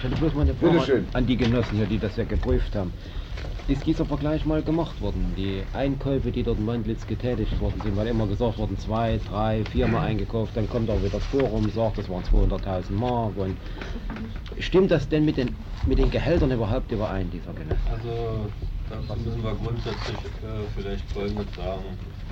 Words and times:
Ich 0.00 0.04
hätte 0.04 0.16
bloß 0.16 0.32
mal 0.32 0.42
eine 0.42 0.54
Bitte 0.54 0.72
Frage 0.72 0.86
schön. 0.86 1.06
an 1.12 1.26
die 1.26 1.36
Genossen 1.36 1.76
hier, 1.76 1.84
die 1.84 1.98
das 1.98 2.16
ja 2.16 2.24
geprüft 2.24 2.74
haben. 2.74 2.90
Ist 3.68 3.84
dieser 3.84 4.06
Vergleich 4.06 4.46
mal 4.46 4.62
gemacht 4.62 4.98
worden? 5.02 5.34
Die 5.36 5.62
Einkäufe, 5.74 6.32
die 6.32 6.42
dort 6.42 6.58
in 6.58 6.66
Wandlitz 6.66 7.06
getätigt 7.06 7.60
worden 7.60 7.78
sind, 7.82 7.98
weil 7.98 8.06
immer 8.06 8.26
gesagt 8.26 8.56
worden, 8.56 8.78
zwei, 8.78 9.20
drei, 9.28 9.62
viermal 9.70 10.06
eingekauft, 10.06 10.56
dann 10.56 10.70
kommt 10.70 10.88
auch 10.88 10.98
wieder 11.00 11.18
das 11.18 11.24
Forum, 11.24 11.68
sagt, 11.70 11.98
das 11.98 12.08
waren 12.08 12.22
200.000 12.22 12.92
Mark. 12.92 13.36
Und 13.36 13.58
stimmt 14.58 14.90
das 14.90 15.06
denn 15.06 15.26
mit 15.26 15.36
den, 15.36 15.54
mit 15.86 15.98
den 15.98 16.10
Gehältern 16.10 16.50
überhaupt 16.50 16.90
überein, 16.90 17.30
dieser 17.30 17.52
Genosse? 17.52 17.76
Also 17.92 18.46
dazu 18.88 19.20
müssen 19.20 19.44
wir 19.44 19.54
grundsätzlich 19.54 20.16
äh, 20.16 20.64
vielleicht 20.74 21.10
folgendes 21.12 21.54
sagen. 21.54 21.84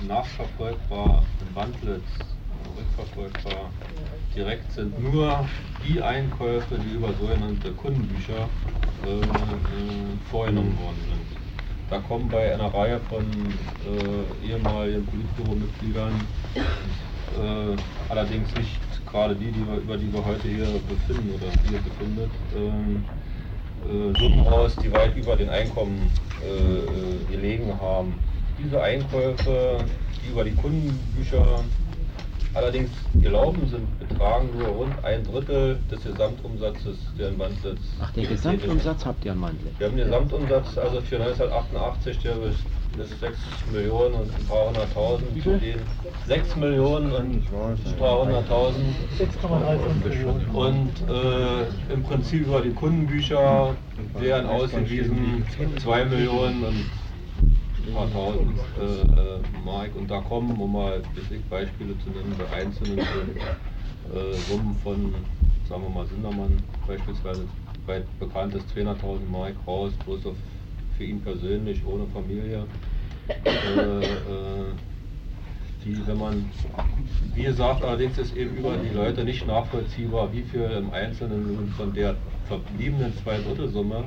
Nachverfolgbar 0.07 1.23
in 1.47 1.55
Wandlitz, 1.55 2.01
rückverfolgbar 2.77 3.69
direkt 4.35 4.71
sind 4.71 4.97
nur 5.01 5.45
die 5.87 6.01
Einkäufe, 6.01 6.77
die 6.77 6.95
über 6.95 7.09
sogenannte 7.19 7.71
Kundenbücher 7.71 8.47
äh, 9.05 9.19
äh, 9.19 9.25
vorgenommen 10.29 10.77
worden 10.79 10.97
sind. 11.09 11.39
Da 11.89 11.99
kommen 11.99 12.29
bei 12.29 12.53
einer 12.53 12.73
Reihe 12.73 12.99
von 13.09 13.25
äh, 13.25 14.47
ehemaligen 14.47 15.05
Politbüromitgliedern, 15.07 16.13
äh, 16.55 18.09
allerdings 18.09 18.55
nicht 18.55 18.77
gerade 19.11 19.35
die, 19.35 19.51
die 19.51 19.67
wir, 19.67 19.77
über 19.77 19.97
die 19.97 20.13
wir 20.13 20.23
heute 20.23 20.47
hier 20.47 20.67
befinden 20.87 21.33
oder 21.33 21.51
hier 21.67 21.79
befindet, 21.79 22.29
ähm, 22.55 23.03
äh, 23.89 24.19
Summen 24.19 24.47
aus, 24.47 24.75
die 24.75 24.91
weit 24.93 25.17
über 25.17 25.35
den 25.35 25.49
Einkommen 25.49 26.11
äh, 26.43 27.31
gelegen 27.31 27.73
haben. 27.81 28.13
Diese 28.61 28.81
Einkäufe, 28.81 29.79
die 30.23 30.31
über 30.31 30.43
die 30.43 30.53
Kundenbücher 30.53 31.63
allerdings 32.53 32.89
gelaufen 33.21 33.67
sind, 33.69 33.99
betragen 33.99 34.49
nur 34.57 34.67
rund 34.67 34.93
ein 35.03 35.23
Drittel 35.23 35.77
des 35.91 36.03
Gesamtumsatzes, 36.03 36.97
der 37.17 37.29
in 37.29 37.39
Wandlitz 37.39 37.79
Ach, 38.01 38.11
den 38.11 38.27
Gesamtumsatz 38.27 39.05
habt 39.05 39.25
ihr 39.25 39.33
in 39.33 39.41
Wandlitz? 39.41 39.73
wir 39.77 39.87
haben 39.87 39.97
den 39.97 40.05
Gesamtumsatz 40.05 40.77
also 40.77 41.01
für 41.01 41.15
1988, 41.17 42.19
der 42.19 42.31
bis 42.33 42.55
6 43.19 43.37
Millionen 43.71 44.15
und 44.15 44.33
ein 44.33 44.45
paar 44.47 44.67
hunderttausend, 44.67 45.43
zu 45.43 45.57
den 45.57 45.79
6 46.27 46.55
Millionen 46.55 47.11
und 47.11 47.43
ein 47.43 47.95
paar 47.97 48.21
hunderttausend 48.21 48.95
6,35 49.19 50.09
Millionen. 50.09 50.45
und 50.53 50.91
äh, 51.09 51.93
im 51.93 52.03
Prinzip 52.03 52.47
über 52.47 52.61
die 52.61 52.71
Kundenbücher 52.71 53.75
wären 54.19 54.47
ausgewiesen 54.47 55.45
2 55.81 56.05
Millionen 56.05 56.63
und 56.63 56.85
ein 57.87 57.93
paar 57.93 58.11
tausend 58.11 58.57
äh, 58.79 59.01
äh, 59.01 59.39
Mark 59.65 59.95
und 59.95 60.09
da 60.09 60.21
kommen, 60.21 60.59
um 60.59 60.73
mal 60.73 61.01
Beispiele 61.49 61.97
zu 61.99 62.09
nennen, 62.09 62.35
bei 62.37 62.57
einzelnen 62.57 62.99
äh, 62.99 64.33
Summen 64.49 64.75
von, 64.83 65.13
sagen 65.67 65.83
wir 65.83 65.89
mal, 65.89 66.05
Sindermann 66.07 66.57
beispielsweise, 66.87 67.45
weit 67.85 68.05
bekanntes 68.19 68.63
200.000 68.75 69.29
Mark 69.31 69.55
raus, 69.65 69.91
bloß 70.05 70.27
auf, 70.27 70.35
für 70.97 71.03
ihn 71.03 71.21
persönlich, 71.21 71.81
ohne 71.85 72.05
Familie. 72.07 72.65
Äh, 73.45 73.49
äh, 73.49 74.05
die, 75.85 75.95
wenn 76.05 76.17
man, 76.17 76.45
wie 77.33 77.43
gesagt, 77.43 77.83
allerdings 77.83 78.17
ist 78.17 78.35
eben 78.35 78.57
über 78.57 78.75
die 78.77 78.93
Leute 78.93 79.23
nicht 79.23 79.47
nachvollziehbar, 79.47 80.31
wie 80.33 80.41
viel 80.41 80.61
im 80.61 80.91
Einzelnen 80.91 81.73
von 81.77 81.93
der 81.93 82.15
verbliebenen 82.47 83.15
Zweidrittelsumme 83.23 84.03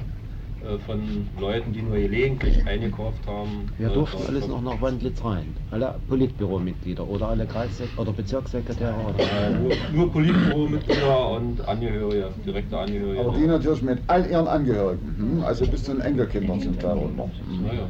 von 0.87 1.29
Leuten, 1.41 1.73
die 1.73 1.83
nur 1.83 1.97
gelegentlich 1.97 2.67
eingekauft 2.67 3.27
haben. 3.27 3.69
Wir 3.79 3.91
äh, 3.91 3.95
durften 3.95 4.23
alles 4.27 4.49
noch 4.49 4.63
nach 4.63 4.81
Wandlitz 4.81 5.25
rein. 5.25 5.55
Alle 5.71 5.95
Politbüromitglieder 6.09 7.07
oder 7.07 7.29
alle 7.29 7.47
Kreissek 7.47 7.89
oder 7.97 8.13
Bezirkssekretäre 8.13 8.95
oder 8.95 9.23
Äh, 9.25 9.59
nur, 9.59 9.73
nur 9.93 10.13
Politbüromitglieder 10.13 11.31
und 11.31 11.69
Angehörige, 11.69 12.29
direkte 12.47 12.79
Angehörige. 12.79 13.21
Aber 13.21 13.37
die 13.37 13.47
natürlich 13.47 13.83
mit 13.83 13.99
all 14.07 14.29
ihren 14.29 14.47
Angehörigen, 14.47 15.15
hm? 15.19 15.45
also 15.45 15.67
bis 15.67 15.85
zu 15.85 15.93
den 15.93 16.01
Enkelkindern 16.01 16.61
sind 16.61 16.83
darunter. 16.83 17.25
Hm. 17.25 17.67
Naja, 17.67 17.89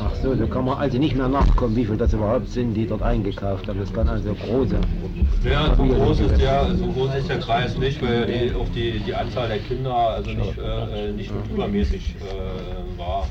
Ach 0.00 0.14
so, 0.22 0.34
so 0.34 0.46
kann 0.46 0.64
man 0.64 0.78
also 0.78 0.98
nicht 0.98 1.14
mehr 1.14 1.28
nachkommen, 1.28 1.76
wie 1.76 1.84
viel 1.84 1.96
das 1.96 2.12
überhaupt 2.12 2.48
sind, 2.48 2.74
die 2.74 2.86
dort 2.86 3.02
eingekauft 3.02 3.68
haben. 3.68 3.78
Das 3.78 3.92
kann 3.92 4.08
also 4.08 4.34
große. 4.34 4.76
Ja, 5.44 5.74
so 5.76 5.84
groß 5.84 6.20
ist 6.20 6.40
der, 6.40 6.74
so 6.74 6.86
groß 6.86 7.14
ist 7.16 7.28
der 7.28 7.38
Kreis 7.38 7.76
nicht, 7.78 8.02
weil 8.02 8.26
die, 8.26 8.54
auch 8.54 8.68
die, 8.74 8.98
die 9.00 9.14
Anzahl 9.14 9.48
der 9.48 9.58
Kinder 9.58 9.94
also 9.94 10.30
nicht, 10.30 10.58
äh, 10.58 11.12
nicht 11.12 11.30
übermäßig 11.52 12.16
äh, 12.16 12.98
war. 12.98 13.26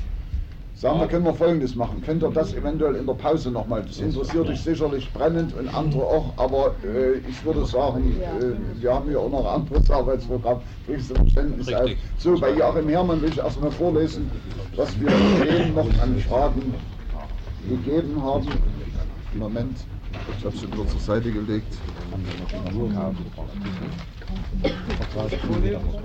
Sagen 0.75 0.99
wir, 0.99 1.07
können 1.07 1.23
wir 1.23 1.33
Folgendes 1.33 1.75
machen. 1.75 2.03
Könnt 2.05 2.23
ihr 2.23 2.29
das 2.29 2.53
eventuell 2.53 2.95
in 2.95 3.05
der 3.05 3.13
Pause 3.13 3.51
nochmal? 3.51 3.83
Das 3.83 3.99
interessiert 3.99 4.49
dich 4.49 4.59
sicherlich 4.59 5.11
brennend 5.13 5.55
und 5.55 5.73
andere 5.73 6.03
auch, 6.03 6.33
aber 6.35 6.75
äh, 6.83 7.19
ich 7.29 7.45
würde 7.45 7.65
sagen, 7.65 8.17
äh, 8.19 8.81
wir 8.81 8.93
haben 8.93 9.07
hier 9.07 9.19
auch 9.19 9.29
noch 9.29 9.45
ein 9.45 9.61
anderes 9.61 9.89
Arbeitsprogramm. 9.89 10.59
Kriegst 10.85 11.11
du 11.11 11.15
Verständnis 11.15 11.71
auf. 11.71 11.83
Richtig. 11.83 11.99
So, 12.17 12.37
bei 12.37 12.51
Joachim 12.51 12.89
Herrmann 12.89 13.21
will 13.21 13.29
ich 13.29 13.37
erstmal 13.37 13.71
vorlesen, 13.71 14.29
was 14.75 14.89
wir 14.99 15.09
eben 15.09 15.73
noch 15.73 15.87
an 16.01 16.17
Fragen 16.27 16.73
gegeben 17.69 18.21
haben. 18.21 18.47
Moment, 19.35 19.77
ich 20.37 20.45
habe 20.45 20.57
sie 20.57 20.67
wieder 20.67 20.87
zur 20.87 20.99
Seite 20.99 21.31
gelegt. 21.31 21.73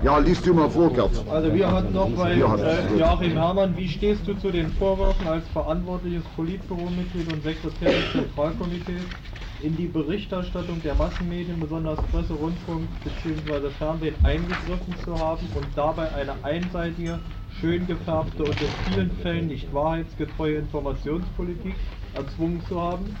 Ja, 0.03 0.17
liest 0.19 0.45
du 0.45 0.53
mal 0.53 0.69
vor, 0.69 0.93
Gerd. 0.93 1.11
Also 1.29 1.53
wir 1.53 1.71
hatten 1.71 1.93
noch 1.93 2.09
bei 2.09 2.33
äh, 2.33 2.97
Joachim 2.97 3.31
Herrmann, 3.31 3.75
wie 3.75 3.87
stehst 3.87 4.27
du 4.27 4.33
zu 4.35 4.51
den 4.51 4.71
Vorwürfen 4.73 5.27
als 5.27 5.47
verantwortliches 5.49 6.23
Politbüromitglied 6.35 7.31
und 7.33 7.43
Sekretär 7.43 7.91
des 7.91 8.11
Zentralkomitees 8.11 9.03
in 9.61 9.75
die 9.75 9.87
Berichterstattung 9.87 10.81
der 10.83 10.95
Massenmedien, 10.95 11.59
besonders 11.59 11.99
Presse, 12.11 12.33
Rundfunk 12.33 12.87
bzw. 13.03 13.69
Fernsehen 13.77 14.15
eingegriffen 14.23 14.95
zu 15.03 15.17
haben 15.17 15.45
und 15.55 15.65
dabei 15.75 16.13
eine 16.13 16.33
einseitige, 16.43 17.19
schön 17.59 17.85
gefärbte 17.87 18.43
und 18.43 18.61
in 18.61 18.93
vielen 18.93 19.11
Fällen 19.21 19.47
nicht 19.47 19.73
wahrheitsgetreue 19.73 20.59
Informationspolitik 20.59 21.75
erzwungen 22.13 22.61
zu 22.69 22.79
haben? 22.81 23.15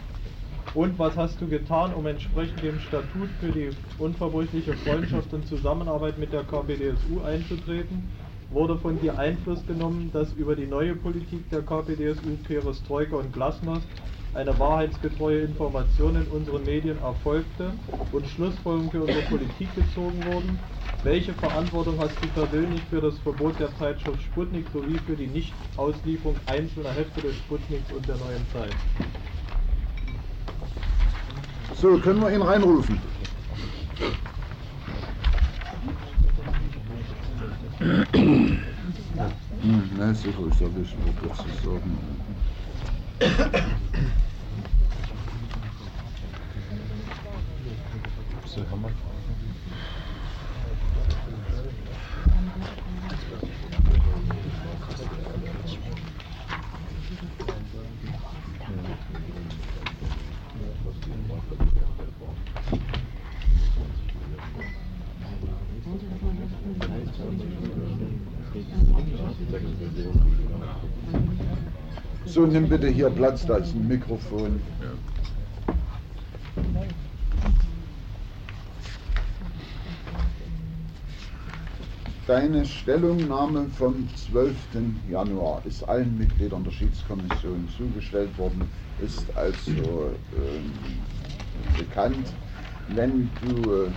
Und 0.75 0.99
was 0.99 1.17
hast 1.17 1.41
du 1.41 1.47
getan, 1.47 1.93
um 1.93 2.05
entsprechend 2.05 2.61
dem 2.63 2.79
Statut 2.79 3.29
für 3.39 3.51
die 3.51 3.71
unverbrüchliche 3.97 4.75
Freundschaft 4.75 5.33
und 5.33 5.47
Zusammenarbeit 5.47 6.19
mit 6.19 6.31
der 6.31 6.43
KPDSU 6.43 7.21
einzutreten? 7.21 8.03
Wurde 8.51 8.77
von 8.77 8.99
dir 8.99 9.17
Einfluss 9.17 9.65
genommen, 9.65 10.11
dass 10.13 10.33
über 10.33 10.55
die 10.55 10.67
neue 10.67 10.95
Politik 10.95 11.49
der 11.49 11.61
KPDSU, 11.63 12.37
Perestroika 12.47 13.15
und 13.15 13.33
Glasnost 13.33 13.87
eine 14.35 14.59
wahrheitsgetreue 14.59 15.41
Information 15.41 16.15
in 16.15 16.27
unseren 16.27 16.65
Medien 16.65 16.99
erfolgte 16.99 17.73
und 18.11 18.27
Schlussfolgerungen 18.27 18.91
für 18.91 19.01
unsere 19.01 19.23
Politik 19.23 19.73
gezogen 19.75 20.23
wurden? 20.23 20.59
Welche 21.01 21.33
Verantwortung 21.33 21.99
hast 21.99 22.21
du 22.21 22.27
persönlich 22.27 22.83
für 22.89 23.01
das 23.01 23.17
Verbot 23.19 23.59
der 23.59 23.73
Zeitschrift 23.75 24.21
Sputnik 24.21 24.65
sowie 24.71 24.99
für 24.99 25.15
die 25.15 25.27
Nichtauslieferung 25.27 26.35
einzelner 26.45 26.93
Hefte 26.93 27.21
des 27.21 27.37
Sputniks 27.37 27.91
und 27.91 28.07
der 28.07 28.17
neuen 28.17 28.45
Zeit? 28.53 28.75
So, 31.79 31.97
können 31.99 32.19
wir 32.19 32.29
ihn 32.29 32.41
reinrufen? 32.41 32.99
Hm, 39.61 39.97
ne, 39.97 40.13
sicher 40.13 40.45
ist 40.47 40.59
er 40.59 40.75
wichtig, 40.75 40.99
was 41.23 41.37
zu 41.37 41.49
sagen. 41.63 41.97
So, 48.43 49.08
nimm 72.45 72.69
bitte 72.69 72.87
hier 72.87 73.09
Platz, 73.09 73.45
da 73.45 73.57
ist 73.57 73.73
ein 73.73 73.87
Mikrofon. 73.87 74.59
Deine 82.27 82.63
Stellungnahme 82.63 83.65
vom 83.77 84.07
12. 84.15 84.55
Januar 85.09 85.63
ist 85.65 85.83
allen 85.89 86.15
Mitgliedern 86.17 86.63
der 86.63 86.71
Schiedskommission 86.71 87.67
zugestellt 87.75 88.37
worden, 88.37 88.69
ist 89.03 89.25
also 89.35 89.71
ähm, 90.37 90.71
bekannt. 91.75 92.27
Wenn 92.89 93.29
du 93.41 93.85
äh, 93.85 93.87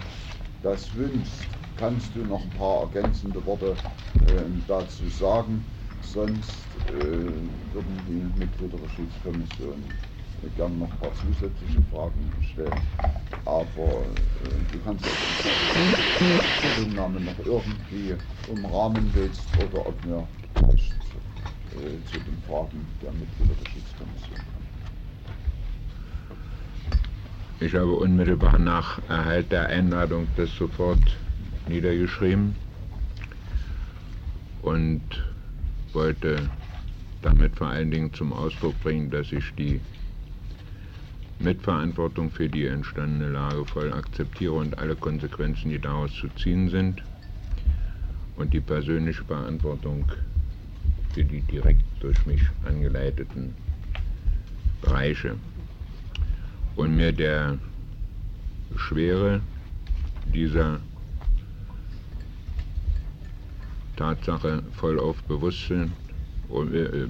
das 0.63 0.95
wünschst, 0.95 1.47
kannst 1.77 2.15
du 2.15 2.21
noch 2.21 2.41
ein 2.41 2.51
paar 2.59 2.83
ergänzende 2.83 3.45
Worte 3.45 3.77
ähm, 4.29 4.63
dazu 4.67 5.07
sagen. 5.09 5.63
Sonst 6.03 6.67
äh, 6.89 6.93
würden 7.73 7.97
die 8.09 8.39
Mitglieder 8.39 8.77
der 8.79 8.89
Schiedskommission 8.91 9.83
gerne 10.57 10.75
noch 10.77 10.91
ein 10.91 10.99
paar 10.99 11.13
zusätzliche 11.15 11.83
Fragen 11.91 12.33
stellen. 12.53 12.81
Aber 13.45 13.83
äh, 13.83 14.73
du 14.73 14.79
kannst 14.85 15.05
die 15.05 15.11
Stellungnahme 16.59 17.21
noch 17.21 17.39
irgendwie 17.45 18.15
umrahmen 18.51 19.11
willst 19.15 19.41
oder 19.59 19.87
ob 19.87 19.95
wir 20.05 20.27
äh, 21.73 22.11
zu 22.11 22.19
den 22.19 22.39
Fragen 22.47 22.87
der 23.03 23.13
Mitglieder 23.13 23.55
der 23.65 23.71
Schiedskommission 23.71 24.37
kommen. 24.37 24.63
Ich 27.61 27.75
habe 27.75 27.93
unmittelbar 27.93 28.59
nach 28.59 29.01
Erhalt 29.09 29.51
der 29.53 29.69
Einladung 29.69 30.27
das 30.37 30.51
sofort 30.57 31.17
niedergeschrieben 31.69 32.57
und 34.63 35.01
wollte 35.95 36.49
damit 37.23 37.57
vor 37.57 37.69
allen 37.69 37.91
Dingen 37.91 38.13
zum 38.13 38.33
Ausdruck 38.33 38.81
bringen, 38.83 39.11
dass 39.11 39.33
ich 39.33 39.55
die 39.55 39.81
Mitverantwortung 41.39 42.31
für 42.31 42.49
die 42.49 42.67
entstandene 42.67 43.31
Lage 43.31 43.65
voll 43.67 43.93
akzeptiere 43.93 44.53
und 44.53 44.79
alle 44.79 44.97
Konsequenzen, 44.97 45.71
die 45.71 45.79
daraus 45.79 46.13
zu 46.15 46.29
ziehen 46.31 46.69
sind 46.69 47.03
und 48.37 48.53
die 48.53 48.61
persönliche 48.61 49.25
Verantwortung 49.25 50.05
für 51.13 51.25
die 51.25 51.41
direkt 51.43 51.83
durch 52.01 52.25
mich 52.27 52.43
angeleiteten 52.65 53.55
Bereiche. 54.81 55.37
Und 56.75 56.97
mir 56.97 57.13
der 57.13 57.59
Schwere 58.77 59.41
dieser 60.33 60.81
Tatsache 63.97 64.63
voll 64.73 64.99
auf 64.99 65.23
bewusst 65.25 65.71
äh, 65.71 65.87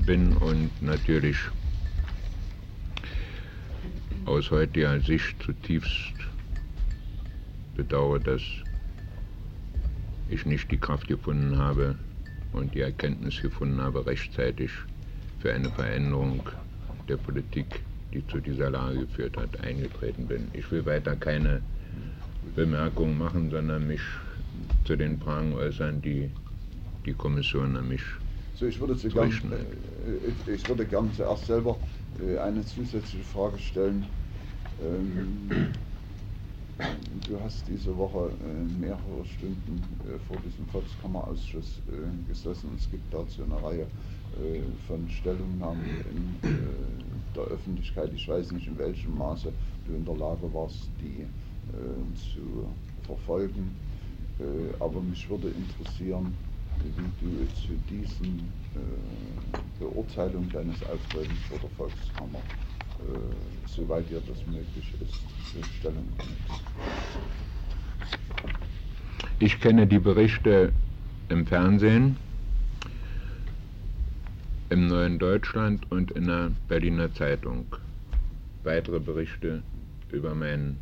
bin 0.06 0.36
und 0.36 0.70
natürlich 0.82 1.36
aus 4.24 4.50
heutiger 4.50 5.00
Sicht 5.00 5.42
zutiefst 5.42 6.14
bedauere, 7.76 8.20
dass 8.20 8.42
ich 10.28 10.46
nicht 10.46 10.70
die 10.70 10.78
Kraft 10.78 11.08
gefunden 11.08 11.58
habe 11.58 11.96
und 12.52 12.74
die 12.74 12.80
Erkenntnis 12.80 13.40
gefunden 13.40 13.80
habe, 13.80 14.06
rechtzeitig 14.06 14.70
für 15.40 15.52
eine 15.52 15.70
Veränderung 15.70 16.42
der 17.08 17.16
Politik, 17.16 17.80
die 18.12 18.26
zu 18.26 18.40
dieser 18.40 18.70
Lage 18.70 19.00
geführt 19.00 19.36
hat, 19.36 19.60
eingetreten 19.60 20.26
bin. 20.26 20.48
Ich 20.52 20.70
will 20.70 20.86
weiter 20.86 21.16
keine 21.16 21.62
Bemerkungen 22.54 23.18
machen, 23.18 23.50
sondern 23.50 23.86
mich 23.86 24.02
zu 24.84 24.96
den 24.96 25.18
Fragen 25.18 25.54
äußern, 25.54 26.00
die 26.02 26.30
die 27.06 27.14
Kommission 27.14 27.76
an 27.76 27.88
mich 27.88 28.02
so, 28.62 28.68
ich 28.68 28.78
würde, 28.78 28.94
gern, 28.94 29.30
äh, 29.30 30.52
ich 30.52 30.68
würde 30.68 30.86
gern 30.86 31.10
zuerst 31.16 31.46
selber 31.46 31.76
äh, 32.24 32.38
eine 32.38 32.64
zusätzliche 32.64 33.24
Frage 33.24 33.58
stellen. 33.58 34.06
Ähm, 34.80 35.72
du 37.28 37.40
hast 37.40 37.66
diese 37.66 37.96
Woche 37.96 38.30
äh, 38.30 38.80
mehrere 38.80 39.24
Stunden 39.24 39.82
äh, 40.04 40.16
vor 40.28 40.36
diesem 40.46 40.64
Volkskammerausschuss 40.66 41.80
äh, 41.88 42.28
gesessen. 42.28 42.70
Es 42.78 42.88
gibt 42.88 43.12
dazu 43.12 43.42
eine 43.42 43.60
Reihe 43.60 43.82
äh, 43.82 44.60
von 44.86 45.08
Stellungnahmen 45.10 45.84
in 46.10 46.52
der 47.34 47.42
Öffentlichkeit. 47.42 48.12
Ich 48.14 48.28
weiß 48.28 48.52
nicht, 48.52 48.68
in 48.68 48.78
welchem 48.78 49.18
Maße 49.18 49.52
du 49.88 49.94
in 49.94 50.04
der 50.04 50.16
Lage 50.16 50.52
warst, 50.52 50.88
die 51.00 51.26
zu 52.32 52.66
verfolgen. 53.06 53.74
aber 54.78 55.00
mich 55.00 55.30
würde 55.30 55.48
interessieren, 55.48 56.34
wie 56.82 57.26
du 57.26 57.46
zu 57.54 57.72
diesen 57.88 58.40
äh, 58.74 59.58
Beurteilungen 59.78 60.50
deines 60.50 60.82
Auftretens 60.84 61.38
vor 61.48 61.58
der 61.58 61.70
Volkskammer, 61.70 62.38
äh, 62.38 63.68
soweit 63.68 64.08
dir 64.10 64.22
das 64.26 64.38
möglich 64.46 64.92
ist, 65.00 65.66
Stellung 65.78 66.06
nimmst. 66.18 66.62
Ich 69.38 69.60
kenne 69.60 69.86
die 69.86 69.98
Berichte 69.98 70.72
im 71.28 71.46
Fernsehen, 71.46 72.16
im 74.70 74.86
Neuen 74.86 75.18
Deutschland 75.18 75.90
und 75.90 76.12
in 76.12 76.26
der 76.26 76.52
Berliner 76.68 77.12
Zeitung. 77.12 77.66
Weitere 78.62 79.00
Berichte 79.00 79.62
über, 80.12 80.34
mein, 80.34 80.76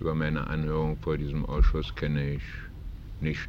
über 0.00 0.14
meine 0.14 0.48
Anhörung 0.48 0.98
vor 0.98 1.16
diesem 1.16 1.46
Ausschuss 1.46 1.94
kenne 1.94 2.34
ich 2.34 2.42
nicht 3.20 3.48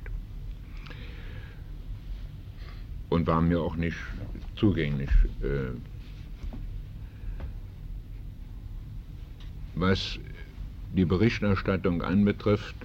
und 3.10 3.28
war 3.28 3.42
mir 3.42 3.62
auch 3.62 3.76
nicht 3.76 3.98
zugänglich. 4.56 5.10
Äh, 5.42 5.72
was 9.76 10.20
die 10.94 11.06
Berichterstattung 11.06 12.02
anbetrifft, 12.02 12.76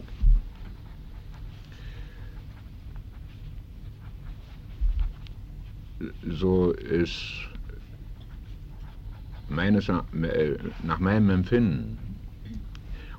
so 6.29 6.73
ist 6.73 7.49
meines, 9.49 9.89
äh, 9.89 10.59
nach 10.83 10.99
meinem 10.99 11.31
Empfinden 11.31 11.99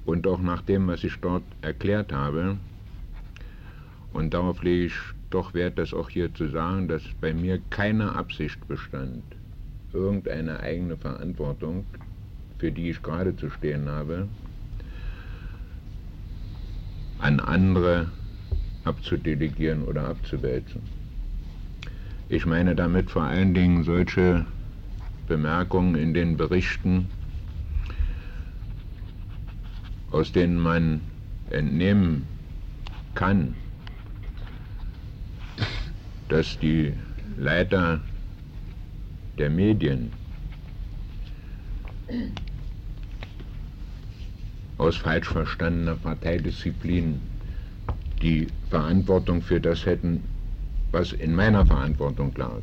und 0.05 0.27
auch 0.27 0.39
nach 0.39 0.61
dem, 0.61 0.87
was 0.87 1.03
ich 1.03 1.15
dort 1.19 1.43
erklärt 1.61 2.11
habe, 2.13 2.57
und 4.13 4.33
darauf 4.33 4.63
lege 4.63 4.85
ich 4.85 4.93
doch 5.29 5.53
wert, 5.53 5.77
das 5.77 5.93
auch 5.93 6.09
hier 6.09 6.33
zu 6.33 6.47
sagen, 6.47 6.87
dass 6.87 7.03
bei 7.21 7.33
mir 7.33 7.59
keine 7.69 8.15
Absicht 8.15 8.67
bestand, 8.67 9.23
irgendeine 9.93 10.59
eigene 10.59 10.97
Verantwortung, 10.97 11.85
für 12.57 12.71
die 12.71 12.89
ich 12.89 13.01
gerade 13.01 13.35
zu 13.35 13.49
stehen 13.49 13.89
habe, 13.89 14.27
an 17.19 17.39
andere 17.39 18.11
abzudelegieren 18.83 19.83
oder 19.83 20.07
abzuwälzen. 20.07 20.81
Ich 22.29 22.45
meine 22.45 22.75
damit 22.75 23.11
vor 23.11 23.23
allen 23.23 23.53
Dingen 23.53 23.83
solche 23.83 24.45
Bemerkungen 25.27 25.95
in 25.95 26.13
den 26.13 26.37
Berichten, 26.37 27.09
aus 30.11 30.31
denen 30.31 30.59
man 30.59 31.01
entnehmen 31.49 32.25
kann, 33.15 33.55
dass 36.29 36.57
die 36.59 36.93
Leiter 37.37 38.01
der 39.37 39.49
Medien 39.49 40.11
aus 44.77 44.97
falsch 44.97 45.27
verstandener 45.27 45.95
Parteidisziplin 45.95 47.21
die 48.21 48.47
Verantwortung 48.69 49.41
für 49.41 49.59
das 49.59 49.85
hätten, 49.85 50.23
was 50.91 51.11
in 51.11 51.35
meiner 51.35 51.65
Verantwortung 51.65 52.33
lag. 52.35 52.61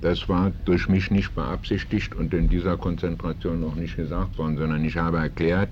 Das 0.00 0.28
war 0.28 0.52
durch 0.64 0.88
mich 0.88 1.10
nicht 1.10 1.34
beabsichtigt 1.34 2.14
und 2.14 2.34
in 2.34 2.48
dieser 2.48 2.76
Konzentration 2.76 3.62
auch 3.64 3.76
nicht 3.76 3.96
gesagt 3.96 4.36
worden, 4.36 4.58
sondern 4.58 4.84
ich 4.84 4.96
habe 4.96 5.18
erklärt, 5.18 5.68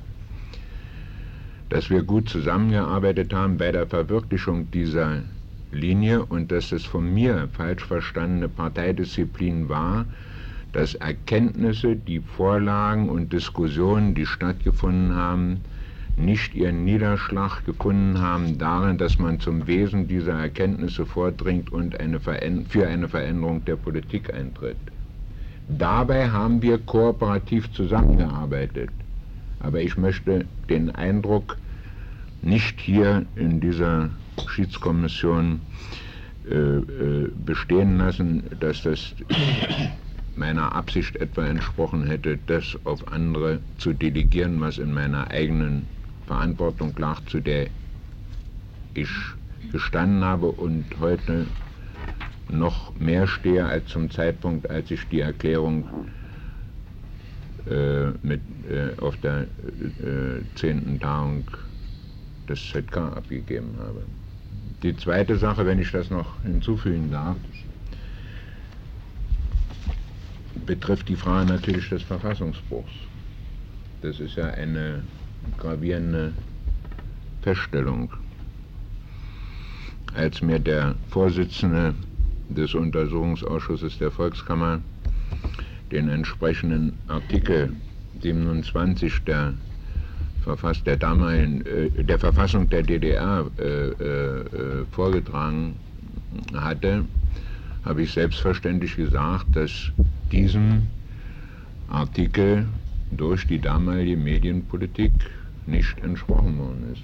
dass 1.69 1.91
wir 1.91 2.03
gut 2.03 2.29
zusammengearbeitet 2.29 3.33
haben 3.33 3.59
bei 3.59 3.73
der 3.73 3.87
Verwirklichung 3.87 4.71
dieser 4.71 5.23
Linie 5.73 6.25
und 6.25 6.51
dass 6.51 6.73
es 6.73 6.85
von 6.85 7.13
mir 7.13 7.49
falsch 7.53 7.85
verstandene 7.85 8.49
Parteidisziplin 8.49 9.69
war, 9.69 10.07
dass 10.73 10.95
Erkenntnisse, 10.95 11.97
die 11.97 12.21
Vorlagen 12.21 13.09
und 13.09 13.33
Diskussionen, 13.33 14.15
die 14.15 14.27
stattgefunden 14.27 15.15
haben, 15.15 15.61
nicht 16.17 16.55
ihren 16.55 16.85
Niederschlag 16.85 17.65
gefunden 17.65 18.21
haben 18.21 18.59
darin, 18.59 18.99
dass 18.99 19.19
man 19.19 19.41
zum 19.41 19.67
Wesen 19.67 20.07
dieser 20.07 20.35
Erkenntnisse 20.35 21.07
vordringt 21.07 21.73
und 21.73 21.99
eine 21.99 22.21
für 22.21 22.87
eine 22.87 23.09
Veränderung 23.09 23.65
der 23.65 23.77
Politik 23.77 24.33
eintritt. 24.35 24.77
Dabei 25.69 26.31
haben 26.31 26.63
wir 26.63 26.79
kooperativ 26.79 27.73
zusammengearbeitet. 27.73 28.91
Aber 29.61 29.81
ich 29.81 29.97
möchte 29.97 30.47
den 30.69 30.91
Eindruck 30.91 31.57
nicht 32.43 32.81
hier 32.81 33.25
in 33.37 33.61
dieser 33.61 34.11
Schiedskommission 34.49 35.61
äh, 36.49 36.55
äh, 36.55 37.31
bestehen 37.45 37.99
lassen, 37.99 38.45
dass 38.61 38.83
das 38.83 39.15
meiner 40.37 40.75
Absicht 40.75 41.17
etwa 41.17 41.45
entsprochen 41.45 42.07
hätte, 42.07 42.39
das 42.47 42.79
auf 42.85 43.07
andere 43.13 43.61
zu 43.79 43.93
delegieren, 43.93 44.61
was 44.61 44.79
in 44.79 44.93
meiner 44.93 45.31
eigenen 45.31 45.87
Verantwortung 46.27 46.95
lag, 46.97 47.21
zu 47.27 47.41
der 47.41 47.69
ich 48.95 49.11
gestanden 49.71 50.25
habe 50.25 50.47
und 50.47 50.85
heute 51.01 51.47
noch 52.49 52.99
mehr 52.99 53.27
stehe 53.27 53.65
als 53.67 53.87
zum 53.89 54.11
Zeitpunkt, 54.11 54.69
als 54.71 54.91
ich 54.91 55.07
die 55.09 55.21
Erklärung 55.21 55.85
äh, 57.69 58.07
mit, 58.23 58.41
äh, 58.69 58.99
auf 59.01 59.17
der 59.19 59.43
äh, 59.43 59.47
zehnten 60.55 60.99
Tagung 60.99 61.45
des 62.49 62.61
ZK 62.71 62.97
abgegeben 62.97 63.75
habe. 63.79 64.03
Die 64.83 64.97
zweite 64.97 65.37
Sache, 65.37 65.67
wenn 65.67 65.79
ich 65.79 65.93
das 65.93 66.11
noch 66.11 66.43
hinzufügen 66.43 67.11
darf, 67.11 67.37
betrifft 70.67 71.09
die 71.09 71.17
Frage 71.17 71.53
natürlich 71.53 71.89
des 71.91 72.03
Verfassungsbruchs. 72.03 72.93
Das 74.01 74.21
ist 74.21 74.37
ja 74.37 74.47
eine 74.47 75.03
gravierende 75.59 76.33
Feststellung. 77.43 78.11
Als 80.15 80.41
mir 80.41 80.59
der 80.59 80.95
Vorsitzende 81.11 81.95
des 82.49 82.75
Untersuchungsausschusses 82.75 83.99
der 83.99 84.11
Volkskammer 84.11 84.81
den 85.93 86.09
entsprechenden 86.09 86.99
Artikel 87.09 87.75
27 88.23 89.25
der, 89.25 89.55
Verfass 90.43 90.83
der, 90.85 90.97
damaligen, 90.97 91.65
äh, 91.67 92.05
der 92.05 92.19
Verfassung 92.19 92.69
der 92.69 92.83
DDR 92.83 93.47
äh, 93.59 93.63
äh, 93.63 94.85
vorgetragen 94.91 95.77
hatte, 96.55 97.05
habe 97.85 98.03
ich 98.03 98.13
selbstverständlich 98.13 98.97
gesagt, 98.97 99.47
dass 99.55 99.91
diesem 100.31 100.83
Artikel 101.89 102.67
durch 103.11 103.47
die 103.47 103.59
damalige 103.59 104.17
Medienpolitik 104.17 105.13
nicht 105.67 105.99
entsprochen 106.03 106.59
worden 106.59 106.93
ist. 106.93 107.03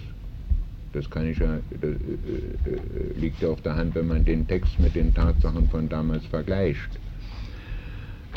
Das 0.92 1.10
kann 1.10 1.28
ich 1.28 1.38
ja, 1.38 1.58
das, 1.80 1.90
äh, 1.90 3.20
liegt 3.20 3.42
ja 3.42 3.48
auf 3.48 3.60
der 3.62 3.76
Hand, 3.76 3.94
wenn 3.94 4.06
man 4.06 4.24
den 4.24 4.46
Text 4.46 4.78
mit 4.78 4.94
den 4.94 5.12
Tatsachen 5.12 5.68
von 5.68 5.88
damals 5.88 6.24
vergleicht. 6.26 6.88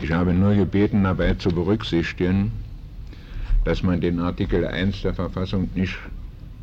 Ich 0.01 0.12
habe 0.12 0.34
nur 0.34 0.56
gebeten, 0.56 1.03
dabei 1.03 1.34
zu 1.36 1.50
berücksichtigen, 1.50 2.51
dass 3.69 3.83
man 3.83 4.01
den 4.01 4.17
Artikel 4.17 4.65
1 4.65 5.03
der 5.03 5.13
Verfassung 5.13 5.69
nicht 5.75 5.95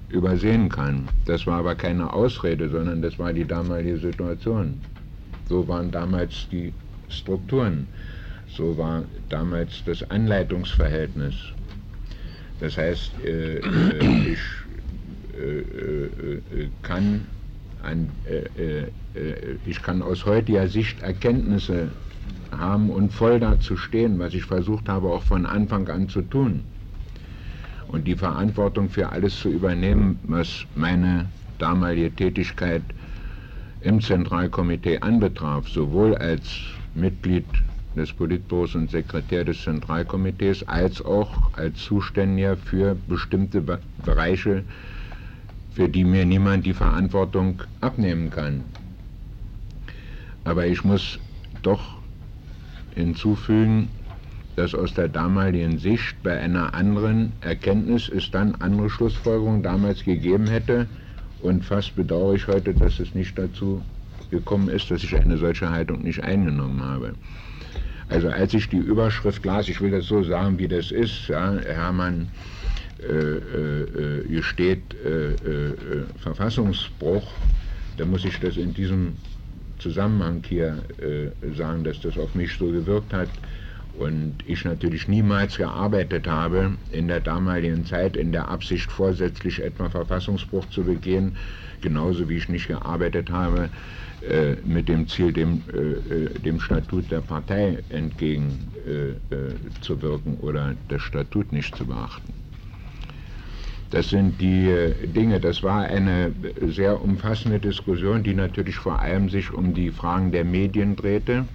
übersehen 0.08 0.68
kann. 0.68 1.08
Das 1.24 1.46
war 1.46 1.60
aber 1.60 1.76
keine 1.76 2.12
Ausrede, 2.12 2.68
sondern 2.68 3.00
das 3.00 3.16
war 3.16 3.32
die 3.32 3.44
damalige 3.44 3.96
Situation. 3.96 4.80
So 5.48 5.68
waren 5.68 5.92
damals 5.92 6.48
die 6.50 6.72
Strukturen. 7.08 7.86
So 8.48 8.76
war 8.76 9.04
damals 9.28 9.84
das 9.86 10.02
Anleitungsverhältnis. 10.10 11.36
Das 12.58 12.76
heißt, 12.76 13.12
äh, 13.24 13.58
äh 13.58 14.32
ich 14.32 14.40
äh, 15.38 15.58
äh, 15.60 16.68
kann 16.82 17.24
an, 17.84 18.08
äh, 18.24 18.86
ich 19.64 19.80
kann 19.80 20.02
aus 20.02 20.26
heutiger 20.26 20.66
Sicht 20.66 21.02
Erkenntnisse 21.02 21.86
haben 22.50 22.90
und 22.90 23.12
voll 23.12 23.38
dazu 23.38 23.76
stehen, 23.76 24.18
was 24.18 24.34
ich 24.34 24.44
versucht 24.44 24.88
habe 24.88 25.06
auch 25.10 25.22
von 25.22 25.46
Anfang 25.46 25.86
an 25.88 26.08
zu 26.08 26.22
tun. 26.22 26.64
Und 27.88 28.06
die 28.06 28.16
Verantwortung 28.16 28.88
für 28.90 29.10
alles 29.10 29.38
zu 29.38 29.48
übernehmen, 29.48 30.18
was 30.24 30.66
meine 30.74 31.26
damalige 31.58 32.10
Tätigkeit 32.14 32.82
im 33.80 34.00
Zentralkomitee 34.00 34.98
anbetraf, 34.98 35.68
sowohl 35.68 36.16
als 36.16 36.48
Mitglied 36.94 37.44
des 37.94 38.12
Politbüros 38.12 38.74
und 38.74 38.90
Sekretär 38.90 39.44
des 39.44 39.62
Zentralkomitees, 39.62 40.66
als 40.68 41.02
auch 41.02 41.52
als 41.54 41.78
Zuständiger 41.78 42.56
für 42.56 42.94
bestimmte 42.94 43.62
Bereiche, 44.04 44.64
für 45.72 45.88
die 45.88 46.04
mir 46.04 46.24
niemand 46.26 46.66
die 46.66 46.74
Verantwortung 46.74 47.62
abnehmen 47.80 48.30
kann. 48.30 48.64
Aber 50.44 50.66
ich 50.66 50.84
muss 50.84 51.18
doch 51.62 51.96
hinzufügen, 52.94 53.88
dass 54.56 54.74
aus 54.74 54.94
der 54.94 55.08
damaligen 55.08 55.78
Sicht 55.78 56.22
bei 56.22 56.38
einer 56.38 56.74
anderen 56.74 57.32
Erkenntnis 57.42 58.08
es 58.08 58.30
dann 58.30 58.54
andere 58.56 58.88
Schlussfolgerungen 58.88 59.62
damals 59.62 60.02
gegeben 60.02 60.46
hätte 60.46 60.86
und 61.42 61.64
fast 61.64 61.94
bedauere 61.94 62.34
ich 62.34 62.46
heute, 62.48 62.72
dass 62.72 62.98
es 62.98 63.14
nicht 63.14 63.38
dazu 63.38 63.82
gekommen 64.30 64.70
ist, 64.70 64.90
dass 64.90 65.04
ich 65.04 65.14
eine 65.14 65.36
solche 65.36 65.70
Haltung 65.70 66.02
nicht 66.02 66.24
eingenommen 66.24 66.82
habe. 66.82 67.14
Also 68.08 68.28
als 68.28 68.54
ich 68.54 68.68
die 68.68 68.78
Überschrift 68.78 69.44
las, 69.44 69.68
ich 69.68 69.80
will 69.80 69.90
das 69.90 70.06
so 70.06 70.22
sagen, 70.22 70.58
wie 70.58 70.68
das 70.68 70.90
ist, 70.90 71.28
ja, 71.28 71.54
Hermann 71.58 72.28
äh, 72.98 73.12
äh, 73.12 74.26
hier 74.26 74.42
steht 74.42 74.80
äh, 75.04 75.32
äh, 75.32 75.74
Verfassungsbruch, 76.18 77.30
da 77.98 78.06
muss 78.06 78.24
ich 78.24 78.40
das 78.40 78.56
in 78.56 78.72
diesem 78.72 79.14
Zusammenhang 79.78 80.42
hier 80.48 80.82
äh, 80.98 81.54
sagen, 81.54 81.84
dass 81.84 82.00
das 82.00 82.16
auf 82.16 82.34
mich 82.34 82.56
so 82.56 82.66
gewirkt 82.66 83.12
hat 83.12 83.28
und 83.98 84.36
ich 84.46 84.64
natürlich 84.64 85.08
niemals 85.08 85.56
gearbeitet 85.56 86.26
habe 86.26 86.72
in 86.92 87.08
der 87.08 87.20
damaligen 87.20 87.86
Zeit 87.86 88.16
in 88.16 88.32
der 88.32 88.48
Absicht 88.48 88.90
vorsätzlich 88.90 89.62
etwa 89.62 89.88
Verfassungsbruch 89.88 90.68
zu 90.70 90.84
begehen, 90.84 91.36
genauso 91.80 92.28
wie 92.28 92.36
ich 92.36 92.48
nicht 92.48 92.68
gearbeitet 92.68 93.30
habe 93.30 93.70
äh, 94.28 94.56
mit 94.64 94.88
dem 94.88 95.08
Ziel, 95.08 95.32
dem, 95.32 95.62
äh, 95.72 96.38
dem 96.40 96.60
Statut 96.60 97.10
der 97.10 97.20
Partei 97.20 97.78
entgegenzuwirken 97.90 100.34
äh, 100.34 100.42
oder 100.42 100.74
das 100.88 101.02
Statut 101.02 101.52
nicht 101.52 101.76
zu 101.76 101.86
beachten. 101.86 102.32
Das 103.90 104.10
sind 104.10 104.40
die 104.40 104.68
äh, 104.68 105.06
Dinge. 105.06 105.40
Das 105.40 105.62
war 105.62 105.82
eine 105.82 106.32
sehr 106.66 107.00
umfassende 107.00 107.60
Diskussion, 107.60 108.22
die 108.22 108.34
natürlich 108.34 108.76
vor 108.76 109.00
allem 109.00 109.28
sich 109.28 109.52
um 109.52 109.74
die 109.74 109.90
Fragen 109.90 110.32
der 110.32 110.44
Medien 110.44 110.96
drehte 110.96 111.46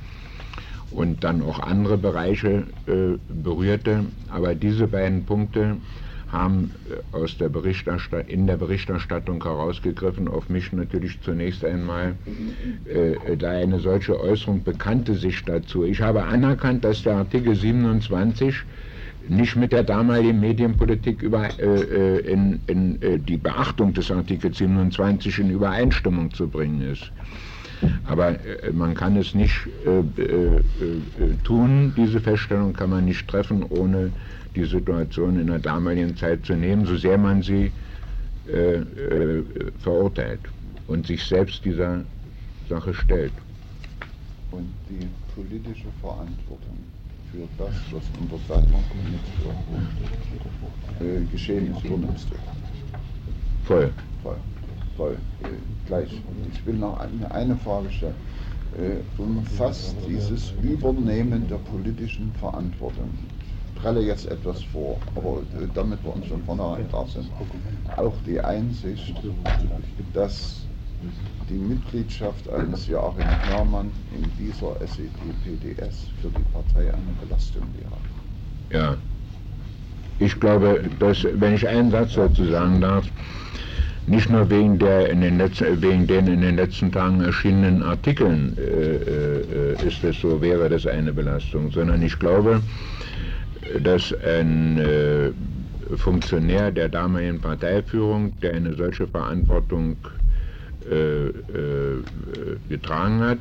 und 0.92 1.24
dann 1.24 1.42
auch 1.42 1.60
andere 1.60 1.98
Bereiche 1.98 2.64
äh, 2.88 3.18
berührte. 3.30 4.06
Aber 4.30 4.56
diese 4.56 4.88
beiden 4.88 5.26
Punkte 5.26 5.78
haben 6.32 6.72
äh, 6.90 7.16
aus 7.16 7.38
der 7.38 7.50
in 8.28 8.48
der 8.48 8.58
Berichterstattung 8.58 9.44
herausgegriffen, 9.44 10.28
auf 10.28 10.50
mich 10.50 10.72
natürlich 10.72 11.20
zunächst 11.22 11.64
einmal, 11.66 12.16
äh, 12.86 13.38
da 13.38 13.52
eine 13.52 13.80
solche 13.80 14.20
Äußerung 14.20 14.64
bekannte 14.64 15.16
sich 15.16 15.44
dazu. 15.44 15.84
Ich 15.84 16.02
habe 16.02 16.24
anerkannt, 16.24 16.84
dass 16.84 17.04
der 17.04 17.16
Artikel 17.16 17.56
27 17.56 18.64
nicht 19.30 19.56
mit 19.56 19.72
der 19.72 19.84
damaligen 19.84 20.40
Medienpolitik 20.40 21.22
über, 21.22 21.48
äh, 21.60 21.64
äh, 21.64 22.32
in, 22.32 22.60
in 22.68 23.02
äh, 23.02 23.20
die 23.20 23.38
Beachtung 23.38 23.94
des 23.94 24.10
Artikels 24.12 24.58
27 24.58 25.40
in 25.40 25.52
Übereinstimmung 25.52 26.34
zu 26.34 26.48
bringen 26.48 26.82
ist. 26.82 27.12
Aber 28.06 28.30
äh, 28.30 28.72
man 28.72 28.94
kann 28.94 29.16
es 29.18 29.34
nicht 29.34 29.68
äh, 29.86 30.00
äh, 30.22 30.62
tun, 31.44 31.94
diese 31.96 32.20
Feststellung 32.20 32.74
kann 32.74 32.90
man 32.90 33.06
nicht 33.06 33.28
treffen, 33.28 33.64
ohne 33.64 34.12
die 34.56 34.66
Situation 34.66 35.40
in 35.40 35.48
der 35.48 35.60
damaligen 35.60 36.16
Zeit 36.18 36.46
zu 36.46 36.54
nehmen, 36.54 36.86
so 36.86 36.98
sehr 36.98 37.18
man 37.18 37.42
sie 37.42 37.72
verurteilt 39.80 40.42
und 40.88 41.08
sich 41.08 41.24
selbst 41.24 41.64
dieser 41.64 42.04
Sache 42.68 42.94
stellt. 42.94 43.32
Und 44.52 44.68
die 44.90 45.08
politische 45.34 45.88
Verantwortung 46.02 46.78
für 47.32 47.48
das, 47.58 47.74
was 47.92 48.04
unter 48.20 48.38
seiner 48.48 48.80
äh, 51.00 51.24
geschehen 51.32 51.74
ist, 51.74 51.86
übernimmst 51.86 52.30
du. 52.30 52.36
Voll. 53.64 53.94
Voll. 54.22 54.36
Voll. 55.02 55.18
Äh, 55.42 55.48
gleich. 55.88 56.22
Ich 56.54 56.64
will 56.64 56.76
noch 56.76 57.00
eine, 57.00 57.32
eine 57.32 57.56
Frage 57.56 57.90
stellen. 57.90 58.14
Äh, 58.78 59.20
umfasst 59.20 59.96
dieses 60.08 60.54
Übernehmen 60.62 61.48
der 61.48 61.56
politischen 61.56 62.32
Verantwortung, 62.40 63.10
ich 63.74 63.82
prelle 63.82 64.02
jetzt 64.02 64.28
etwas 64.28 64.62
vor, 64.66 64.98
aber 65.16 65.40
äh, 65.60 65.68
damit 65.74 66.04
wir 66.04 66.16
uns 66.16 66.28
von 66.28 66.44
vornherein 66.44 66.88
klar 66.90 67.08
sind, 67.08 67.26
auch 67.98 68.14
die 68.28 68.40
Einsicht, 68.40 69.16
dass 70.14 70.68
die 71.50 71.56
Mitgliedschaft 71.56 72.48
eines 72.52 72.86
Joachim 72.86 73.26
Herrmann 73.48 73.90
in 74.16 74.32
dieser 74.38 74.80
SED-PDS 74.82 76.10
für 76.22 76.30
die 76.30 76.46
Partei 76.54 76.94
eine 76.94 77.14
Belastung 77.20 77.64
wäre. 77.76 78.82
Ja. 78.84 78.98
Ich 80.20 80.40
glaube, 80.40 80.84
dass, 81.00 81.26
wenn 81.34 81.56
ich 81.56 81.68
einen 81.68 81.90
Satz 81.90 82.14
dazu 82.14 82.46
sagen 82.46 82.80
darf, 82.80 83.08
nicht 84.12 84.30
nur 84.30 84.50
wegen, 84.50 84.78
der 84.78 85.10
in 85.10 85.22
den 85.22 85.38
letzten, 85.38 85.82
wegen 85.82 86.06
den 86.06 86.28
in 86.28 86.42
den 86.42 86.58
letzten 86.58 86.92
Tagen 86.92 87.22
erschienenen 87.22 87.82
Artikeln 87.82 88.58
äh, 88.58 88.62
äh, 88.62 89.88
ist 89.88 90.04
es 90.04 90.20
so, 90.20 90.42
wäre 90.42 90.68
das 90.68 90.86
eine 90.86 91.14
Belastung, 91.14 91.72
sondern 91.72 92.02
ich 92.02 92.20
glaube, 92.20 92.62
dass 93.82 94.14
ein 94.24 94.78
äh, 94.80 95.32
Funktionär 95.96 96.72
der 96.72 96.90
damaligen 96.90 97.40
Parteiführung, 97.40 98.34
der 98.42 98.54
eine 98.54 98.74
solche 98.74 99.08
Verantwortung 99.08 99.96
äh, 100.90 101.28
äh, 101.28 101.32
getragen 102.68 103.22
hat 103.22 103.40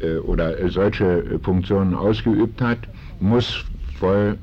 äh, 0.00 0.16
oder 0.16 0.54
solche 0.70 1.38
Funktionen 1.42 1.94
ausgeübt 1.94 2.62
hat, 2.62 2.78
muss 3.20 3.66
voll 3.98 4.38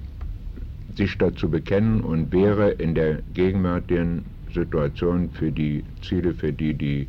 sich 0.96 1.18
dazu 1.18 1.50
bekennen 1.50 2.02
und 2.02 2.32
wäre 2.32 2.70
in 2.72 2.94
der 2.94 3.20
gegenwärtigen 3.34 4.26
Situation 4.54 5.30
für 5.32 5.52
die 5.52 5.84
Ziele, 6.02 6.34
für 6.34 6.52
die 6.52 6.74
die 6.74 7.08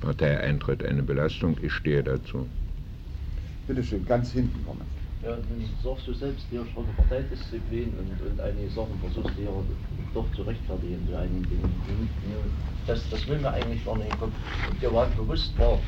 Partei 0.00 0.38
eintritt, 0.40 0.84
eine 0.84 1.02
Belastung. 1.02 1.56
Ich 1.62 1.72
stehe 1.72 2.02
dazu. 2.02 2.46
Bitte 3.66 3.82
schön, 3.82 4.06
ganz 4.06 4.32
hinten 4.32 4.64
kommen. 4.64 4.82
Ja, 5.22 5.30
dann 5.32 5.64
sorgst 5.82 6.06
du 6.06 6.12
selbst 6.12 6.46
hier 6.50 6.64
schon 6.72 6.84
Parteidisziplin 6.94 7.92
und, 7.98 8.30
und 8.30 8.40
einige 8.40 8.68
Sachen 8.70 8.94
versuchst 9.00 9.36
du 9.36 9.40
hier 9.42 9.50
doch 10.14 10.26
zu 10.36 10.42
rechtfertigen, 10.42 11.02
zu 11.08 11.18
einigen 11.18 11.42
Dingen. 11.42 12.08
Das, 12.86 13.02
das 13.10 13.26
will 13.26 13.38
mir 13.38 13.50
eigentlich 13.50 13.84
gar 13.84 13.96
nicht 13.96 14.16
kommen. 14.20 14.32
Und 14.70 14.80
dir 14.80 14.92
war 14.92 15.06
bewusst 15.16 15.58
war, 15.58 15.80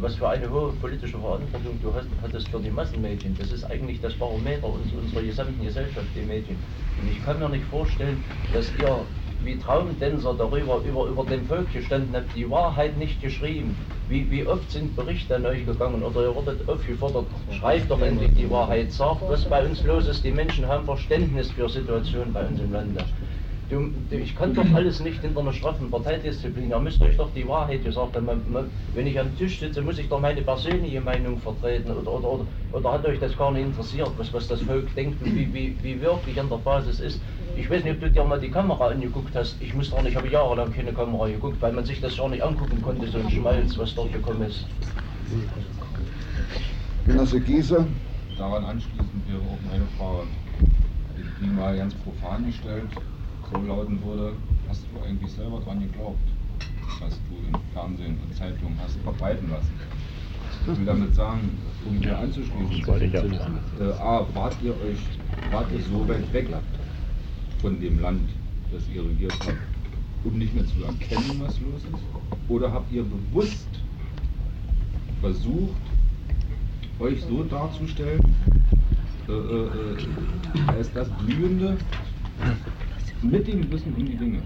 was 0.00 0.16
für 0.16 0.28
eine 0.28 0.50
hohe 0.50 0.72
politische 0.72 1.18
Verantwortung 1.18 1.78
du 1.82 1.94
hast, 1.94 2.08
hattest 2.20 2.48
für 2.48 2.60
die 2.60 2.70
Massenmedien. 2.70 3.34
Das 3.38 3.52
ist 3.52 3.64
eigentlich 3.64 4.02
das 4.02 4.12
Barometer 4.14 4.68
unserer 4.68 5.22
gesamten 5.22 5.64
Gesellschaft, 5.64 6.06
die 6.14 6.26
Medien. 6.26 6.58
Und 7.00 7.10
ich 7.10 7.24
kann 7.24 7.38
mir 7.38 7.48
nicht 7.48 7.64
vorstellen, 7.70 8.22
dass 8.52 8.70
ihr 8.78 9.00
wie 9.44 9.58
Traumtänzer 9.58 10.34
darüber 10.34 10.80
über, 10.84 11.06
über 11.06 11.24
dem 11.24 11.44
Volk 11.46 11.72
gestanden 11.72 12.14
habt, 12.14 12.34
die 12.34 12.48
Wahrheit 12.50 12.96
nicht 12.98 13.20
geschrieben. 13.20 13.76
Wie, 14.08 14.30
wie 14.30 14.46
oft 14.46 14.70
sind 14.70 14.96
Berichte 14.96 15.36
an 15.36 15.46
euch 15.46 15.64
gegangen 15.64 16.02
oder 16.02 16.22
ihr 16.22 16.34
wurdet 16.34 16.68
aufgefordert, 16.68 17.26
schreibt 17.58 17.90
doch 17.90 18.00
endlich 18.02 18.34
die 18.34 18.50
Wahrheit, 18.50 18.92
sagt, 18.92 19.22
was 19.28 19.44
bei 19.44 19.64
uns 19.64 19.82
los 19.84 20.06
ist. 20.06 20.24
Die 20.24 20.30
Menschen 20.30 20.66
haben 20.68 20.84
Verständnis 20.84 21.50
für 21.50 21.68
Situationen 21.68 22.32
bei 22.32 22.46
uns 22.46 22.60
im 22.60 22.72
Lande. 22.72 23.04
Du, 23.70 23.80
du, 24.10 24.16
ich 24.16 24.36
kann 24.36 24.52
doch 24.52 24.74
alles 24.74 25.00
nicht 25.00 25.22
hinter 25.22 25.40
einer 25.40 25.52
straffen 25.52 25.90
Parteidisziplin. 25.90 26.68
Da 26.68 26.78
müsst 26.78 27.00
euch 27.00 27.16
doch 27.16 27.32
die 27.32 27.48
Wahrheit 27.48 27.82
gesagt 27.82 28.14
haben. 28.14 28.70
Wenn 28.94 29.06
ich 29.06 29.18
am 29.18 29.34
Tisch 29.38 29.58
sitze, 29.58 29.80
muss 29.80 29.98
ich 29.98 30.08
doch 30.08 30.20
meine 30.20 30.42
persönliche 30.42 31.00
Meinung 31.00 31.38
vertreten. 31.38 31.90
Oder, 31.90 32.12
oder, 32.12 32.28
oder, 32.28 32.46
oder 32.72 32.92
hat 32.92 33.06
euch 33.06 33.18
das 33.20 33.36
gar 33.38 33.52
nicht 33.52 33.64
interessiert, 33.64 34.10
was, 34.18 34.32
was 34.34 34.48
das 34.48 34.60
Volk 34.60 34.94
denkt 34.94 35.22
und 35.22 35.34
wie, 35.34 35.52
wie, 35.54 35.78
wie 35.82 36.00
wirklich 36.00 36.38
an 36.38 36.50
der 36.50 36.58
Basis 36.58 37.00
ist. 37.00 37.22
Ich 37.56 37.70
weiß 37.70 37.84
nicht, 37.84 37.94
ob 37.94 38.00
du 38.00 38.10
dir 38.10 38.24
mal 38.24 38.40
die 38.40 38.50
Kamera 38.50 38.88
angeguckt 38.88 39.34
hast. 39.34 39.56
Ich 39.60 39.74
muss 39.74 39.90
doch 39.90 40.02
nicht, 40.02 40.10
ich 40.10 40.16
habe 40.16 40.28
jahrelang 40.28 40.72
keine 40.72 40.92
Kamera 40.92 41.28
geguckt, 41.28 41.56
weil 41.60 41.72
man 41.72 41.84
sich 41.84 42.00
das 42.00 42.16
gar 42.16 42.28
nicht 42.28 42.42
angucken 42.42 42.82
konnte, 42.82 43.06
so 43.08 43.18
ein 43.18 43.30
Schmalz, 43.30 43.78
was 43.78 43.94
dort 43.94 44.12
gekommen 44.12 44.42
ist. 44.42 44.66
Genosse 47.06 47.40
Giese. 47.40 47.86
Daran 48.36 48.64
anschließend 48.64 49.28
wäre 49.28 49.38
auch 49.38 49.70
meine 49.70 49.84
Frage, 49.96 50.26
die 51.40 51.46
mal 51.46 51.76
ganz 51.76 51.94
profan 51.94 52.46
gestellt, 52.46 52.88
so 53.52 53.60
lauten 53.62 54.02
würde, 54.04 54.32
hast 54.68 54.84
du 54.92 55.06
eigentlich 55.06 55.30
selber 55.30 55.60
dran 55.60 55.80
geglaubt, 55.80 56.18
was 57.00 57.10
du 57.28 57.36
im 57.46 57.60
Fernsehen 57.72 58.18
und 58.24 58.34
Zeitungen 58.36 58.76
hast 58.82 58.96
verbreiten 59.02 59.48
lassen? 59.50 59.72
Ich 60.66 60.78
will 60.78 60.86
damit 60.86 61.14
sagen, 61.14 61.56
um 61.86 61.96
hier 61.98 62.18
anzuschließen, 62.18 63.58
äh, 63.80 63.92
A, 64.00 64.26
wart 64.34 64.56
ihr 64.62 64.72
euch, 64.72 64.98
wart 65.52 65.66
ihr 65.72 65.82
so 65.82 66.08
weit 66.08 66.32
weg 66.32 66.48
von 67.64 67.80
dem 67.80 67.98
Land, 67.98 68.28
das 68.70 68.82
ihr 68.94 69.02
regiert 69.02 69.32
habt, 69.40 69.56
um 70.22 70.38
nicht 70.38 70.54
mehr 70.54 70.66
zu 70.66 70.84
erkennen, 70.84 71.40
was 71.40 71.58
los 71.60 71.80
ist? 71.94 72.50
Oder 72.50 72.70
habt 72.70 72.92
ihr 72.92 73.02
bewusst 73.02 73.68
versucht, 75.22 75.80
euch 77.00 77.22
so 77.22 77.42
darzustellen, 77.42 78.20
äh, 79.28 79.32
äh, 79.32 79.64
äh 79.64 80.76
als 80.76 80.92
das 80.92 81.08
Blühende 81.24 81.78
mit 83.22 83.48
dem 83.48 83.72
Wissen 83.72 83.94
um 83.94 84.04
die 84.04 84.16
Dinge? 84.16 84.40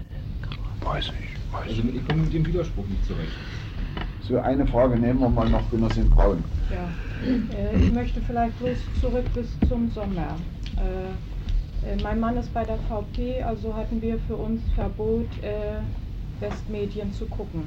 Weiß 0.81 1.07
ich, 1.07 1.53
weiß 1.53 1.77
Also 1.77 1.89
ich 1.89 2.07
komme 2.07 2.23
mit 2.23 2.33
dem 2.33 2.45
Widerspruch 2.45 2.87
nicht 2.87 3.05
zurecht. 3.05 3.33
So, 4.21 4.39
eine 4.39 4.65
Frage 4.65 4.97
nehmen 4.97 5.19
wir 5.19 5.27
mal 5.27 5.49
noch, 5.49 5.69
Genossin 5.71 6.09
Braun. 6.09 6.41
Ja, 6.71 6.87
äh, 7.27 7.83
ich 7.83 7.91
möchte 7.91 8.21
vielleicht 8.21 8.57
bloß 8.59 8.77
zurück 9.01 9.25
bis 9.33 9.47
zum 9.67 9.91
Sommer. 9.91 10.37
Äh, 10.77 11.11
mein 12.03 12.19
Mann 12.19 12.37
ist 12.37 12.53
bei 12.53 12.63
der 12.63 12.77
VP, 12.77 13.43
also 13.43 13.75
hatten 13.75 14.01
wir 14.01 14.19
für 14.19 14.35
uns 14.35 14.61
Verbot, 14.75 15.27
äh, 15.41 15.79
Westmedien 16.39 17.13
zu 17.13 17.25
gucken. 17.25 17.63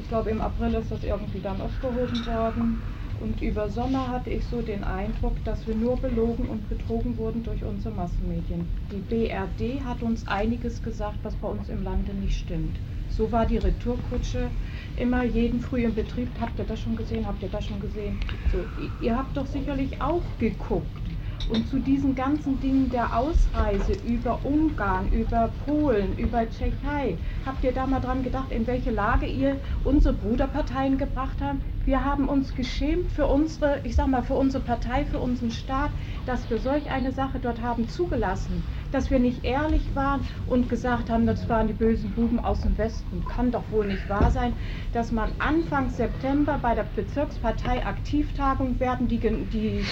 Ich 0.00 0.08
glaube, 0.08 0.30
im 0.30 0.40
April 0.40 0.74
ist 0.74 0.90
das 0.90 1.04
irgendwie 1.04 1.40
dann 1.40 1.60
aufgehoben 1.60 2.26
worden. 2.26 2.82
Und 3.20 3.40
über 3.40 3.70
Sommer 3.70 4.08
hatte 4.08 4.30
ich 4.30 4.44
so 4.46 4.60
den 4.60 4.82
Eindruck, 4.82 5.32
dass 5.44 5.66
wir 5.66 5.74
nur 5.74 5.96
belogen 5.96 6.46
und 6.46 6.68
betrogen 6.68 7.16
wurden 7.16 7.44
durch 7.44 7.62
unsere 7.62 7.94
Massenmedien. 7.94 8.66
Die 8.90 8.98
BRD 8.98 9.84
hat 9.84 10.02
uns 10.02 10.26
einiges 10.26 10.82
gesagt, 10.82 11.18
was 11.22 11.34
bei 11.36 11.48
uns 11.48 11.68
im 11.68 11.84
Lande 11.84 12.12
nicht 12.12 12.38
stimmt. 12.38 12.76
So 13.08 13.30
war 13.30 13.46
die 13.46 13.58
Retourkutsche 13.58 14.50
immer 14.96 15.22
jeden 15.22 15.60
früh 15.60 15.84
im 15.84 15.94
Betrieb. 15.94 16.28
Habt 16.40 16.58
ihr 16.58 16.64
das 16.64 16.80
schon 16.80 16.96
gesehen? 16.96 17.26
Habt 17.26 17.42
ihr 17.42 17.48
das 17.48 17.64
schon 17.64 17.80
gesehen? 17.80 18.18
So, 18.50 18.58
ihr 19.00 19.16
habt 19.16 19.36
doch 19.36 19.46
sicherlich 19.46 20.02
auch 20.02 20.22
geguckt. 20.40 21.03
Und 21.50 21.68
zu 21.68 21.78
diesen 21.78 22.14
ganzen 22.14 22.58
Dingen 22.60 22.88
der 22.90 23.16
Ausreise 23.16 23.92
über 24.06 24.40
Ungarn, 24.44 25.10
über 25.12 25.50
Polen, 25.66 26.16
über 26.16 26.48
Tschechei, 26.48 27.18
habt 27.44 27.62
ihr 27.62 27.72
da 27.72 27.86
mal 27.86 28.00
dran 28.00 28.22
gedacht, 28.22 28.50
in 28.50 28.66
welche 28.66 28.90
Lage 28.90 29.26
ihr 29.26 29.56
unsere 29.84 30.14
Bruderparteien 30.14 30.96
gebracht 30.96 31.36
habt? 31.40 31.58
Wir 31.84 32.02
haben 32.02 32.30
uns 32.30 32.54
geschämt 32.54 33.12
für 33.12 33.26
unsere, 33.26 33.80
ich 33.84 33.94
sag 33.94 34.06
mal, 34.06 34.22
für 34.22 34.34
unsere 34.34 34.64
Partei, 34.64 35.04
für 35.04 35.18
unseren 35.18 35.50
Staat, 35.50 35.90
dass 36.24 36.48
wir 36.48 36.58
solch 36.58 36.90
eine 36.90 37.12
Sache 37.12 37.38
dort 37.40 37.60
haben 37.60 37.88
zugelassen. 37.90 38.62
Dass 38.94 39.10
wir 39.10 39.18
nicht 39.18 39.44
ehrlich 39.44 39.96
waren 39.96 40.20
und 40.46 40.68
gesagt 40.68 41.10
haben, 41.10 41.26
das 41.26 41.48
waren 41.48 41.66
die 41.66 41.72
bösen 41.72 42.12
Buben 42.12 42.38
aus 42.38 42.60
dem 42.60 42.78
Westen. 42.78 43.24
Kann 43.26 43.50
doch 43.50 43.64
wohl 43.72 43.88
nicht 43.88 44.08
wahr 44.08 44.30
sein, 44.30 44.52
dass 44.92 45.10
man 45.10 45.32
Anfang 45.40 45.90
September 45.90 46.60
bei 46.62 46.76
der 46.76 46.84
Bezirkspartei 46.84 47.84
Aktivtagung 47.84 48.78
werden 48.78 49.08
die, 49.08 49.18
die, 49.18 49.84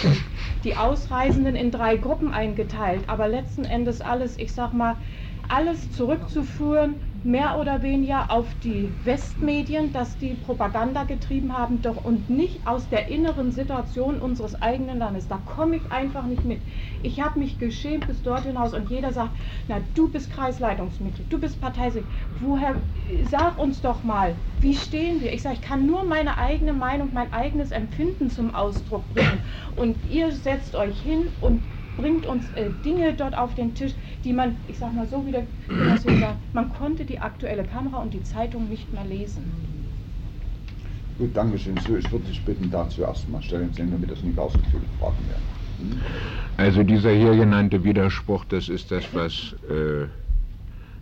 die 0.62 0.77
Ausreisenden 0.77 1.57
in 1.57 1.73
drei 1.73 1.97
Gruppen 1.97 2.33
eingeteilt. 2.33 3.03
Aber 3.09 3.27
letzten 3.27 3.65
Endes 3.65 4.01
alles, 4.03 4.38
ich 4.38 4.53
sag 4.53 4.73
mal, 4.73 4.95
alles 5.49 5.91
zurückzuführen 5.91 6.95
mehr 7.25 7.59
oder 7.59 7.83
weniger 7.83 8.31
auf 8.31 8.55
die 8.63 8.93
Westmedien, 9.05 9.93
dass 9.93 10.19
die 10.19 10.35
Propaganda 10.35 11.05
getrieben 11.05 11.57
haben, 11.57 11.81
doch 11.83 12.05
und 12.05 12.29
nicht 12.31 12.67
aus 12.67 12.89
der 12.89 13.09
inneren 13.09 13.53
Situation 13.53 14.21
unseres 14.21 14.61
eigenen 14.61 14.99
Landes. 14.99 15.29
Da 15.29 15.39
komme 15.39 15.77
ich 15.77 15.93
einfach 15.93 16.27
nicht 16.27 16.45
mit. 16.45 16.61
Ich 17.03 17.21
habe 17.21 17.39
mich 17.39 17.59
geschämt 17.59 18.07
bis 18.07 18.23
dort 18.23 18.43
hinaus 18.43 18.75
und 18.75 18.91
jeder 18.91 19.13
sagt, 19.13 19.37
na 19.69 19.81
du 19.95 20.11
bist 20.11 20.31
Kreisleitungsmitglied, 20.31 21.33
du 21.33 21.39
bist 21.39 21.61
Parteisekretär. 21.61 22.13
Woher, 22.41 22.77
sag 23.23 23.59
uns 23.59 23.81
doch 23.81 24.03
mal, 24.03 24.37
wie 24.61 24.75
stehen 24.75 25.21
wir? 25.21 25.33
Ich 25.33 25.43
sage, 25.43 25.57
ich 25.57 25.63
kann 25.63 25.87
nur 25.87 26.05
meine 26.05 26.39
eigene 26.39 26.73
Meinung, 26.73 27.11
mein 27.13 27.33
eigenes 27.33 27.71
Empfinden 27.71 28.31
zum 28.31 28.55
Ausdruck 28.55 29.09
bringen. 29.11 29.41
Und 29.77 30.05
ihr 30.05 30.33
setzt 30.33 30.75
euch 30.75 31.01
hin 31.01 31.29
und 31.41 31.67
bringt 31.96 32.26
uns 32.26 32.44
äh, 32.55 32.70
Dinge 32.85 33.12
dort 33.14 33.37
auf 33.37 33.55
den 33.55 33.74
Tisch, 33.74 33.92
die 34.24 34.33
man, 34.33 34.57
ich 34.68 34.78
sag 34.78 34.94
mal 34.94 35.07
so 35.07 35.24
wie 35.26 35.33
der 35.33 35.46
Genosse 35.68 36.18
sagt, 36.18 36.55
man 36.55 36.72
konnte 36.72 37.05
die 37.05 37.18
aktuelle 37.18 37.64
Kamera 37.64 37.98
und 37.98 38.14
die 38.14 38.22
Zeitung 38.22 38.68
nicht 38.68 38.92
mehr 38.92 39.05
lesen. 39.05 39.42
Gut, 41.18 41.31
danke 41.35 41.59
schön. 41.59 41.76
So, 41.87 41.96
ich 41.96 42.11
würde 42.11 42.24
dich 42.26 42.42
bitten, 42.42 42.70
dazu 42.70 43.02
erstmal 43.02 43.42
stellen, 43.42 43.70
damit 43.76 44.11
das 44.11 44.22
nicht 44.22 44.38
aus 44.38 44.52
so 44.52 44.59
viele 44.70 44.83
Fragen 44.98 45.16
werden. 45.28 45.42
Hm? 45.78 46.00
Also 46.57 46.83
dieser 46.83 47.12
hier 47.12 47.37
genannte 47.37 47.85
Widerspruch, 47.85 48.44
das 48.46 48.68
ist 48.68 48.90
das, 48.90 49.05
was 49.12 49.55
äh, 49.68 50.07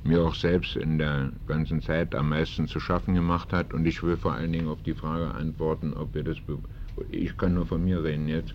mir 0.08 0.22
auch 0.22 0.34
selbst 0.34 0.76
in 0.76 0.98
der 0.98 1.30
ganzen 1.46 1.80
Zeit 1.82 2.14
am 2.14 2.30
meisten 2.30 2.66
zu 2.66 2.80
schaffen 2.80 3.14
gemacht 3.14 3.52
hat. 3.52 3.72
Und 3.72 3.86
ich 3.86 4.02
will 4.02 4.16
vor 4.16 4.32
allen 4.32 4.52
Dingen 4.52 4.68
auf 4.68 4.82
die 4.82 4.94
Frage 4.94 5.32
antworten, 5.34 5.94
ob 5.94 6.14
wir 6.14 6.24
das, 6.24 6.38
ich 7.10 7.36
kann 7.36 7.54
nur 7.54 7.66
von 7.66 7.84
mir 7.84 8.02
reden 8.02 8.28
jetzt, 8.28 8.54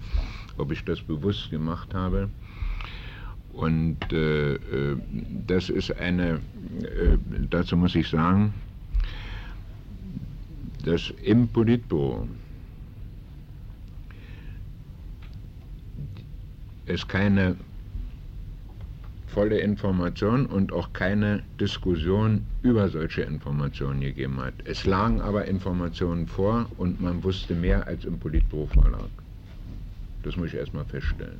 ob 0.57 0.71
ich 0.71 0.83
das 0.83 1.01
bewusst 1.01 1.49
gemacht 1.49 1.93
habe. 1.93 2.29
Und 3.53 4.11
äh, 4.11 4.55
äh, 4.55 4.97
das 5.47 5.69
ist 5.69 5.95
eine, 5.97 6.41
äh, 6.81 7.17
dazu 7.49 7.77
muss 7.77 7.95
ich 7.95 8.09
sagen, 8.09 8.53
dass 10.83 11.13
im 11.23 11.47
Politbüro 11.47 12.27
es 16.85 17.07
keine 17.07 17.55
volle 19.27 19.59
Information 19.59 20.45
und 20.45 20.71
auch 20.71 20.93
keine 20.93 21.43
Diskussion 21.59 22.45
über 22.61 22.87
solche 22.89 23.23
Informationen 23.23 24.01
gegeben 24.01 24.39
hat. 24.39 24.53
Es 24.65 24.85
lagen 24.85 25.19
aber 25.21 25.45
Informationen 25.45 26.27
vor 26.27 26.67
und 26.77 27.01
man 27.01 27.23
wusste 27.23 27.53
mehr, 27.53 27.85
als 27.87 28.05
im 28.05 28.19
Politbüro 28.19 28.67
vorlag. 28.67 29.09
Das 30.25 30.35
muss 30.35 30.47
ich 30.47 30.55
erstmal 30.55 30.85
feststellen. 30.85 31.37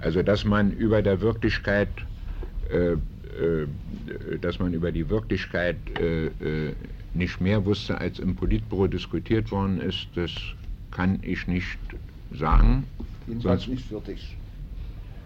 Also 0.00 0.22
dass 0.22 0.44
man 0.44 0.70
über 0.70 1.02
der 1.02 1.20
Wirklichkeit, 1.20 1.88
äh, 2.70 2.92
äh, 2.92 3.66
dass 4.40 4.60
man 4.60 4.72
über 4.72 4.92
die 4.92 5.08
Wirklichkeit 5.10 5.76
äh, 5.98 6.26
äh, 6.26 6.74
nicht 7.14 7.40
mehr 7.40 7.64
wusste, 7.64 7.98
als 7.98 8.20
im 8.20 8.36
Politbüro 8.36 8.86
diskutiert 8.86 9.50
worden 9.50 9.80
ist, 9.80 10.06
das 10.14 10.30
kann 10.92 11.18
ich 11.22 11.48
nicht 11.48 11.78
sagen. 12.32 12.84
Jedenfalls 13.26 13.66
nicht 13.66 13.86
für 13.86 14.00
dich. 14.00 14.36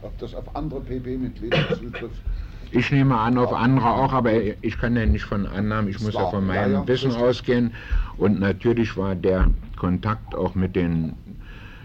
Ob 0.00 0.16
das 0.18 0.34
auf 0.34 0.56
andere 0.56 0.80
PP-Mitglieder 0.80 1.68
zutrifft. 1.78 2.22
Ich 2.70 2.90
nehme 2.90 3.18
an, 3.18 3.36
auf 3.36 3.52
andere 3.52 3.90
auch, 3.90 4.14
aber 4.14 4.32
ich 4.62 4.78
kann 4.78 4.96
ja 4.96 5.04
nicht 5.04 5.24
von 5.24 5.46
Annahmen, 5.46 5.90
ich 5.90 6.00
muss 6.00 6.14
ja 6.14 6.30
von 6.30 6.46
meinem 6.46 6.72
ja, 6.72 6.80
ja, 6.80 6.88
Wissen 6.88 7.12
ausgehen. 7.12 7.74
Und 8.16 8.40
natürlich 8.40 8.96
war 8.96 9.14
der 9.14 9.50
Kontakt 9.76 10.34
auch 10.34 10.54
mit 10.54 10.74
den 10.74 11.12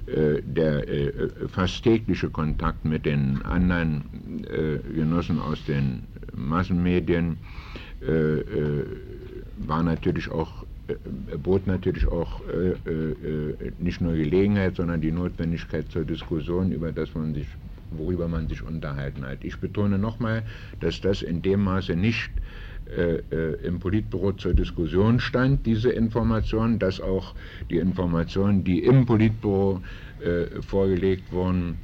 der 0.08 0.88
äh, 0.88 1.12
fast 1.50 1.84
tägliche 1.84 2.30
Kontakt 2.30 2.86
mit 2.86 3.06
den 3.06 3.42
anderen 3.44 4.04
äh, 4.46 4.78
Genossen 4.94 5.40
aus 5.40 5.64
den 5.66 6.04
Massenmedien 6.34 7.38
war 9.58 9.84
natürlich 9.84 10.30
auch 10.30 10.66
äh, 10.88 11.38
bot 11.38 11.68
natürlich 11.68 12.08
auch 12.08 12.42
äh, 12.48 12.90
äh, 12.90 13.72
nicht 13.80 14.02
nur 14.02 14.14
Gelegenheit, 14.14 14.76
sondern 14.76 15.02
die 15.02 15.12
Notwendigkeit 15.12 15.92
zur 15.92 16.06
Diskussion, 16.06 16.72
über 16.72 16.92
das 16.92 17.14
man 17.14 17.34
sich, 17.34 17.48
worüber 17.92 18.28
man 18.28 18.48
sich 18.48 18.62
unterhalten 18.64 19.26
hat. 19.26 19.44
Ich 19.44 19.58
betone 19.60 19.98
nochmal, 19.98 20.44
dass 20.80 21.02
das 21.02 21.22
in 21.22 21.42
dem 21.42 21.64
Maße 21.64 21.96
nicht 21.96 22.30
äh, 22.30 22.42
äh, 22.42 22.77
im 23.64 23.80
Politbüro 23.80 24.32
zur 24.34 24.54
Diskussion 24.54 25.20
stand, 25.20 25.66
diese 25.66 25.90
Information, 25.92 26.80
dass 26.80 27.02
auch 27.02 27.36
die 27.70 27.78
Informationen, 27.78 28.64
die 28.64 28.84
im 28.84 29.06
Politbüro 29.06 29.82
äh, 30.22 30.62
vorgelegt 30.62 31.32
wurden, 31.32 31.78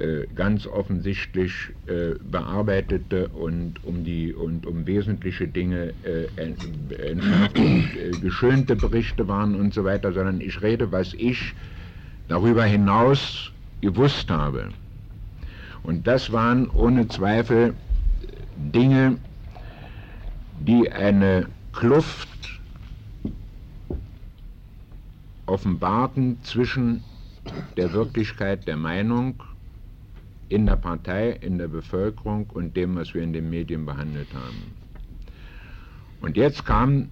äh, 0.00 0.26
ganz 0.34 0.66
offensichtlich 0.66 1.52
äh, 1.86 2.14
bearbeitete 2.30 3.28
und 3.28 3.84
um 3.84 4.04
die 4.04 4.32
und 4.32 4.64
um 4.64 4.86
wesentliche 4.86 5.48
Dinge 5.48 5.92
äh, 6.04 6.26
entschärfte 6.36 7.60
und 7.60 8.22
geschönte 8.22 8.76
Berichte 8.76 9.28
waren 9.28 9.54
und 9.54 9.74
so 9.74 9.84
weiter, 9.84 10.12
sondern 10.12 10.40
ich 10.40 10.62
rede, 10.62 10.92
was 10.92 11.12
ich 11.14 11.54
darüber 12.28 12.64
hinaus 12.64 13.50
gewusst 13.80 14.30
habe. 14.30 14.68
Und 15.82 16.06
das 16.06 16.32
waren 16.32 16.70
ohne 16.70 17.08
Zweifel 17.08 17.74
Dinge, 18.56 19.18
die 20.60 20.92
eine 20.92 21.46
Kluft 21.72 22.60
offenbarten 25.46 26.38
zwischen 26.42 27.02
der 27.76 27.92
Wirklichkeit 27.92 28.66
der 28.68 28.76
Meinung 28.76 29.42
in 30.48 30.66
der 30.66 30.76
Partei, 30.76 31.30
in 31.30 31.58
der 31.58 31.68
Bevölkerung 31.68 32.48
und 32.50 32.76
dem, 32.76 32.96
was 32.96 33.14
wir 33.14 33.22
in 33.22 33.32
den 33.32 33.48
Medien 33.48 33.86
behandelt 33.86 34.28
haben. 34.34 34.74
Und 36.20 36.36
jetzt 36.36 36.66
kam 36.66 37.08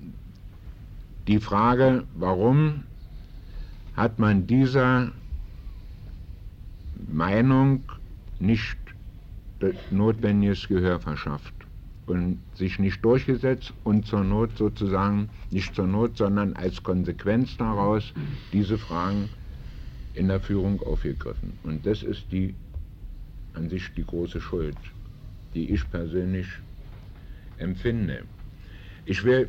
die 1.27 1.41
Frage, 1.41 2.05
warum 2.15 2.85
hat 3.97 4.19
man 4.19 4.47
dieser 4.47 5.11
Meinung 7.11 7.83
nicht 8.39 8.77
notwendiges 9.91 10.69
Gehör 10.69 11.01
verschafft 11.01 11.58
und 12.09 12.41
sich 12.55 12.79
nicht 12.79 13.05
durchgesetzt 13.05 13.73
und 13.85 14.07
zur 14.07 14.25
Not 14.25 14.57
sozusagen, 14.57 15.29
nicht 15.51 15.75
zur 15.75 15.87
Not, 15.87 16.17
sondern 16.17 16.55
als 16.55 16.83
Konsequenz 16.83 17.57
daraus 17.57 18.13
diese 18.53 18.79
Fragen 18.79 19.29
in 20.15 20.29
der 20.29 20.41
Führung 20.41 20.81
aufgegriffen. 20.83 21.53
Und 21.63 21.87
das 21.87 22.03
ist 22.03 22.33
die 22.33 22.55
an 23.55 23.69
sich 23.69 23.93
die 23.95 24.05
große 24.05 24.41
Schuld, 24.41 24.77
die 25.55 25.71
ich 25.71 25.89
persönlich 25.91 26.47
empfinde. 27.59 28.23
Ich 29.05 29.25
will, 29.25 29.49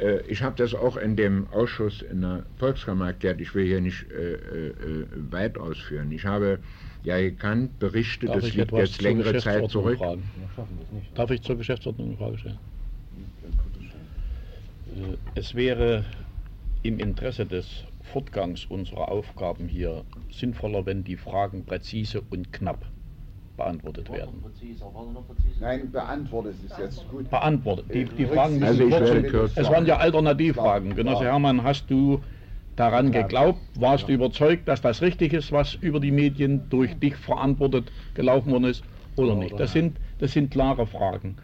äh, 0.00 0.20
ich 0.26 0.42
habe 0.42 0.56
das 0.56 0.74
auch 0.74 0.96
in 0.96 1.16
dem 1.16 1.46
Ausschuss 1.48 2.02
in 2.02 2.22
der 2.22 2.44
Volkskammer 2.58 3.08
erklärt, 3.08 3.40
ich 3.40 3.54
will 3.54 3.66
hier 3.66 3.80
nicht 3.80 4.10
äh, 4.10 4.34
äh, 4.34 5.06
weit 5.30 5.58
ausführen. 5.58 6.10
Ich 6.12 6.26
habe 6.26 6.58
ja 7.04 7.18
gekannt, 7.18 7.78
Berichte, 7.78 8.26
Darf 8.26 8.40
das 8.40 8.54
liegt 8.54 8.72
jetzt 8.72 9.00
längere 9.02 9.38
Zeit 9.38 9.70
zurück. 9.70 9.98
Darf 11.14 11.30
ich 11.30 11.42
zur 11.42 11.56
Geschäftsordnung 11.56 12.08
eine 12.08 12.16
Frage 12.16 12.38
stellen? 12.38 12.58
Äh, 14.96 15.16
es 15.34 15.54
wäre 15.54 16.04
im 16.82 16.98
Interesse 16.98 17.46
des 17.46 17.84
Fortgangs 18.02 18.64
unserer 18.66 19.10
Aufgaben 19.10 19.68
hier 19.68 20.04
sinnvoller, 20.30 20.86
wenn 20.86 21.04
die 21.04 21.16
Fragen 21.16 21.64
präzise 21.64 22.22
und 22.30 22.52
knapp 22.52 22.84
beantwortet 23.56 24.10
werden. 24.10 24.42
Nein, 25.60 25.92
beantwortet 25.92 26.54
ist 26.64 26.78
jetzt 26.78 27.08
gut. 27.10 27.28
Beantwortet. 27.28 27.92
Die, 27.92 28.04
die 28.04 28.26
Fragen, 28.26 28.62
also 28.62 28.86
ich 28.86 28.94
es 29.56 29.68
waren 29.68 29.84
ja 29.84 29.98
Alternativfragen. 29.98 30.94
Genosse 30.94 31.24
Hermann, 31.24 31.62
hast 31.62 31.90
du 31.90 32.22
daran 32.80 33.12
geglaubt? 33.12 33.60
Warst 33.74 34.08
du 34.08 34.12
überzeugt, 34.12 34.66
dass 34.66 34.80
das 34.80 35.02
richtig 35.02 35.32
ist, 35.32 35.52
was 35.52 35.74
über 35.74 36.00
die 36.00 36.10
Medien 36.10 36.62
durch 36.70 36.94
dich 36.98 37.14
verantwortet 37.16 37.92
gelaufen 38.14 38.50
worden 38.52 38.64
ist 38.64 38.82
oder 39.16 39.34
nicht? 39.34 39.58
Das 39.58 39.72
sind, 39.72 39.98
das 40.18 40.32
sind 40.32 40.50
klare 40.50 40.86
Fragen. 40.86 41.36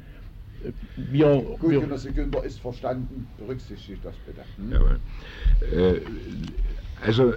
Wir, 0.97 1.43
Gut, 1.61 1.71
wir, 1.71 1.81
Genosse 1.81 2.11
Günther 2.13 2.43
ist 2.43 2.59
verstanden, 2.61 3.29
berücksichtigt 3.39 4.01
das 4.03 4.15
bitte. 4.27 4.41
Hm? 4.57 4.73
Ja, 4.73 5.79
äh, 5.79 6.01
also 7.05 7.35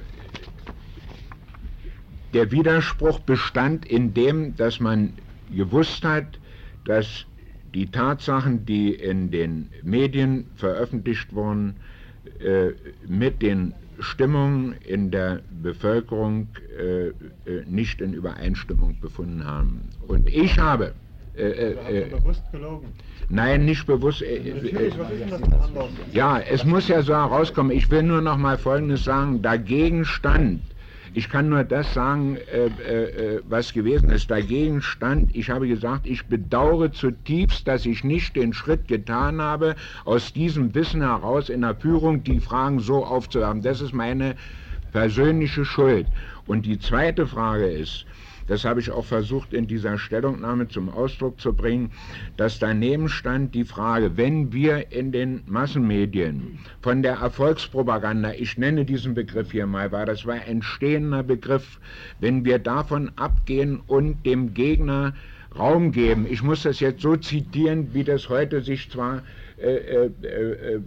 der 2.33 2.51
Widerspruch 2.51 3.19
bestand 3.19 3.85
in 3.85 4.13
dem, 4.13 4.55
dass 4.55 4.79
man 4.79 5.13
gewusst 5.53 6.03
hat, 6.05 6.39
dass 6.85 7.25
die 7.73 7.87
Tatsachen, 7.87 8.65
die 8.65 8.93
in 8.93 9.29
den 9.29 9.69
Medien 9.83 10.47
veröffentlicht 10.55 11.33
wurden, 11.33 11.75
äh, 12.39 12.69
mit 13.07 13.41
den 13.41 13.73
Stimmungen 13.99 14.75
in 14.85 15.11
der 15.11 15.41
Bevölkerung 15.61 16.47
äh, 16.77 17.07
äh 17.07 17.13
nicht 17.67 18.01
in 18.01 18.13
Übereinstimmung 18.13 18.97
befunden 18.99 19.45
haben. 19.45 19.89
Und 20.07 20.27
ich 20.29 20.57
habe 20.57 20.93
äh, 21.35 21.41
äh, 21.41 22.03
äh 22.03 22.09
bewusst 22.09 22.43
gelogen? 22.51 22.87
Nein, 23.29 23.65
nicht 23.65 23.85
bewusst. 23.85 24.23
ja, 26.11 26.39
es 26.39 26.65
muss 26.65 26.87
ja 26.87 27.01
so 27.01 27.13
herauskommen. 27.13 27.71
Ich 27.71 27.89
will 27.91 28.03
nur 28.03 28.21
noch 28.21 28.37
mal 28.37 28.57
Folgendes 28.57 29.03
sagen. 29.03 29.41
Dagegen 29.41 30.03
stand 30.03 30.61
ich 31.13 31.29
kann 31.29 31.49
nur 31.49 31.63
das 31.63 31.93
sagen, 31.93 32.37
äh, 32.37 32.67
äh, 32.67 33.35
äh, 33.37 33.41
was 33.47 33.73
gewesen 33.73 34.09
ist. 34.09 34.29
Dagegen 34.29 34.81
stand, 34.81 35.35
ich 35.35 35.49
habe 35.49 35.67
gesagt, 35.67 36.05
ich 36.05 36.25
bedauere 36.27 36.91
zutiefst, 36.91 37.67
dass 37.67 37.85
ich 37.85 38.03
nicht 38.03 38.35
den 38.35 38.53
Schritt 38.53 38.87
getan 38.87 39.41
habe, 39.41 39.75
aus 40.05 40.33
diesem 40.33 40.73
Wissen 40.75 41.01
heraus 41.01 41.49
in 41.49 41.61
der 41.61 41.75
Führung 41.75 42.23
die 42.23 42.39
Fragen 42.39 42.79
so 42.79 43.05
aufzuhaben. 43.05 43.61
Das 43.61 43.81
ist 43.81 43.93
meine 43.93 44.35
persönliche 44.91 45.65
Schuld. 45.65 46.07
Und 46.47 46.65
die 46.65 46.79
zweite 46.79 47.27
Frage 47.27 47.67
ist, 47.67 48.05
das 48.49 48.65
habe 48.65 48.79
ich 48.79 48.89
auch 48.89 49.05
versucht 49.05 49.53
in 49.53 49.67
dieser 49.67 49.99
Stellungnahme 49.99 50.67
zum 50.67 50.89
Ausdruck 50.89 51.39
zu 51.39 51.53
bringen, 51.53 51.91
dass 52.35 52.57
daneben 52.57 53.07
stand 53.07 53.53
die 53.53 53.63
Frage, 53.63 54.17
wenn 54.17 54.51
wir 54.51 54.91
in 54.91 55.11
den 55.11 55.43
Massenmedien 55.45 56.57
von 56.81 57.03
der 57.03 57.17
Erfolgspropaganda, 57.17 58.33
ich 58.33 58.57
nenne 58.57 58.85
diesen 58.85 59.13
Begriff 59.13 59.51
hier 59.51 59.67
mal, 59.67 59.91
weil 59.91 60.07
das 60.07 60.25
war 60.25 60.35
ein 60.35 60.63
stehender 60.63 61.21
Begriff, 61.21 61.79
wenn 62.19 62.43
wir 62.43 62.57
davon 62.57 63.11
abgehen 63.17 63.81
und 63.85 64.25
dem 64.25 64.55
Gegner 64.55 65.13
Raum 65.57 65.91
geben. 65.91 66.25
Ich 66.29 66.41
muss 66.43 66.63
das 66.63 66.79
jetzt 66.79 67.01
so 67.01 67.15
zitieren, 67.15 67.93
wie 67.93 68.03
das 68.03 68.29
heute 68.29 68.61
sich 68.61 68.89
zwar 68.89 69.23
äh, 69.57 69.75
äh, 69.75 70.11
äh, 70.23 70.81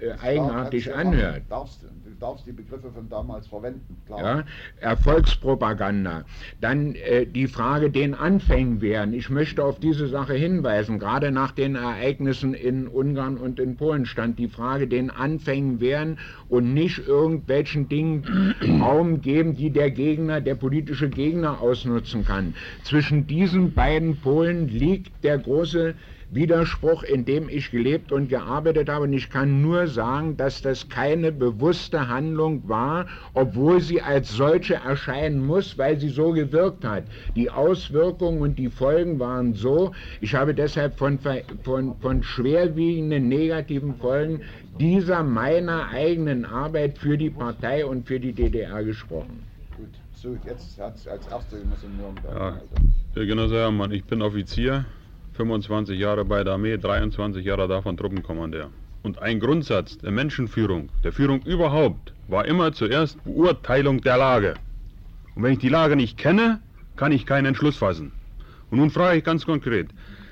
äh 0.00 0.18
eigenartig 0.20 0.94
anhört. 0.94 1.42
Darfst 1.48 1.82
du? 1.82 2.05
Darfst 2.20 2.46
die 2.46 2.52
Begriffe 2.52 2.90
von 2.90 3.08
damals 3.08 3.46
verwenden, 3.46 4.00
klar. 4.06 4.20
Ja, 4.20 4.44
Erfolgspropaganda. 4.80 6.24
Dann 6.60 6.94
äh, 6.94 7.26
die 7.26 7.46
Frage 7.46 7.90
den 7.90 8.14
Anfängen 8.14 8.80
wären. 8.80 9.12
Ich 9.12 9.30
möchte 9.30 9.64
auf 9.64 9.78
diese 9.78 10.08
Sache 10.08 10.34
hinweisen. 10.34 10.98
Gerade 10.98 11.30
nach 11.30 11.52
den 11.52 11.74
Ereignissen 11.74 12.54
in 12.54 12.88
Ungarn 12.88 13.36
und 13.36 13.60
in 13.60 13.76
Polen 13.76 14.06
stand 14.06 14.38
die 14.38 14.48
Frage 14.48 14.86
den 14.86 15.10
Anfängen 15.10 15.80
wären 15.80 16.18
und 16.48 16.74
nicht 16.74 17.06
irgendwelchen 17.06 17.88
Dingen 17.88 18.54
Raum 18.80 19.20
geben, 19.20 19.56
die 19.56 19.70
der 19.70 19.90
Gegner, 19.90 20.40
der 20.40 20.54
politische 20.54 21.08
Gegner 21.08 21.60
ausnutzen 21.60 22.24
kann. 22.24 22.54
Zwischen 22.84 23.26
diesen 23.26 23.72
beiden 23.72 24.16
Polen 24.16 24.68
liegt 24.68 25.24
der 25.24 25.38
große 25.38 25.94
Widerspruch, 26.30 27.02
in 27.02 27.24
dem 27.24 27.48
ich 27.48 27.70
gelebt 27.70 28.10
und 28.12 28.28
gearbeitet 28.28 28.88
habe. 28.88 29.04
Und 29.04 29.12
ich 29.12 29.30
kann 29.30 29.62
nur 29.62 29.86
sagen, 29.86 30.36
dass 30.36 30.62
das 30.62 30.88
keine 30.88 31.32
bewusste 31.32 32.08
Handlung 32.08 32.68
war, 32.68 33.06
obwohl 33.34 33.80
sie 33.80 34.02
als 34.02 34.32
solche 34.32 34.74
erscheinen 34.74 35.46
muss, 35.46 35.78
weil 35.78 35.98
sie 36.00 36.08
so 36.08 36.32
gewirkt 36.32 36.84
hat. 36.84 37.04
Die 37.36 37.50
Auswirkungen 37.50 38.40
und 38.40 38.58
die 38.58 38.70
Folgen 38.70 39.18
waren 39.18 39.54
so. 39.54 39.92
Ich 40.20 40.34
habe 40.34 40.54
deshalb 40.54 40.98
von, 40.98 41.18
von, 41.62 41.96
von 42.00 42.22
schwerwiegenden 42.22 43.28
negativen 43.28 43.94
Folgen 43.96 44.40
dieser 44.80 45.22
meiner 45.22 45.88
eigenen 45.88 46.44
Arbeit 46.44 46.98
für 46.98 47.16
die 47.16 47.30
Partei 47.30 47.86
und 47.86 48.06
für 48.06 48.20
die 48.20 48.32
DDR 48.32 48.84
gesprochen. 48.84 49.42
Gut, 49.76 49.88
so 50.12 50.36
jetzt 50.46 50.78
als 50.80 51.06
erster 51.06 51.58
Genosse 51.58 51.86
Nürnberg. 51.96 52.34
Ja, 52.34 52.60
Herr 53.14 53.26
Genosse 53.26 53.54
Herrmann, 53.54 53.92
ich 53.92 54.04
bin 54.04 54.20
Offizier 54.20 54.84
25 55.36 55.98
Jahre 55.98 56.24
bei 56.24 56.42
der 56.42 56.54
Armee, 56.54 56.76
23 56.78 57.44
Jahre 57.44 57.68
davon 57.68 57.96
Truppenkommandeur. 57.96 58.70
Und 59.02 59.20
ein 59.20 59.38
Grundsatz 59.38 59.98
der 59.98 60.10
Menschenführung, 60.10 60.88
der 61.04 61.12
Führung 61.12 61.42
überhaupt, 61.42 62.12
war 62.28 62.46
immer 62.46 62.72
zuerst 62.72 63.22
Beurteilung 63.24 64.00
der 64.00 64.16
Lage. 64.16 64.54
Und 65.34 65.42
wenn 65.42 65.52
ich 65.52 65.58
die 65.58 65.68
Lage 65.68 65.94
nicht 65.94 66.16
kenne, 66.18 66.60
kann 66.96 67.12
ich 67.12 67.26
keinen 67.26 67.46
Entschluss 67.46 67.76
fassen. 67.76 68.12
Und 68.70 68.78
nun 68.78 68.90
frage 68.90 69.18
ich 69.18 69.24
ganz 69.24 69.44
konkret, 69.46 69.88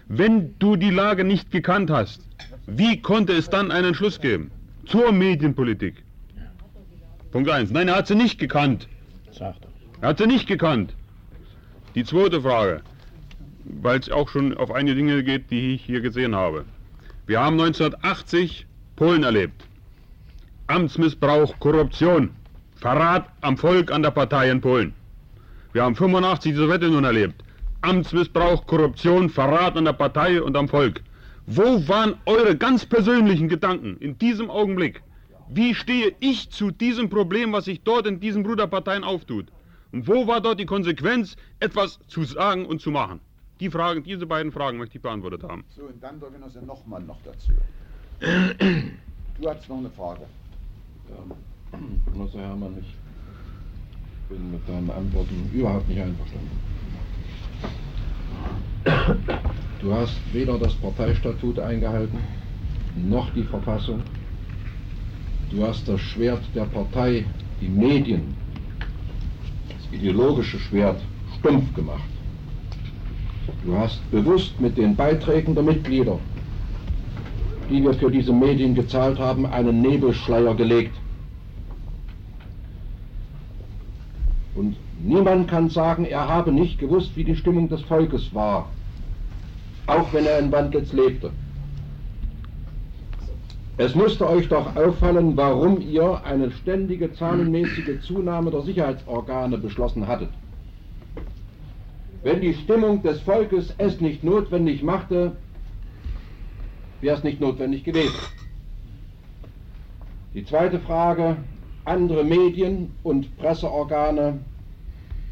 wenn 0.09 0.59
du 0.59 0.77
die 0.77 0.91
Lage 0.91 1.25
nicht 1.25 1.51
gekannt 1.51 1.91
hast, 1.91 2.27
wie 2.67 3.01
konnte 3.01 3.35
es 3.35 3.49
dann 3.51 3.71
einen 3.71 3.89
Entschluss 3.89 4.21
geben 4.21 4.51
zur 4.87 5.13
Medienpolitik? 5.13 6.03
Punkt 7.31 7.51
1. 7.51 7.71
Nein, 7.71 7.89
er 7.89 7.97
hat 7.97 8.07
sie 8.07 8.15
nicht 8.15 8.39
gekannt. 8.39 8.89
Er 10.01 10.09
hat 10.09 10.19
sie 10.19 10.27
nicht 10.27 10.47
gekannt. 10.47 10.95
Die 11.95 12.05
zweite 12.05 12.41
Frage 12.41 12.83
weil 13.65 13.99
es 13.99 14.11
auch 14.11 14.29
schon 14.29 14.57
auf 14.57 14.71
einige 14.71 14.97
Dinge 14.97 15.23
geht, 15.23 15.51
die 15.51 15.75
ich 15.75 15.85
hier 15.85 16.01
gesehen 16.01 16.35
habe. 16.35 16.65
Wir 17.27 17.41
haben 17.41 17.59
1980 17.59 18.67
Polen 18.97 19.23
erlebt. 19.23 19.65
Amtsmissbrauch, 20.67 21.59
Korruption, 21.59 22.31
Verrat 22.77 23.29
am 23.41 23.57
Volk, 23.57 23.91
an 23.91 24.03
der 24.03 24.11
Partei 24.11 24.51
in 24.51 24.61
Polen. 24.61 24.95
Wir 25.73 25.83
haben 25.83 25.97
85 25.97 26.53
die 26.53 26.59
Sowjetunion 26.59 27.05
erlebt. 27.05 27.43
Amtsmissbrauch, 27.81 28.67
Korruption, 28.67 29.29
Verrat 29.29 29.77
an 29.77 29.85
der 29.85 29.93
Partei 29.93 30.41
und 30.41 30.57
am 30.57 30.69
Volk. 30.69 31.03
Wo 31.47 31.87
waren 31.89 32.15
eure 32.25 32.57
ganz 32.57 32.87
persönlichen 32.87 33.49
Gedanken 33.49 33.97
in 33.99 34.17
diesem 34.19 34.51
Augenblick? 34.51 35.03
Wie 35.49 35.75
stehe 35.75 36.15
ich 36.21 36.51
zu 36.51 36.71
diesem 36.71 37.11
Problem, 37.11 37.53
was 37.53 37.67
sich 37.67 37.83
dort 37.83 38.07
in 38.07 38.21
diesen 38.21 38.43
Bruderparteien 38.43 39.05
auftut? 39.05 39.47
Und 39.93 40.09
wo 40.09 40.27
war 40.27 40.41
dort 40.41 40.59
die 40.59 40.67
Konsequenz, 40.67 41.37
etwas 41.61 41.99
zu 42.09 42.25
sagen 42.25 42.65
und 42.65 42.81
zu 42.81 42.91
machen? 42.91 43.21
Die 43.61 43.71
Fragen, 43.71 44.03
diese 44.03 44.27
beiden 44.27 44.51
Fragen 44.51 44.79
möchte 44.79 44.97
ich 44.97 45.03
beantwortet 45.03 45.45
haben. 45.45 45.65
So, 45.71 45.85
und 45.85 46.03
dann 46.03 46.19
der 46.19 46.31
Genosse 46.31 46.61
nochmal 46.65 47.03
noch 47.03 47.19
dazu. 47.25 47.53
Du 49.41 49.49
hast 49.49 49.69
noch 49.69 49.79
eine 49.79 49.91
Frage. 49.91 50.23
Ja, 51.09 51.79
Genosse 52.13 52.39
Hermann, 52.39 52.77
ich 52.81 52.95
bin 54.29 54.51
mit 54.51 54.69
deinen 54.69 54.91
Antworten 54.91 55.51
überhaupt 55.53 55.89
nicht 55.89 56.01
einverstanden. 56.01 56.51
Du 59.81 59.93
hast 59.93 60.17
weder 60.33 60.59
das 60.59 60.73
Parteistatut 60.77 61.59
eingehalten, 61.59 62.19
noch 62.97 63.29
die 63.35 63.43
Verfassung. 63.43 64.03
Du 65.51 65.63
hast 65.63 65.87
das 65.87 66.01
Schwert 66.01 66.43
der 66.55 66.65
Partei, 66.65 67.27
die 67.61 67.69
Medien, 67.69 68.35
das 69.69 69.93
ideologische 69.93 70.59
Schwert, 70.59 71.03
stumpf 71.39 71.75
gemacht. 71.75 72.14
Du 73.65 73.77
hast 73.77 74.11
bewusst 74.11 74.59
mit 74.61 74.77
den 74.77 74.97
Beiträgen 74.97 75.55
der 75.55 75.65
Mitglieder, 75.65 76.19
die 77.69 77.83
wir 77.83 77.95
für 77.95 78.11
diese 78.11 78.33
Medien 78.33 78.75
gezahlt 78.75 79.19
haben, 79.19 79.47
einen 79.47 79.83
Nebelschleier 79.83 80.55
gelegt. 80.55 80.95
Und 84.55 84.77
niemand 85.03 85.49
kann 85.49 85.69
sagen, 85.69 86.05
er 86.05 86.29
habe 86.29 86.53
nicht 86.53 86.79
gewusst, 86.79 87.17
wie 87.17 87.25
die 87.25 87.37
Stimmung 87.37 87.69
des 87.69 87.83
Volkes 87.83 88.35
war, 88.35 88.69
auch 89.87 90.13
wenn 90.13 90.27
er 90.27 90.39
in 90.39 90.53
Wandlitz 90.53 90.93
lebte. 90.93 91.31
Es 93.77 93.95
müsste 93.95 94.29
euch 94.29 94.49
doch 94.49 94.77
auffallen, 94.77 95.37
warum 95.37 95.81
ihr 95.81 96.25
eine 96.25 96.51
ständige 96.53 97.13
zahlenmäßige 97.13 98.01
Zunahme 98.03 98.53
der 98.53 98.63
Sicherheitsorgane 98.63 99.59
beschlossen 99.59 100.07
hattet. 100.07 100.31
Wenn 102.25 102.41
die 102.41 102.55
Stimmung 102.55 103.03
des 103.03 103.21
Volkes 103.21 103.75
es 103.77 104.01
nicht 104.01 104.25
notwendig 104.25 104.83
machte, 104.83 105.37
wäre 107.03 107.19
es 107.19 107.23
nicht 107.23 107.39
notwendig 107.39 107.85
gewesen. 107.85 108.15
Die 110.33 110.43
zweite 110.47 110.81
Frage, 110.81 111.37
andere 111.85 112.25
Medien 112.25 112.89
und 113.03 113.37
Presseorgane 113.37 114.41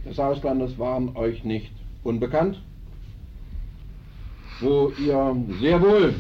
des 0.04 0.18
Auslandes 0.18 0.78
waren 0.78 1.16
euch 1.16 1.42
nicht 1.44 1.72
unbekannt, 2.04 2.60
wo 4.60 4.92
ihr 4.98 5.34
sehr 5.60 5.80
wohl 5.80 6.14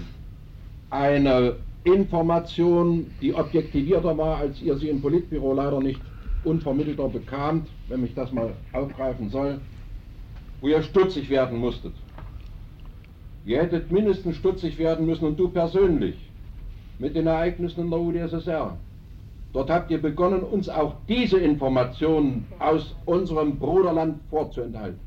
eine 0.88 1.56
Information, 1.84 3.04
die 3.20 3.34
objektivierter 3.34 4.16
war, 4.16 4.38
als 4.38 4.58
ihr 4.62 4.78
sie 4.78 4.88
im 4.88 5.02
Politbüro 5.02 5.52
leider 5.52 5.80
nicht 5.80 6.00
unvermittelter 6.44 7.10
bekamt, 7.10 7.68
wenn 7.88 8.00
mich 8.00 8.14
das 8.14 8.32
mal 8.32 8.54
aufgreifen 8.72 9.28
soll, 9.28 9.60
wo 10.62 10.68
ihr 10.68 10.82
stutzig 10.82 11.28
werden 11.28 11.58
musstet. 11.58 11.92
Ihr 13.44 13.60
hättet 13.60 13.90
mindestens 13.90 14.36
stutzig 14.36 14.78
werden 14.78 15.04
müssen 15.04 15.26
und 15.26 15.38
du 15.38 15.48
persönlich 15.48 16.14
mit 16.98 17.16
den 17.16 17.26
Ereignissen 17.26 17.80
in 17.80 17.90
der 17.90 17.98
UdSSR. 17.98 18.78
Dort 19.52 19.68
habt 19.68 19.90
ihr 19.90 20.00
begonnen, 20.00 20.42
uns 20.42 20.68
auch 20.68 20.94
diese 21.08 21.38
Informationen 21.38 22.46
aus 22.60 22.94
unserem 23.04 23.58
Bruderland 23.58 24.20
vorzuenthalten. 24.30 25.00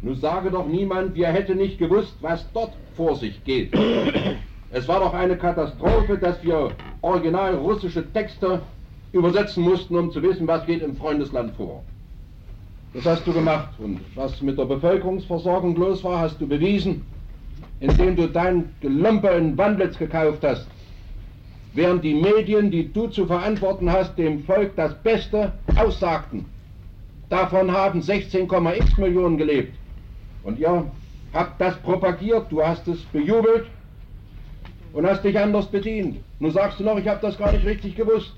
Nun 0.00 0.16
sage 0.16 0.50
doch 0.50 0.66
niemand, 0.66 1.14
wir 1.14 1.28
hätten 1.28 1.58
nicht 1.58 1.78
gewusst, 1.78 2.16
was 2.20 2.50
dort 2.52 2.72
vor 2.96 3.14
sich 3.14 3.44
geht. 3.44 3.72
Es 4.74 4.88
war 4.88 5.00
doch 5.00 5.12
eine 5.12 5.36
Katastrophe, 5.36 6.16
dass 6.16 6.42
wir 6.42 6.70
original 7.02 7.56
russische 7.56 8.10
Texte 8.10 8.62
übersetzen 9.12 9.62
mussten, 9.62 9.94
um 9.96 10.10
zu 10.10 10.22
wissen, 10.22 10.46
was 10.46 10.64
geht 10.64 10.80
im 10.80 10.96
Freundesland 10.96 11.54
vor. 11.56 11.84
Das 12.94 13.06
hast 13.06 13.26
du 13.26 13.32
gemacht. 13.32 13.70
Und 13.78 14.00
was 14.14 14.40
mit 14.42 14.58
der 14.58 14.64
Bevölkerungsversorgung 14.66 15.76
los 15.76 16.04
war, 16.04 16.20
hast 16.20 16.40
du 16.40 16.46
bewiesen, 16.46 17.04
indem 17.80 18.16
du 18.16 18.28
dein 18.28 18.70
Gelumpe 18.80 19.28
in 19.28 19.56
Wandlitz 19.56 19.98
gekauft 19.98 20.42
hast 20.42 20.66
während 21.74 22.04
die 22.04 22.14
Medien, 22.14 22.70
die 22.70 22.92
du 22.92 23.08
zu 23.08 23.26
verantworten 23.26 23.90
hast, 23.90 24.16
dem 24.18 24.44
Volk 24.44 24.76
das 24.76 24.94
Beste 25.02 25.52
aussagten. 25.76 26.44
Davon 27.28 27.72
haben 27.72 28.00
16,x 28.00 28.98
Millionen 28.98 29.38
gelebt. 29.38 29.74
Und 30.42 30.58
ihr 30.58 30.84
habt 31.32 31.60
das 31.60 31.76
propagiert, 31.78 32.46
du 32.50 32.62
hast 32.62 32.86
es 32.88 33.00
bejubelt 33.04 33.66
und 34.92 35.06
hast 35.06 35.24
dich 35.24 35.38
anders 35.38 35.66
bedient. 35.66 36.18
Nun 36.40 36.50
sagst 36.50 36.80
du 36.80 36.84
noch, 36.84 36.98
ich 36.98 37.08
habe 37.08 37.20
das 37.22 37.38
gar 37.38 37.52
nicht 37.52 37.64
richtig 37.64 37.96
gewusst. 37.96 38.34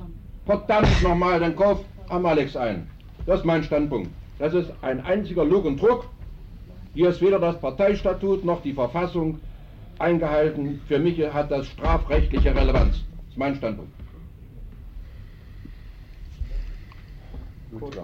Verdammt 0.46 1.02
nochmal, 1.02 1.40
dann 1.40 1.56
kauf 1.56 1.84
am 2.08 2.26
Alex 2.26 2.56
ein. 2.56 2.86
Das 3.26 3.40
ist 3.40 3.46
mein 3.46 3.64
Standpunkt. 3.64 4.10
Das 4.38 4.54
ist 4.54 4.72
ein 4.82 5.00
einziger 5.04 5.44
Lug 5.44 5.64
und 5.64 5.80
Druck. 5.80 6.08
Hier 6.94 7.08
ist 7.08 7.20
weder 7.20 7.38
das 7.38 7.60
Parteistatut 7.60 8.44
noch 8.44 8.62
die 8.62 8.72
Verfassung 8.72 9.40
eingehalten. 9.98 10.80
Für 10.86 10.98
mich 10.98 11.20
hat 11.32 11.50
das 11.50 11.66
strafrechtliche 11.66 12.54
Relevanz 12.54 13.04
ist 13.34 13.38
mein 13.38 13.56
Standpunkt. 13.56 13.92
Kurz, 17.80 17.96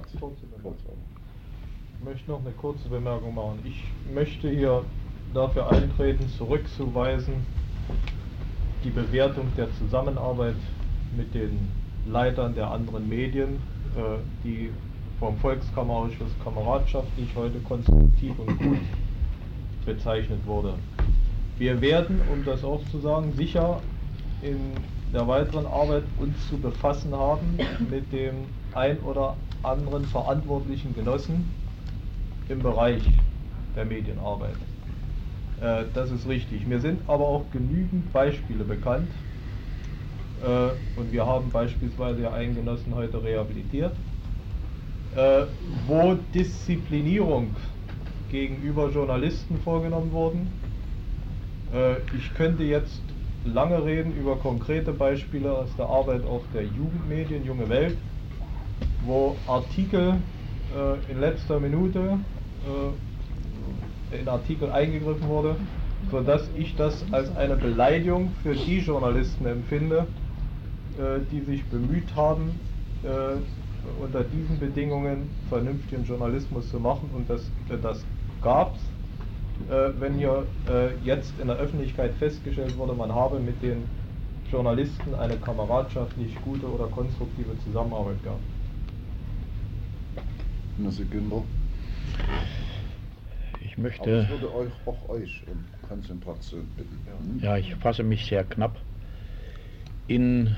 ich 1.98 2.04
möchte 2.04 2.30
noch 2.30 2.40
eine 2.40 2.50
kurze 2.50 2.88
Bemerkung 2.88 3.34
machen. 3.34 3.60
Ich 3.64 3.84
möchte 4.12 4.50
hier 4.50 4.84
dafür 5.32 5.70
eintreten, 5.70 6.28
zurückzuweisen, 6.36 7.34
die 8.82 8.90
Bewertung 8.90 9.52
der 9.56 9.72
Zusammenarbeit 9.74 10.56
mit 11.16 11.32
den 11.32 11.68
Leitern 12.08 12.56
der 12.56 12.72
anderen 12.72 13.08
Medien, 13.08 13.62
äh, 13.96 14.18
die 14.42 14.70
vom 15.20 15.36
Volkskammerausschuss 15.36 16.30
kameradschaftlich 16.42 17.28
heute 17.36 17.58
konstruktiv 17.60 18.32
und 18.38 18.58
gut 18.58 18.78
bezeichnet 19.84 20.40
wurde. 20.46 20.74
Wir 21.58 21.80
werden, 21.82 22.22
um 22.32 22.42
das 22.44 22.64
auch 22.64 22.80
zu 22.90 22.98
sagen, 22.98 23.32
sicher 23.36 23.80
in 24.40 24.56
der 25.12 25.28
weiteren 25.28 25.66
Arbeit 25.66 26.04
uns 26.18 26.34
zu 26.48 26.56
befassen 26.56 27.14
haben 27.14 27.58
mit 27.90 28.10
dem 28.12 28.46
ein 28.72 28.98
oder 29.00 29.36
anderen 29.62 30.04
verantwortlichen 30.06 30.94
Genossen 30.94 31.50
im 32.48 32.60
Bereich 32.60 33.02
der 33.76 33.84
Medienarbeit. 33.84 34.56
Äh, 35.60 35.84
das 35.92 36.10
ist 36.10 36.26
richtig. 36.26 36.66
Mir 36.66 36.80
sind 36.80 37.02
aber 37.06 37.26
auch 37.28 37.44
genügend 37.52 38.10
Beispiele 38.12 38.64
bekannt 38.64 39.10
äh, 40.42 40.98
und 40.98 41.12
wir 41.12 41.26
haben 41.26 41.50
beispielsweise 41.50 42.32
einen 42.32 42.54
Genossen 42.54 42.94
heute 42.94 43.22
rehabilitiert, 43.22 43.92
äh, 45.16 45.44
wo 45.86 46.16
Disziplinierung 46.34 47.54
gegenüber 48.30 48.90
Journalisten 48.90 49.58
vorgenommen 49.58 50.12
wurden. 50.12 50.48
Äh, 51.74 51.96
ich 52.16 52.32
könnte 52.34 52.62
jetzt 52.62 53.02
lange 53.44 53.84
reden 53.84 54.14
über 54.16 54.36
konkrete 54.36 54.92
Beispiele 54.92 55.50
aus 55.50 55.68
der 55.76 55.86
Arbeit 55.86 56.24
auch 56.24 56.42
der 56.54 56.62
Jugendmedien, 56.62 57.44
Junge 57.44 57.68
Welt, 57.68 57.96
wo 59.04 59.36
Artikel 59.46 60.16
äh, 60.76 61.12
in 61.12 61.20
letzter 61.20 61.58
Minute 61.58 62.18
äh, 62.66 64.20
in 64.20 64.28
Artikel 64.28 64.70
eingegriffen 64.70 65.28
wurde, 65.28 65.56
sodass 66.10 66.48
ich 66.56 66.76
das 66.76 67.04
als 67.12 67.34
eine 67.36 67.56
Beleidigung 67.56 68.32
für 68.42 68.54
die 68.54 68.78
Journalisten 68.78 69.46
empfinde, 69.46 70.06
äh, 70.98 71.20
die 71.30 71.40
sich 71.40 71.64
bemüht 71.64 72.14
haben, 72.14 72.50
äh, 73.02 73.36
unter 74.00 74.24
diesen 74.24 74.58
Bedingungen 74.58 75.30
vernünftigen 75.48 76.04
Journalismus 76.04 76.70
zu 76.70 76.78
machen 76.78 77.10
und 77.14 77.28
das, 77.28 77.50
das 77.82 78.04
gab 78.42 78.74
es 78.74 78.80
äh, 79.68 79.92
wenn 79.98 80.14
hier 80.14 80.46
äh, 80.68 80.94
jetzt 81.04 81.32
in 81.40 81.48
der 81.48 81.56
Öffentlichkeit 81.56 82.14
festgestellt 82.14 82.76
wurde, 82.78 82.94
man 82.94 83.14
habe 83.14 83.38
mit 83.38 83.62
den 83.62 83.84
Journalisten 84.50 85.14
eine 85.14 85.36
kameradschaftlich 85.36 86.34
gute 86.42 86.66
oder 86.66 86.86
konstruktive 86.86 87.58
Zusammenarbeit 87.64 88.22
gehabt. 88.22 88.40
Genosse 90.76 91.04
Günther. 91.04 91.42
Ich 93.62 93.78
möchte. 93.78 94.22
ich 94.22 94.30
würde 94.30 94.54
euch 94.54 94.72
auch 94.86 95.08
euch 95.08 95.42
um 95.46 95.88
Konzentration 95.88 96.66
bitten. 96.76 97.40
Ja, 97.40 97.56
ich 97.56 97.74
fasse 97.76 98.02
mich 98.02 98.26
sehr 98.26 98.44
knapp. 98.44 98.76
In 100.08 100.56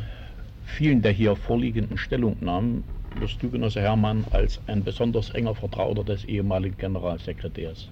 vielen 0.65 1.03
der 1.03 1.13
hier 1.13 1.37
vorliegenden 1.37 1.99
Stellungnahmen 1.99 2.85
wirst 3.21 3.43
du, 3.43 3.51
Genosse 3.51 3.81
Hermann, 3.81 4.25
als 4.31 4.61
ein 4.67 4.85
besonders 4.85 5.31
enger 5.31 5.55
Vertrauter 5.55 6.05
des 6.05 6.25
ehemaligen 6.25 6.77
Generalsekretärs 6.77 7.89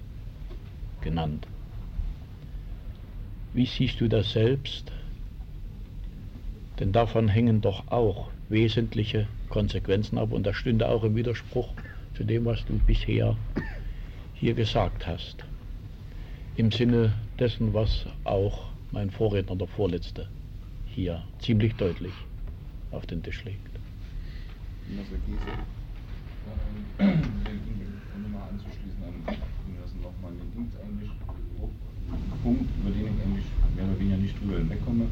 genannt. 1.01 1.47
Wie 3.53 3.65
siehst 3.65 3.99
du 3.99 4.07
das 4.07 4.31
selbst? 4.31 4.91
Denn 6.79 6.91
davon 6.91 7.27
hängen 7.27 7.61
doch 7.61 7.87
auch 7.89 8.29
wesentliche 8.49 9.27
Konsequenzen 9.49 10.17
ab 10.17 10.31
und 10.31 10.45
das 10.45 10.55
stünde 10.55 10.87
auch 10.87 11.03
im 11.03 11.15
Widerspruch 11.15 11.69
zu 12.15 12.23
dem, 12.23 12.45
was 12.45 12.65
du 12.65 12.79
bisher 12.79 13.35
hier 14.33 14.53
gesagt 14.53 15.05
hast. 15.07 15.43
Im 16.55 16.71
Sinne 16.71 17.13
dessen, 17.39 17.73
was 17.73 18.05
auch 18.23 18.69
mein 18.91 19.09
Vorredner, 19.09 19.55
der 19.55 19.67
Vorletzte, 19.67 20.27
hier 20.87 21.23
ziemlich 21.39 21.75
deutlich 21.75 22.13
auf 22.91 23.05
den 23.05 23.23
Tisch 23.23 23.43
legt. 23.45 23.70
Um 24.91 24.97
mal 28.33 28.43
anzuschließen 28.51 29.03
an 29.07 29.13
nochmal 30.03 30.31
den 30.35 30.51
Dings 30.51 30.73
eigentlich, 30.83 31.11
Punkt, 32.43 32.67
über 32.81 32.91
den 32.91 33.07
ich 33.07 33.23
eigentlich 33.23 33.45
mehr 33.73 33.85
oder 33.85 33.99
weniger 33.99 34.17
nicht 34.17 34.35
drüber 34.41 34.57
hinwegkomme. 34.57 35.05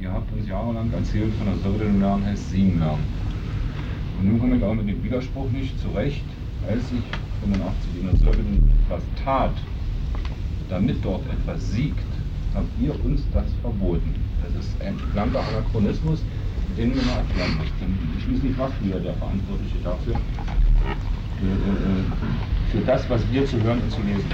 Ihr 0.00 0.12
habt 0.12 0.30
uns 0.32 0.46
jahrelang 0.46 0.92
erzählt 0.92 1.32
von 1.34 1.46
der 1.46 1.56
siegen 2.36 2.80
lernen. 2.80 3.02
Und 4.18 4.28
nun 4.28 4.40
komme 4.40 4.56
ich 4.56 4.62
auch 4.62 4.74
mit 4.74 4.88
dem 4.88 5.02
Widerspruch 5.02 5.50
nicht 5.52 5.80
zurecht, 5.80 6.24
als 6.68 6.84
ich 6.92 7.04
85 7.40 8.00
in 8.00 8.06
der 8.08 8.16
Säule 8.16 8.44
etwas 8.84 9.02
tat, 9.24 9.54
damit 10.68 11.02
dort 11.02 11.22
etwas 11.32 11.70
siegt, 11.72 12.04
habt 12.52 12.68
ihr 12.78 12.92
uns 13.06 13.22
das 13.32 13.46
verboten. 13.62 14.14
Das 14.42 14.52
ist 14.64 14.82
ein 14.82 14.96
blanker 15.12 15.40
Anachronismus, 15.48 16.20
den 16.78 16.94
wir 16.94 17.02
mal 17.02 17.18
erklären 17.18 17.58
müssen. 17.58 18.20
Schließlich 18.24 18.58
warst 18.58 18.74
du 18.80 18.88
ja 18.88 18.98
der 18.98 19.14
Verantwortliche 19.14 19.78
dafür, 19.82 20.14
für, 20.14 21.46
äh, 21.46 22.70
für 22.70 22.86
das, 22.86 23.10
was 23.10 23.20
wir 23.32 23.44
zu 23.46 23.60
hören 23.62 23.80
und 23.82 23.90
zu 23.90 24.00
lesen 24.02 24.30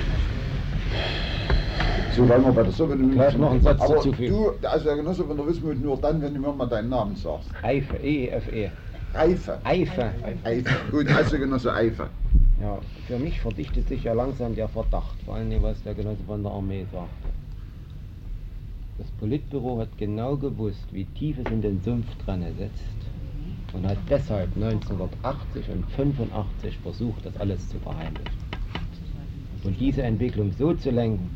so 2.17 2.29
wollen 2.29 2.45
wir 2.45 2.53
bei 2.53 2.63
der 2.63 2.73
Sowjetunion. 2.73 3.13
Vielleicht 3.13 3.39
noch 3.39 3.51
einen 3.51 3.63
Satz 3.63 3.81
Aber 3.81 3.95
dazu. 3.97 4.13
du, 4.13 4.53
also 4.63 4.89
Herr 4.89 4.97
Genosse 4.97 5.25
von 5.25 5.37
der 5.37 5.47
Wismut, 5.47 5.83
nur 5.83 5.97
dann, 5.97 6.23
wenn 6.23 6.35
du 6.35 6.41
mir 6.41 6.53
mal 6.53 6.67
deinen 6.67 6.89
Namen 6.89 7.17
sagst. 7.17 7.51
Eife, 7.63 7.97
E-F-E. 7.97 8.71
Eife. 9.15 9.59
Eife. 9.65 10.11
Eife. 10.45 10.71
Gut, 10.91 11.09
also 11.09 11.39
Genosse 11.39 11.73
Eife. 11.73 12.09
Ja, 12.61 12.79
für 13.07 13.19
mich 13.19 13.41
verdichtet 13.41 13.89
sich 13.89 14.05
ja 14.05 14.13
langsam 14.13 14.55
der 14.55 14.69
Verdacht, 14.69 15.17
vor 15.25 15.35
allem 15.35 15.63
was 15.63 15.83
der 15.83 15.95
Genosse 15.95 16.23
von 16.27 16.43
der 16.43 16.53
Armee 16.53 16.87
sagte. 16.93 17.34
Das 18.97 19.09
Politbüro 19.19 19.81
hat 19.81 19.99
genau 19.99 20.37
gewusst, 20.37 20.87
wie 20.93 21.05
tief 21.05 21.37
es 21.39 21.51
in 21.51 21.61
den 21.61 21.83
Sumpf 21.83 22.07
dran 22.25 22.45
sitzt 22.57 22.95
und 23.73 23.85
hat 23.85 23.99
deshalb 24.09 24.55
1980 24.55 25.69
und 25.69 25.85
85 25.91 26.79
versucht, 26.79 27.27
das 27.27 27.37
alles 27.39 27.69
zu 27.69 27.81
verheimlichen. 27.81 28.39
Und 29.65 29.81
diese 29.81 30.03
Entwicklung 30.03 30.53
so 30.57 30.75
zu 30.75 30.93
lenken, 30.93 31.29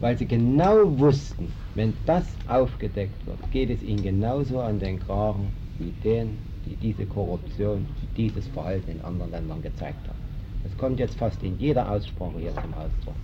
weil 0.00 0.18
sie 0.18 0.26
genau 0.26 0.98
wussten, 0.98 1.46
wenn 1.76 1.94
das 2.06 2.26
aufgedeckt 2.48 3.24
wird, 3.24 3.52
geht 3.52 3.70
es 3.70 3.84
ihnen 3.84 4.02
genauso 4.02 4.58
an 4.58 4.80
den 4.80 4.98
Kragen 4.98 5.52
wie 5.78 5.92
denen, 6.02 6.36
die 6.66 6.74
diese 6.74 7.06
Korruption, 7.06 7.86
dieses 8.16 8.48
Verhalten 8.48 8.90
in 8.90 9.00
anderen 9.02 9.30
Ländern 9.30 9.62
gezeigt 9.62 10.08
haben. 10.08 10.18
Das 10.64 10.76
kommt 10.76 10.98
jetzt 10.98 11.16
fast 11.16 11.40
in 11.44 11.56
jeder 11.60 11.88
Aussprache 11.88 12.40
hier 12.40 12.54
zum 12.54 12.74
Ausdruck. 12.74 13.14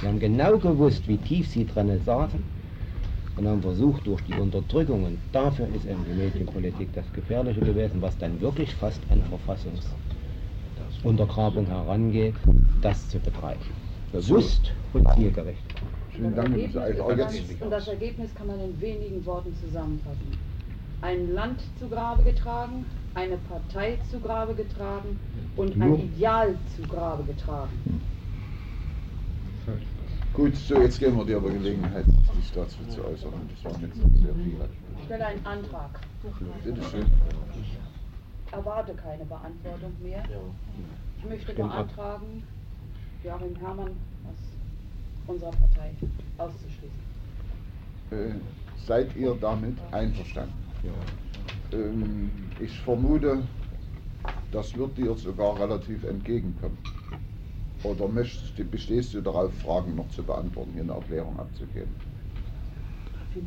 Sie 0.00 0.08
haben 0.08 0.18
genau 0.18 0.58
gewusst, 0.58 1.06
wie 1.06 1.18
tief 1.18 1.48
sie 1.48 1.64
drinnen 1.64 2.02
saßen 2.04 2.55
und 3.36 3.46
haben 3.46 3.62
versucht, 3.62 4.04
durch 4.06 4.22
die 4.22 4.32
Unterdrückung, 4.32 5.04
und 5.04 5.18
dafür 5.32 5.68
ist 5.74 5.84
eben 5.84 6.02
die 6.08 6.14
Medienpolitik 6.14 6.94
das 6.94 7.04
Gefährliche 7.12 7.60
gewesen, 7.60 8.00
was 8.00 8.16
dann 8.18 8.40
wirklich 8.40 8.74
fast 8.74 9.00
an 9.10 9.22
Verfassungsuntergrabung 9.24 11.66
herangeht, 11.66 12.34
das 12.80 13.08
zu 13.08 13.18
betreiben. 13.18 13.60
Bewusst 14.12 14.72
und 14.94 15.06
zielgerichtet. 15.14 15.74
Vielen 16.10 16.34
Dank, 16.34 16.56
Ergebnis 16.56 17.58
kann, 17.58 17.66
und 17.66 17.70
das 17.70 17.88
Ergebnis 17.88 18.34
kann 18.34 18.46
man 18.46 18.58
in 18.60 18.80
wenigen 18.80 19.26
Worten 19.26 19.54
zusammenfassen. 19.56 20.38
Ein 21.02 21.34
Land 21.34 21.60
zu 21.78 21.88
Grabe 21.88 22.22
getragen, 22.22 22.86
eine 23.14 23.36
Partei 23.36 23.98
zu 24.10 24.18
Grabe 24.18 24.54
getragen 24.54 25.18
und 25.56 25.78
ein 25.80 25.98
Ideal 25.98 26.56
zu 26.74 26.82
Grabe 26.88 27.24
getragen. 27.24 28.00
Gut, 30.36 30.54
so 30.54 30.82
jetzt 30.82 30.98
geben 30.98 31.16
wir 31.16 31.24
dir 31.24 31.38
aber 31.38 31.48
Gelegenheit, 31.48 32.04
dich 32.06 32.52
dazu 32.52 32.76
zu 32.90 33.02
äußern. 33.02 33.32
Das 33.48 33.72
waren 33.72 33.80
jetzt 33.80 33.96
sehr 33.96 34.34
viele. 34.34 34.68
Ich 34.98 35.04
stelle 35.06 35.26
einen 35.28 35.46
Antrag. 35.46 35.98
Bitte 36.62 36.82
schön. 36.82 37.06
Ich 37.58 38.52
erwarte 38.52 38.92
keine 38.92 39.24
Beantwortung 39.24 39.94
mehr. 40.02 40.22
Ich 41.18 41.24
möchte 41.24 41.54
beantragen, 41.54 42.42
Joachim 43.24 43.56
Herrmann 43.56 43.92
aus 44.26 45.26
unserer 45.26 45.52
Partei 45.52 45.94
auszuschließen. 46.36 46.90
Äh, 48.10 48.34
seid 48.86 49.16
ihr 49.16 49.34
damit 49.40 49.78
einverstanden? 49.90 50.52
Ähm, 51.72 52.30
ich 52.60 52.78
vermute, 52.80 53.42
das 54.52 54.76
wird 54.76 54.98
dir 54.98 55.14
sogar 55.14 55.58
relativ 55.58 56.04
entgegenkommen. 56.04 56.76
Oder 57.86 58.08
möchtest, 58.08 58.70
bestehst 58.70 59.14
du 59.14 59.20
darauf, 59.20 59.52
Fragen 59.58 59.94
noch 59.94 60.08
zu 60.10 60.22
beantworten, 60.22 60.70
hier 60.74 60.82
eine 60.82 60.92
Erklärung 60.92 61.38
abzugeben? 61.38 61.94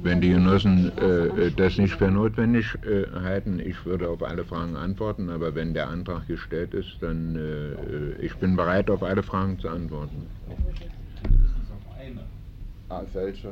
Wenn 0.03 0.21
die 0.21 0.29
Genossen 0.29 0.91
äh, 0.99 1.51
das 1.51 1.77
nicht 1.77 1.95
für 1.95 2.11
notwendig 2.11 2.77
äh, 2.85 3.05
halten, 3.21 3.59
ich 3.59 3.85
würde 3.85 4.07
auf 4.07 4.21
alle 4.21 4.45
Fragen 4.45 4.75
antworten, 4.75 5.29
aber 5.29 5.55
wenn 5.55 5.73
der 5.73 5.89
Antrag 5.89 6.27
gestellt 6.27 6.75
ist, 6.75 6.97
dann 7.01 7.35
äh, 7.35 8.23
ich 8.23 8.35
bin 8.35 8.55
bereit, 8.55 8.89
auf 8.91 9.01
alle 9.01 9.23
Fragen 9.23 9.57
zu 9.59 9.67
antworten. 9.67 10.27
Auf 10.47 10.57
eine. 11.99 12.21
Ah, 12.89 13.01
welche? 13.13 13.49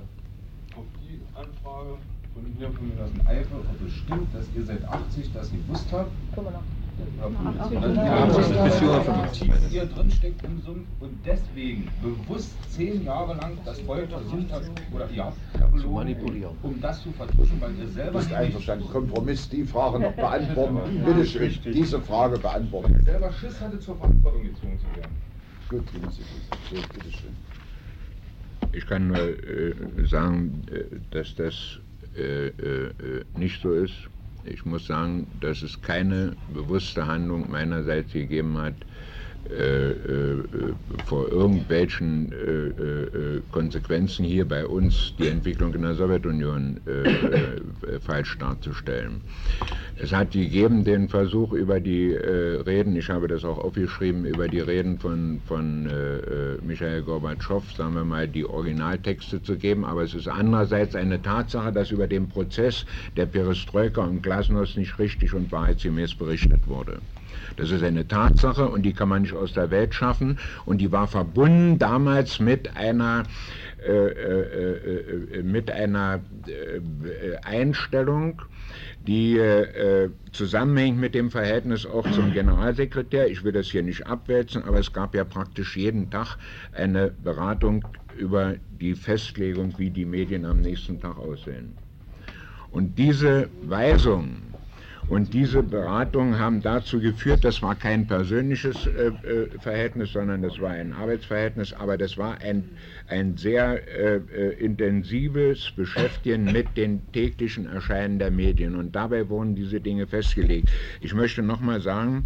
Auf 0.76 0.86
die 1.02 1.20
Anfrage 1.36 1.98
von 2.34 2.46
hier 2.56 2.70
von 2.70 2.88
mir 2.88 3.04
aus 3.04 3.12
dem 3.12 3.28
Eifel, 3.28 3.58
ob 3.58 3.88
es 3.88 3.94
stimmt, 3.94 4.34
dass 4.36 4.46
ihr 4.56 4.64
seit 4.64 4.84
80 4.84 5.34
das 5.34 5.52
gewusst 5.52 5.88
habt. 5.92 6.12
Mal 7.20 7.56
noch. 7.56 9.32
tief 9.32 9.54
ihr 9.72 9.86
drin 9.86 10.12
steckt 10.12 10.44
im 10.44 10.62
Sumpf 10.62 10.88
und 11.00 11.18
deswegen 11.26 11.88
bewusst 12.02 12.52
zehn 12.72 13.04
Jahre 13.04 13.36
lang 13.36 13.58
das 13.66 13.80
Volk 13.82 14.10
versucht 14.10 14.52
hat, 14.52 14.64
oder 14.94 15.08
habt 15.18 15.80
zu 15.80 15.90
manipulieren, 15.90 16.56
um 16.64 16.80
das 16.82 17.04
zu 17.04 17.12
vertuschen, 17.12 17.60
weil 17.60 17.76
ihr 17.78 17.88
selber 17.88 18.20
Bist 18.20 18.30
nicht 18.30 18.38
einverstanden. 18.38 18.88
Kompromiss, 18.90 19.50
die 19.50 19.64
Frage 19.64 20.00
noch 20.00 20.14
beantworten. 20.14 21.02
Bitte 21.06 21.26
schön, 21.26 21.74
diese 21.74 22.02
Frage 22.02 22.40
beantworten. 22.40 22.94
weil 22.94 23.04
selber 23.04 23.32
Schiss 23.34 23.60
hatte, 23.60 23.80
zur 23.80 23.96
Verantwortung 23.98 24.44
gezwungen 24.44 24.80
zu 24.80 25.00
werden. 25.00 25.12
Gut, 25.70 25.84
so, 25.92 26.76
bitte 26.94 27.12
schön. 27.12 27.36
Ich 28.72 28.88
kann 28.88 29.08
nur 29.08 29.18
äh, 29.18 29.74
sagen, 30.06 30.62
äh, 30.72 30.84
dass 31.12 31.36
das 31.36 31.80
äh, 32.16 32.48
äh, 32.48 33.26
nicht 33.38 33.62
so 33.62 33.74
ist. 33.74 34.10
Ich 34.50 34.66
muss 34.66 34.88
sagen, 34.88 35.28
dass 35.42 35.62
es 35.62 35.82
keine 35.82 36.36
bewusste 36.54 37.08
Handlung 37.08 37.50
meinerseits 37.50 38.14
gegeben 38.14 38.58
hat, 38.58 38.76
äh, 39.50 39.92
äh, 39.92 40.44
vor 41.06 41.32
irgendwelchen 41.32 42.32
äh, 42.32 42.36
äh, 42.36 43.42
Konsequenzen 43.52 44.26
hier 44.26 44.46
bei 44.46 44.66
uns 44.66 45.14
die 45.18 45.28
Entwicklung 45.28 45.74
in 45.74 45.84
der 45.84 45.94
Sowjetunion 45.94 46.82
falsch 48.06 48.38
darzustellen. 48.38 49.22
Es 50.02 50.12
hat 50.14 50.32
gegeben 50.32 50.84
den 50.84 51.10
Versuch 51.10 51.54
über 51.54 51.80
die 51.80 52.12
Reden, 52.14 52.96
ich 52.96 53.10
habe 53.10 53.28
das 53.28 53.44
auch 53.44 53.58
aufgeschrieben, 53.58 54.26
über 54.26 54.48
die 54.48 54.60
Reden 54.60 55.00
von, 55.00 55.42
von 55.48 55.90
Michael 56.66 57.02
Gorbatschow, 57.04 57.64
sagen 57.76 57.96
wir 57.96 58.04
mal, 58.04 58.28
die 58.28 58.46
Originaltexte 58.46 59.42
zu 59.42 59.58
geben, 59.58 59.86
aber 59.86 60.04
es 60.04 60.14
ist 60.14 60.28
andererseits 60.28 60.96
eine 60.96 61.22
Tatsache, 61.22 61.72
dass 61.72 61.92
über 61.92 62.08
den 62.08 62.28
Prozess 62.28 62.86
der 63.16 63.26
Perestroika 63.26 64.02
und 64.02 64.22
Glasnost 64.22 64.78
nicht 64.78 64.98
richtig 65.00 65.34
und 65.34 65.52
wahrheitsgemäß 65.52 66.16
berichtet 66.16 66.68
wurde. 66.68 67.00
Das 67.56 67.72
ist 67.72 67.84
eine 67.84 68.08
Tatsache 68.08 68.68
und 68.68 68.84
die 68.84 68.94
kann 68.94 69.10
man 69.10 69.22
nicht 69.22 69.34
aus 69.34 69.54
der 69.54 69.72
Welt 69.72 69.94
schaffen 69.94 70.40
und 70.66 70.80
die 70.80 70.92
war 70.92 71.08
verbunden 71.08 71.80
damals 71.80 72.40
mit 72.40 72.76
einer 72.76 73.24
äh, 73.86 73.92
äh, 73.92 75.40
äh, 75.40 75.44
mit 75.44 75.70
einer 75.70 76.20
äh, 76.48 77.38
Einstellung, 77.44 78.42
die 79.06 79.38
äh, 79.38 80.10
zusammenhängt 80.32 81.00
mit 81.00 81.14
dem 81.16 81.30
Verhältnis 81.30 81.86
auch 81.86 82.10
zum 82.12 82.34
Generalsekretär. 82.34 83.30
Ich 83.30 83.44
will 83.44 83.52
das 83.52 83.68
hier 83.68 83.84
nicht 83.84 84.08
abwälzen, 84.08 84.64
aber 84.64 84.80
es 84.80 84.92
gab 84.92 85.16
ja 85.16 85.24
praktisch 85.24 85.78
jeden 85.78 86.10
Tag 86.10 86.38
eine 86.74 87.12
Beratung 87.24 87.86
über 88.18 88.56
die 88.82 88.96
Festlegung, 88.96 89.74
wie 89.78 89.92
die 89.92 90.06
Medien 90.06 90.44
am 90.46 90.60
nächsten 90.60 91.00
Tag 91.00 91.18
aussehen. 91.18 91.78
Und 92.72 92.98
diese 92.98 93.48
Weisung, 93.62 94.38
und 95.10 95.34
diese 95.34 95.64
Beratungen 95.64 96.38
haben 96.38 96.62
dazu 96.62 97.00
geführt, 97.00 97.46
das 97.46 97.62
war 97.62 97.76
kein 97.76 98.08
persönliches 98.08 98.88
äh, 98.88 99.08
äh, 99.08 99.50
Verhältnis, 99.60 100.12
sondern 100.12 100.42
das 100.42 100.60
war 100.60 100.72
ein 100.72 100.92
Arbeitsverhältnis, 100.92 101.72
aber 101.72 101.98
das 101.98 102.18
war 102.18 102.42
ein, 102.42 102.66
ein 103.08 103.38
sehr 103.38 103.88
äh, 103.88 104.18
äh 104.18 104.54
intensives 104.60 105.72
Beschäftigen 105.78 106.52
mit 106.52 106.76
den 106.76 107.02
täglichen 107.14 107.68
Erscheinen 107.68 108.20
der 108.20 108.32
Medien. 108.32 108.76
Und 108.76 108.98
dabei 108.98 109.30
wurden 109.30 109.56
diese 109.56 109.80
Dinge 109.80 110.08
festgelegt. 110.08 110.70
Ich 111.00 111.14
möchte 111.14 111.42
nochmal 111.42 111.80
sagen, 111.80 112.26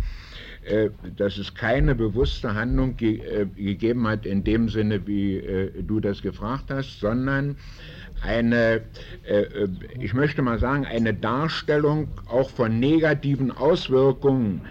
äh, 0.66 0.90
dass 1.18 1.38
es 1.38 1.54
keine 1.54 1.94
bewusste 1.94 2.56
Handlung 2.56 2.98
ge 2.98 3.48
gegeben 3.56 4.08
hat 4.08 4.26
in 4.26 4.44
dem 4.44 4.70
Sinne, 4.70 5.06
wie 5.06 5.72
du 5.84 6.00
das 6.00 6.22
gefragt 6.22 6.66
hast, 6.70 7.00
sondern 7.00 7.58
eine, 8.22 8.82
äh, 9.28 9.42
äh, 9.42 9.68
ich 10.00 10.14
möchte 10.14 10.42
mal 10.42 10.60
sagen, 10.60 10.86
eine 10.86 11.14
Darstellung 11.14 12.08
auch 12.28 12.50
von 12.50 12.80
negativen 12.80 13.52
Auswirkungen 13.52 14.62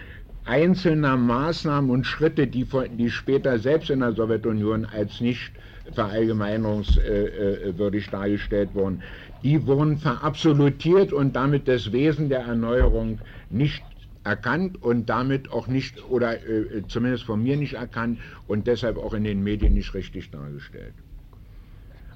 einzelner 0.45 1.17
Maßnahmen 1.17 1.91
und 1.91 2.05
Schritte, 2.05 2.47
die, 2.47 2.65
von, 2.65 2.97
die 2.97 3.09
später 3.09 3.59
selbst 3.59 3.89
in 3.89 3.99
der 3.99 4.13
Sowjetunion 4.13 4.85
als 4.85 5.21
nicht 5.21 5.51
verallgemeinerungswürdig 5.93 8.09
dargestellt 8.09 8.73
wurden, 8.73 9.03
die 9.43 9.67
wurden 9.67 9.97
verabsolutiert 9.97 11.13
und 11.13 11.35
damit 11.35 11.67
das 11.67 11.91
Wesen 11.91 12.29
der 12.29 12.41
Erneuerung 12.41 13.19
nicht 13.49 13.83
erkannt 14.23 14.81
und 14.81 15.09
damit 15.09 15.51
auch 15.51 15.67
nicht, 15.67 16.03
oder 16.09 16.35
äh, 16.35 16.83
zumindest 16.87 17.23
von 17.23 17.41
mir 17.41 17.57
nicht 17.57 17.73
erkannt 17.73 18.19
und 18.47 18.67
deshalb 18.67 18.97
auch 18.97 19.13
in 19.13 19.23
den 19.23 19.43
Medien 19.43 19.73
nicht 19.73 19.93
richtig 19.93 20.31
dargestellt. 20.31 20.93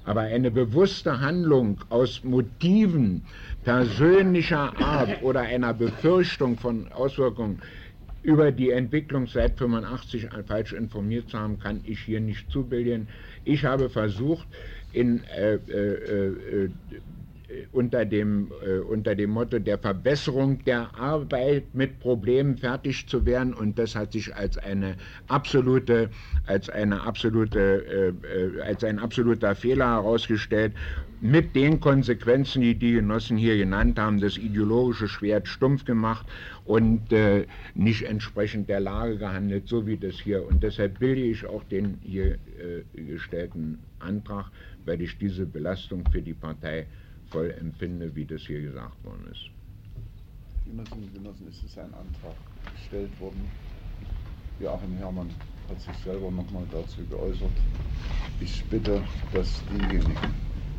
Aber 0.06 0.20
eine 0.22 0.52
bewusste 0.52 1.20
Handlung 1.20 1.80
aus 1.88 2.22
Motiven 2.22 3.22
persönlicher 3.64 4.72
Art 4.80 5.22
oder 5.22 5.40
einer 5.40 5.74
Befürchtung 5.74 6.56
von 6.56 6.90
Auswirkungen 6.92 7.60
über 8.22 8.52
die 8.52 8.70
Entwicklung 8.70 9.26
seit 9.26 9.58
85 9.58 10.28
falsch 10.46 10.72
informiert 10.72 11.30
zu 11.30 11.38
haben, 11.38 11.58
kann 11.58 11.80
ich 11.84 12.00
hier 12.00 12.20
nicht 12.20 12.50
zubilden. 12.50 13.08
Ich 13.44 13.64
habe 13.64 13.88
versucht, 13.90 14.46
in 14.92 15.24
äh, 15.24 15.54
äh, 15.54 16.64
äh, 16.64 16.70
unter 17.72 18.04
dem, 18.04 18.50
äh, 18.64 18.78
unter 18.78 19.14
dem 19.14 19.30
Motto 19.30 19.58
der 19.58 19.78
Verbesserung 19.78 20.64
der 20.64 20.94
Arbeit 20.98 21.74
mit 21.74 21.98
Problemen 22.00 22.56
fertig 22.56 23.06
zu 23.06 23.24
werden 23.26 23.54
und 23.54 23.78
das 23.78 23.94
hat 23.94 24.12
sich 24.12 24.34
als 24.34 24.58
eine 24.58 24.96
absolute, 25.28 26.10
als 26.46 26.68
eine 26.68 27.02
absolute, 27.02 28.14
äh, 28.26 28.58
äh, 28.58 28.60
als 28.62 28.84
ein 28.84 28.98
absoluter 28.98 29.54
Fehler 29.54 29.86
herausgestellt, 29.86 30.72
mit 31.20 31.56
den 31.56 31.80
Konsequenzen, 31.80 32.60
die 32.60 32.74
die 32.74 32.92
Genossen 32.92 33.36
hier 33.36 33.56
genannt 33.56 33.98
haben, 33.98 34.20
das 34.20 34.36
ideologische 34.36 35.08
Schwert 35.08 35.48
stumpf 35.48 35.84
gemacht 35.84 36.26
und 36.64 37.12
äh, 37.12 37.46
nicht 37.74 38.02
entsprechend 38.02 38.68
der 38.68 38.80
Lage 38.80 39.16
gehandelt, 39.16 39.66
so 39.66 39.86
wie 39.86 39.96
das 39.96 40.20
hier. 40.20 40.46
Und 40.46 40.62
deshalb 40.62 40.98
bilde 40.98 41.22
ich 41.22 41.46
auch 41.46 41.64
den 41.64 41.98
hier 42.02 42.34
äh, 42.34 43.02
gestellten 43.02 43.78
Antrag, 43.98 44.50
weil 44.84 45.00
ich 45.00 45.16
diese 45.18 45.46
Belastung 45.46 46.04
für 46.12 46.20
die 46.20 46.34
Partei 46.34 46.86
voll 47.30 47.50
empfinde, 47.60 48.14
wie 48.14 48.24
das 48.24 48.42
hier 48.42 48.62
gesagt 48.62 49.04
worden 49.04 49.26
ist. 49.30 49.50
Genossinnen 50.64 51.04
und 51.04 51.14
Genossen, 51.14 51.48
ist 51.48 51.64
es 51.64 51.78
ein 51.78 51.92
Antrag 51.94 52.36
gestellt 52.74 53.20
worden. 53.20 53.48
Joachim 54.58 54.96
Herrmann 54.98 55.30
hat 55.68 55.80
sich 55.80 55.96
selber 56.04 56.30
nochmal 56.30 56.64
dazu 56.70 57.04
geäußert. 57.08 57.50
Ich 58.40 58.64
bitte, 58.64 59.02
dass 59.32 59.62
diejenigen, 59.70 60.34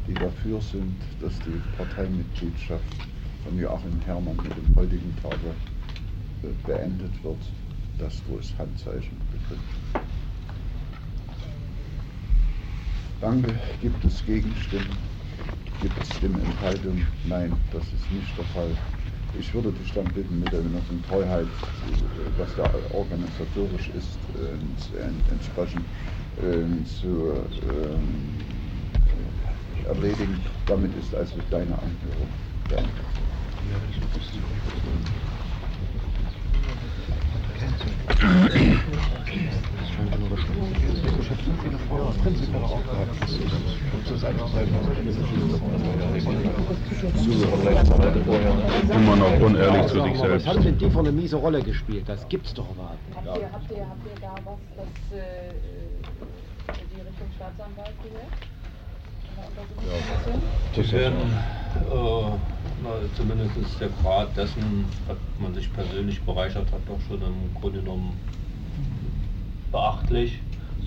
die 0.08 0.14
dafür 0.14 0.62
sind, 0.62 0.96
dass 1.22 1.38
die 1.40 1.62
Parteimitgliedschaft 1.78 2.84
von 3.44 3.58
Joachim 3.58 4.00
Herrmann 4.06 4.38
mit 4.38 4.56
dem 4.58 4.76
heutigen 4.76 5.16
Tage 5.22 5.56
beendet 6.66 7.24
wird, 7.24 7.38
das 7.98 8.22
groß 8.26 8.54
Handzeichen 8.58 9.18
bekommt. 9.32 10.06
Danke. 13.20 13.56
Gibt 13.82 14.04
es 14.06 14.24
Gegenstimmen? 14.26 15.17
Gibt 15.82 16.02
es 16.02 16.10
Stimmenthaltung? 16.16 17.02
Nein, 17.26 17.54
das 17.72 17.84
ist 17.84 18.12
nicht 18.12 18.36
der 18.38 18.46
Fall. 18.46 18.72
Ich 19.40 19.54
würde 19.54 19.72
dich 19.72 19.94
dann 19.94 20.06
bitten, 20.06 20.40
mit 20.40 20.52
der 20.52 20.62
Genossen 20.62 21.04
Treuheit, 21.08 21.46
was 22.40 22.56
da 22.56 22.68
organisatorisch 22.94 23.90
ist, 23.96 24.18
entsprechend 25.30 25.86
äh, 26.42 26.66
zu 27.00 27.34
äh, 27.68 28.00
erledigen. 29.88 30.42
Damit 30.66 30.98
ist 30.98 31.14
also 31.14 31.36
deine 31.52 31.74
Anhörung 31.74 32.28
beendet. 48.28 48.92
Immer 48.92 49.16
noch 49.16 49.40
unehrlich 49.40 49.88
zu 49.88 50.04
sich 50.04 50.18
selbst. 50.18 50.46
Was 50.46 50.56
haben 50.56 50.64
denn 50.64 50.78
die 50.78 50.90
für 50.90 51.00
eine 51.00 51.12
miese 51.12 51.38
Rolle 51.38 51.62
gespielt? 51.62 52.08
Das 52.08 52.28
gibt's 52.30 52.54
doch 52.54 52.70
überhaupt 52.72 53.08
nicht. 53.08 53.18
Habt 53.18 53.40
ihr, 53.40 53.52
habt 53.52 53.72
ihr, 53.72 53.88
habt 53.88 54.06
ihr 54.06 54.22
da 54.22 54.36
was, 54.46 54.60
das 54.76 55.18
äh, 55.18 55.54
die 56.68 57.02
Richtung 57.02 57.28
Staatsanwalt 57.36 57.94
gehört? 58.04 58.34
Ja. 59.86 59.96
Die 60.76 60.92
werden, 60.92 61.22
äh, 61.92 62.32
na, 62.84 62.90
zumindest 63.16 63.80
der 63.80 63.90
Grad 64.02 64.36
dessen, 64.36 64.86
was 65.08 65.18
man 65.40 65.54
sich 65.54 65.72
persönlich 65.74 66.22
bereichert 66.24 66.66
hat, 66.72 66.82
doch 66.88 67.00
schon 67.08 67.22
im 67.22 67.54
Grunde 67.60 67.80
genommen 67.80 68.20
beachtlich, 69.78 70.40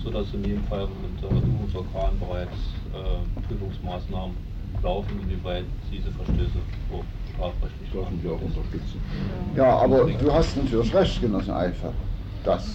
sodass 0.03 0.33
in 0.33 0.43
jedem 0.43 0.63
Fall 0.65 0.87
mit 1.01 1.21
der 1.21 1.29
Untersuchungsorgan 1.29 2.19
bereits 2.19 2.57
äh, 2.93 3.47
Prüfungsmaßnahmen 3.47 4.35
laufen, 4.83 5.19
inwieweit 5.23 5.65
diese 5.91 6.11
Verstöße 6.11 6.59
oh, 6.91 7.03
strafrechtlich 7.33 7.89
dürfen 7.91 8.21
wir 8.21 8.31
auch 8.31 8.41
unterstützen. 8.41 9.01
Ja, 9.55 9.77
aber 9.77 10.05
du 10.05 10.33
hast 10.33 10.57
natürlich 10.57 10.93
recht, 10.93 11.21
Genossen 11.21 11.53
Eifer. 11.53 11.93
Das, 12.43 12.65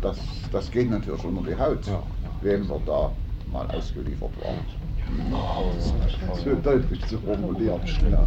das, 0.00 0.18
das 0.50 0.70
geht 0.70 0.90
natürlich 0.90 1.24
unter 1.24 1.50
die 1.50 1.58
Haut, 1.58 1.86
ja, 1.86 1.92
ja. 1.92 2.02
wem 2.42 2.68
wir 2.68 2.80
da 2.84 3.10
mal 3.50 3.66
ausgeliefert 3.70 4.32
waren. 4.42 4.81
So 6.44 6.54
deutlich 6.54 7.06
zu 7.06 7.18
formulieren. 7.18 7.80
Ja, 8.10 8.26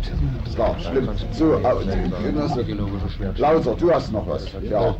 klar, 0.53 0.75
schlimm. 0.79 1.09
So, 1.31 1.59
Genosse, 2.23 2.65
Lauser, 3.37 3.75
du 3.75 3.91
hast 3.91 4.11
noch 4.11 4.27
was. 4.27 4.51
Ja. 4.61 4.95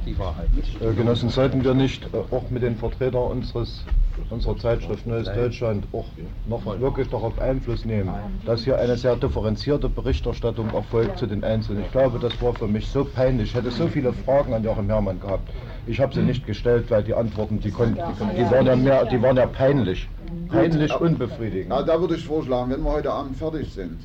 Äh, 0.82 0.94
Genossen, 0.94 1.30
sollten 1.30 1.64
wir 1.64 1.74
nicht 1.74 2.04
äh, 2.14 2.36
auch 2.36 2.50
mit 2.50 2.64
den 2.64 2.76
Vertretern 2.76 3.32
unseres, 3.32 3.86
unserer 4.30 4.58
Zeitschrift 4.58 5.06
Neues 5.06 5.32
Deutschland 5.32 5.86
auch 5.94 6.06
noch 6.48 6.66
wirklich 6.80 7.08
darauf 7.10 7.40
Einfluss 7.40 7.86
nehmen, 7.86 8.14
dass 8.46 8.64
hier 8.64 8.80
eine 8.80 8.98
sehr 8.98 9.16
differenzierte 9.16 9.88
Berichterstattung 9.88 10.74
erfolgt 10.74 11.20
zu 11.20 11.28
den 11.28 11.44
Einzelnen. 11.44 11.84
Ich 11.84 11.92
glaube, 11.92 12.20
das 12.20 12.42
war 12.42 12.54
für 12.54 12.68
mich 12.68 12.88
so 12.88 13.06
peinlich. 13.06 13.50
Ich 13.50 13.56
hätte 13.56 13.72
so 13.72 13.88
viele 13.88 14.12
Fragen 14.12 14.54
an 14.54 14.64
Joachim 14.64 14.88
Herrmann 14.88 15.20
gehabt. 15.20 15.50
Ich 15.88 16.00
habe 16.00 16.14
sie 16.14 16.22
nicht 16.22 16.46
gestellt, 16.48 16.90
weil 16.90 17.04
die 17.04 17.14
Antworten, 17.14 17.60
die, 17.60 17.70
konnten, 17.72 17.96
die, 18.36 18.52
waren, 18.52 18.66
ja 18.66 18.76
mehr, 18.76 19.06
die 19.06 19.22
waren 19.22 19.38
ja 19.38 19.46
peinlich. 19.46 20.10
Peinlich 20.50 20.94
unbefriedigend. 21.00 21.72
Ja, 21.72 21.84
da 21.84 22.00
würde 22.00 22.16
ich 22.16 22.26
vorschlagen, 22.26 22.72
wenn 22.72 22.84
wir 22.84 22.92
heute 22.92 23.12
Abend 23.12 23.38
fertig 23.38 23.74
sind, 23.74 24.00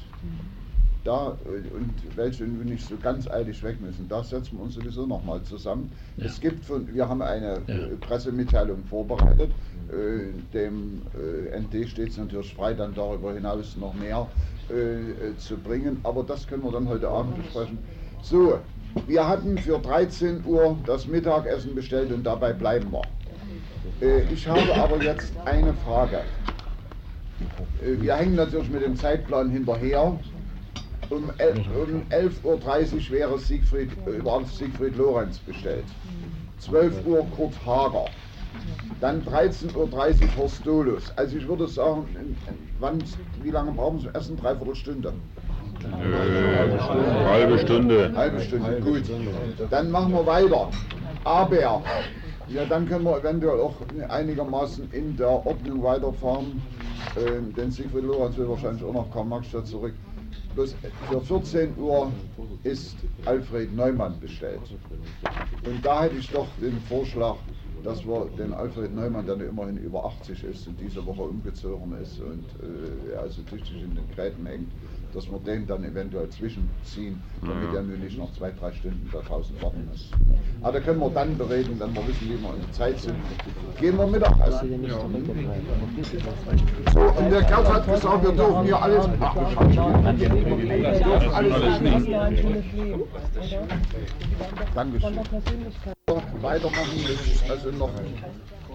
da 1.04 1.28
und 1.74 2.16
welche 2.16 2.44
nicht 2.44 2.86
so 2.86 2.96
ganz 3.02 3.28
eilig 3.28 3.62
weg 3.62 3.80
müssen, 3.80 4.08
da 4.08 4.22
setzen 4.22 4.58
wir 4.58 4.64
uns 4.64 4.74
sowieso 4.74 5.06
nochmal 5.06 5.42
zusammen. 5.42 5.90
Ja. 6.16 6.26
Es 6.26 6.40
gibt 6.40 6.64
von, 6.64 6.92
wir 6.92 7.08
haben 7.08 7.22
eine 7.22 7.60
ja. 7.66 7.74
Äh, 7.74 7.96
Pressemitteilung 8.00 8.84
vorbereitet. 8.84 9.50
Äh, 9.90 10.32
dem 10.52 11.02
äh, 11.14 11.58
ND 11.58 11.88
steht 11.88 12.10
es 12.10 12.18
natürlich 12.18 12.54
frei, 12.54 12.74
dann 12.74 12.94
darüber 12.94 13.32
hinaus 13.32 13.76
noch 13.76 13.94
mehr 13.94 14.26
äh, 14.68 15.36
zu 15.38 15.56
bringen. 15.56 15.98
Aber 16.02 16.22
das 16.22 16.46
können 16.46 16.62
wir 16.62 16.72
dann 16.72 16.88
heute 16.88 17.08
Abend 17.08 17.36
besprechen. 17.36 17.78
So, 18.22 18.58
wir 19.06 19.26
hatten 19.26 19.56
für 19.56 19.78
13 19.78 20.44
Uhr 20.44 20.76
das 20.84 21.06
Mittagessen 21.06 21.74
bestellt 21.74 22.12
und 22.12 22.24
dabei 22.24 22.52
bleiben 22.52 22.92
wir. 22.92 23.02
Äh, 24.00 24.22
ich 24.32 24.46
habe 24.46 24.74
aber 24.74 25.02
jetzt 25.02 25.32
eine 25.44 25.74
Frage. 25.74 26.22
Äh, 27.82 28.00
wir 28.00 28.16
hängen 28.16 28.34
natürlich 28.36 28.70
mit 28.70 28.82
dem 28.82 28.96
Zeitplan 28.96 29.50
hinterher. 29.50 30.18
Um, 31.10 31.24
um 31.24 31.30
11.30 32.10 32.44
Uhr 32.44 33.10
wäre 33.10 33.38
Siegfried, 33.38 33.90
äh, 34.06 34.44
Siegfried 34.46 34.96
Lorenz 34.96 35.38
bestellt. 35.38 35.84
12 36.60 37.04
Uhr 37.06 37.26
Kurt 37.36 37.54
Hager. 37.66 38.04
Dann 39.00 39.22
13.30 39.24 39.76
Uhr 39.76 39.88
Horst 40.36 40.64
Dolus. 40.64 41.12
Also 41.16 41.36
ich 41.36 41.48
würde 41.48 41.66
sagen, 41.66 42.06
wann, 42.78 43.02
wie 43.42 43.50
lange 43.50 43.72
brauchen 43.72 44.00
Sie 44.00 44.08
Essen? 44.14 44.36
Dreiviertel 44.36 44.74
Stunde. 44.76 45.12
Äh, 45.82 47.26
halbe 47.26 47.58
Stunde. 47.58 48.12
Halbe 48.14 48.40
Stunde, 48.40 48.80
gut. 48.80 49.02
Dann 49.70 49.90
machen 49.90 50.12
wir 50.12 50.26
weiter. 50.26 50.70
Aber, 51.24 51.82
ja, 52.52 52.64
dann 52.64 52.88
können 52.88 53.04
wir 53.04 53.18
eventuell 53.18 53.60
auch 53.60 53.74
einigermaßen 54.08 54.90
in 54.92 55.16
der 55.16 55.46
Ordnung 55.46 55.82
weiterfahren. 55.82 56.60
Ähm, 57.16 57.54
denn 57.54 57.70
Siegfried 57.70 58.04
Lorenz 58.04 58.36
will 58.36 58.48
wahrscheinlich 58.48 58.84
auch 58.84 58.92
nach 58.92 59.10
Karl-Marx-Stadt 59.12 59.66
zurück. 59.66 59.94
Bloß 60.54 60.74
für 61.08 61.20
14 61.20 61.76
Uhr 61.78 62.10
ist 62.64 62.96
Alfred 63.24 63.74
Neumann 63.74 64.18
bestellt. 64.20 64.60
Und 65.64 65.84
da 65.84 66.04
hätte 66.04 66.16
ich 66.16 66.30
doch 66.30 66.48
den 66.60 66.78
Vorschlag, 66.88 67.36
dass 67.84 68.04
wir 68.04 68.28
den 68.36 68.52
Alfred 68.52 68.94
Neumann, 68.94 69.26
der 69.26 69.36
immerhin 69.36 69.78
über 69.78 70.04
80 70.04 70.44
ist 70.44 70.66
und 70.66 70.78
diese 70.80 71.04
Woche 71.06 71.22
umgezogen 71.22 71.96
ist 72.02 72.20
und 72.20 72.44
äh, 72.62 73.16
also 73.16 73.42
tüchtig 73.42 73.82
in 73.82 73.94
den 73.94 74.04
Gräten 74.14 74.44
hängt, 74.44 74.68
dass 75.14 75.30
wir 75.30 75.38
den 75.40 75.66
dann 75.66 75.84
eventuell 75.84 76.28
zwischenziehen, 76.28 77.20
damit 77.42 77.74
er 77.74 77.82
nun 77.82 78.00
nicht 78.00 78.18
noch 78.18 78.32
zwei, 78.32 78.50
drei 78.52 78.72
Stunden 78.72 79.08
da 79.12 79.20
draußen 79.20 79.60
warten 79.60 79.88
muss. 79.90 80.10
Aber 80.62 80.72
da 80.72 80.80
können 80.80 81.00
wir 81.00 81.10
dann 81.10 81.36
bereden, 81.36 81.78
wenn 81.78 81.94
wir 81.94 82.06
wissen, 82.06 82.28
wie 82.28 82.40
wir 82.40 82.54
in 82.54 82.60
der 82.60 82.72
Zeit 82.72 82.98
sind. 83.00 83.16
Gehen 83.78 83.96
wir 83.96 84.06
Mittagessen. 84.06 84.84
Ja. 84.84 84.98
So, 86.92 87.00
und 87.00 87.30
der 87.30 87.42
Gerd 87.42 87.72
hat 87.72 87.92
gesagt, 87.92 88.24
wir 88.24 88.32
dürfen 88.32 88.64
hier 88.64 88.82
alles 88.82 89.06
machen. 89.18 89.70
Wir 90.18 90.28
dürfen 90.28 91.32
alles 91.32 91.80
nehmen. 91.80 93.04
Dankeschön. 94.74 95.18
Weitermachen, 96.40 97.06
also 97.48 97.70
noch 97.72 97.90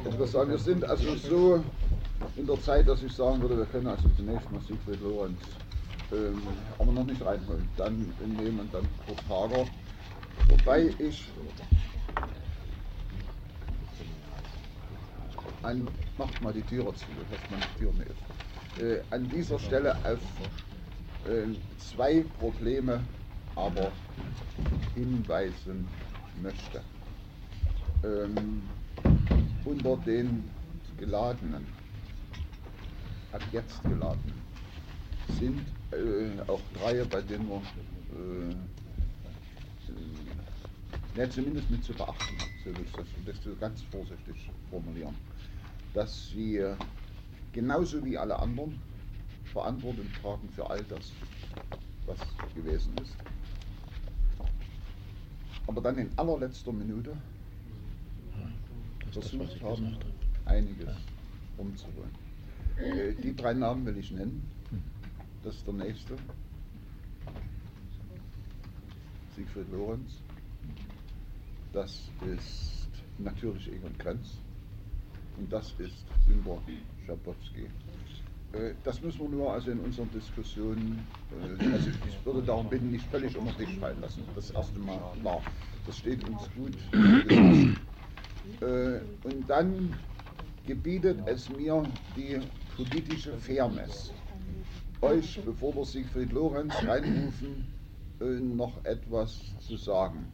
interessant. 0.06 0.52
Wir 0.52 0.58
sind 0.58 0.84
also 0.86 1.16
so 1.16 1.64
in 2.36 2.48
der 2.48 2.62
Zeit, 2.62 2.88
dass 2.88 3.02
ich 3.04 3.14
sagen 3.14 3.42
würde, 3.42 3.58
wir 3.58 3.66
können 3.66 3.88
also 3.88 4.08
zunächst 4.16 4.52
mal 4.52 4.62
Siegfried 4.62 5.02
Lorenz 5.02 5.40
ähm, 6.12 6.42
aber 6.80 6.92
noch 6.92 7.06
nicht 7.06 7.24
reinholen. 7.24 7.68
Dann 7.78 8.14
nehmen 8.26 8.60
und 8.60 8.74
dann 8.74 8.88
Kurt. 9.28 9.68
Wobei 10.50 10.94
ich 11.00 11.26
an, 15.64 15.88
macht 16.18 16.42
mal 16.42 16.54
die 16.54 16.62
Türe 16.62 16.94
zu, 16.94 17.06
dass 17.30 17.50
man 17.50 17.60
die 17.60 17.80
Tür 17.80 17.92
nicht. 17.94 18.80
Äh, 18.80 19.02
an 19.14 19.28
dieser 19.30 19.58
Stelle 19.58 19.96
auf 20.04 20.20
äh, 21.30 21.48
zwei 21.80 22.24
Probleme 22.40 23.02
aber 23.56 23.92
hinweisen 24.94 25.88
möchte. 26.42 26.82
Ähm, 28.04 28.62
unter 29.64 29.98
den 29.98 30.44
Geladenen, 30.98 31.66
ab 33.32 33.42
jetzt 33.52 33.82
Geladenen, 33.84 34.42
sind 35.40 35.66
äh, 35.92 36.42
auch 36.48 36.62
drei, 36.74 37.04
bei 37.06 37.22
denen 37.22 37.48
wir 37.48 37.62
äh, 41.18 41.22
äh, 41.22 41.30
zumindest 41.30 41.70
mit 41.70 41.84
zu 41.84 41.94
beachten, 41.94 42.36
so 42.64 42.76
will 42.76 42.86
ich 42.86 42.92
das, 42.92 43.06
das 43.26 43.60
ganz 43.60 43.82
vorsichtig 43.84 44.50
formulieren, 44.70 45.16
dass 45.94 46.30
sie 46.30 46.62
genauso 47.54 48.04
wie 48.04 48.18
alle 48.18 48.38
anderen 48.38 48.80
Verantwortung 49.46 50.06
tragen 50.22 50.50
für 50.50 50.70
all 50.70 50.84
das, 50.84 51.14
was 52.06 52.18
gewesen 52.54 52.94
ist. 53.02 53.16
Aber 55.68 55.82
dann 55.82 55.98
in 55.98 56.10
allerletzter 56.18 56.74
Minute 56.74 57.16
versucht 59.12 59.62
haben, 59.64 59.98
einiges 60.46 60.90
umzuholen. 61.58 62.12
Äh, 62.78 63.14
die 63.14 63.36
drei 63.36 63.54
Namen 63.54 63.86
will 63.86 63.98
ich 63.98 64.12
nennen. 64.12 64.44
Das 65.46 65.54
ist 65.58 65.68
der 65.68 65.76
nächste. 65.76 66.16
Siegfried 69.36 69.72
Lorenz. 69.72 70.20
Das 71.72 72.10
ist 72.36 72.88
natürlich 73.20 73.72
Egon 73.72 73.96
Krenz. 74.00 74.40
Und 75.38 75.54
das 75.54 75.76
ist 75.78 76.04
Günter 76.28 76.60
Schabowski. 77.06 77.70
Äh, 78.54 78.74
das 78.84 79.00
müssen 79.04 79.20
wir 79.20 79.30
nur 79.30 79.54
also 79.54 79.70
in 79.70 79.82
unseren 79.82 80.10
Diskussionen, 80.10 81.06
äh, 81.32 81.74
also 81.74 81.90
ich 82.08 82.26
würde 82.26 82.42
darum 82.42 82.68
bitten, 82.68 82.90
nicht 82.90 83.06
völlig 83.12 83.38
unter 83.38 83.54
den 83.54 83.68
Tisch 83.68 83.78
fallen 83.78 84.02
lassen. 84.02 84.24
Das 84.34 84.50
erste 84.50 84.80
Mal 84.80 85.00
klar. 85.22 85.44
Das 85.86 86.00
steht 86.00 86.28
uns 86.28 86.50
gut. 86.56 86.76
Äh, 88.62 89.02
und 89.24 89.48
dann 89.48 89.96
gebietet 90.66 91.20
es 91.28 91.50
mir 91.50 91.84
die 92.16 92.40
politische 92.76 93.38
Fairness 93.38 94.12
euch, 95.02 95.42
bevor 95.46 95.76
wir 95.76 95.86
Siegfried 95.86 96.32
Lorenz 96.32 96.74
reinrufen, 96.84 97.66
äh, 98.22 98.26
noch 98.26 98.84
etwas 98.86 99.40
zu 99.60 99.78
sagen. 99.78 100.26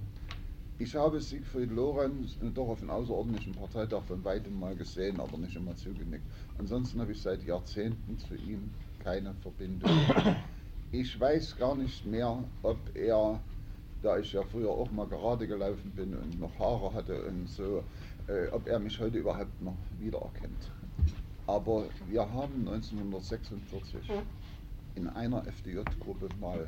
Ich 0.80 0.96
habe 0.96 1.22
Siegfried 1.22 1.72
Lorenz 1.72 2.38
doch 2.56 2.70
auf 2.70 2.82
einem 2.82 2.90
außerordentlichen 2.90 3.54
Parteitag 3.54 4.04
von 4.04 4.24
weitem 4.24 4.60
mal 4.60 4.76
gesehen, 4.76 5.20
aber 5.20 5.38
nicht 5.38 5.56
immer 5.56 5.76
zugenickt. 5.76 6.26
Ansonsten 6.58 7.00
habe 7.00 7.12
ich 7.12 7.22
seit 7.22 7.44
Jahrzehnten 7.44 8.18
zu 8.18 8.36
ihm 8.36 8.72
keine 9.04 9.34
Verbindung. 9.36 9.92
Ich 10.92 11.18
weiß 11.18 11.58
gar 11.58 11.76
nicht 11.76 12.06
mehr, 12.06 12.44
ob 12.64 12.78
er, 12.96 13.40
da 14.02 14.18
ich 14.18 14.34
ja 14.34 14.44
früher 14.44 14.72
auch 14.72 14.92
mal 14.92 15.08
gerade 15.08 15.48
gelaufen 15.48 15.92
bin 15.96 16.14
und 16.16 16.40
noch 16.40 16.58
Haare 16.60 16.94
hatte 16.94 17.24
und 17.28 17.48
so, 17.48 17.84
äh, 18.28 18.48
ob 18.52 18.68
er 18.68 18.78
mich 18.80 19.00
heute 19.00 19.20
überhaupt 19.20 19.62
noch 19.62 19.78
wiedererkennt. 20.00 20.70
Aber 21.48 21.86
wir 22.10 22.22
haben 22.22 22.68
1946 22.68 24.02
in 24.96 25.08
einer 25.08 25.46
FDJ-Gruppe 25.48 26.30
mal 26.40 26.68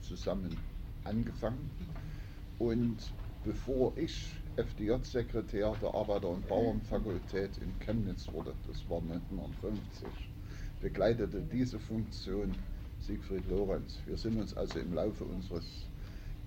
zusammen 0.00 0.56
angefangen. 1.04 1.70
Und 2.58 2.96
bevor 3.44 3.92
ich 3.96 4.32
FDJ-Sekretär 4.56 5.74
der 5.82 5.94
Arbeiter- 5.94 6.30
und 6.30 6.48
Bauernfakultät 6.48 7.58
in 7.58 7.78
Chemnitz 7.80 8.26
wurde, 8.32 8.54
das 8.66 8.88
war 8.88 9.00
1950, 9.00 10.08
begleitete 10.80 11.42
diese 11.52 11.78
Funktion 11.78 12.54
Siegfried 13.00 13.48
Lorenz. 13.48 13.98
Wir 14.06 14.16
sind 14.16 14.38
uns 14.40 14.56
also 14.56 14.78
im 14.78 14.94
Laufe 14.94 15.24
unseres 15.24 15.64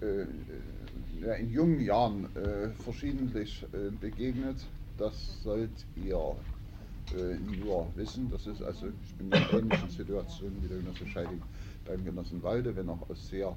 äh, 0.02 0.22
äh 0.22 1.40
in 1.40 1.52
jungen 1.52 1.80
Jahren 1.80 2.36
äh, 2.36 2.70
verschiedentlich 2.84 3.66
äh, 3.74 3.92
begegnet. 3.92 4.58
Das 4.98 5.42
sollt 5.44 5.86
ihr 5.96 6.36
äh, 7.18 7.36
nur 7.58 7.88
wissen. 7.96 8.30
Das 8.32 8.46
ist 8.48 8.62
also, 8.62 8.88
ich 9.04 9.16
bin 9.16 9.28
in 9.28 9.34
einer 9.34 9.54
ähnlichen 9.54 9.90
Situation 9.90 10.52
wie 10.62 10.68
der 10.68 10.78
Genosse 10.78 11.08
Scheiding 11.08 11.42
beim 11.86 12.04
Genossen 12.04 12.42
Walde, 12.44 12.76
wenn 12.76 12.90
auch 12.90 13.10
aus 13.10 13.30
sehr 13.30 13.56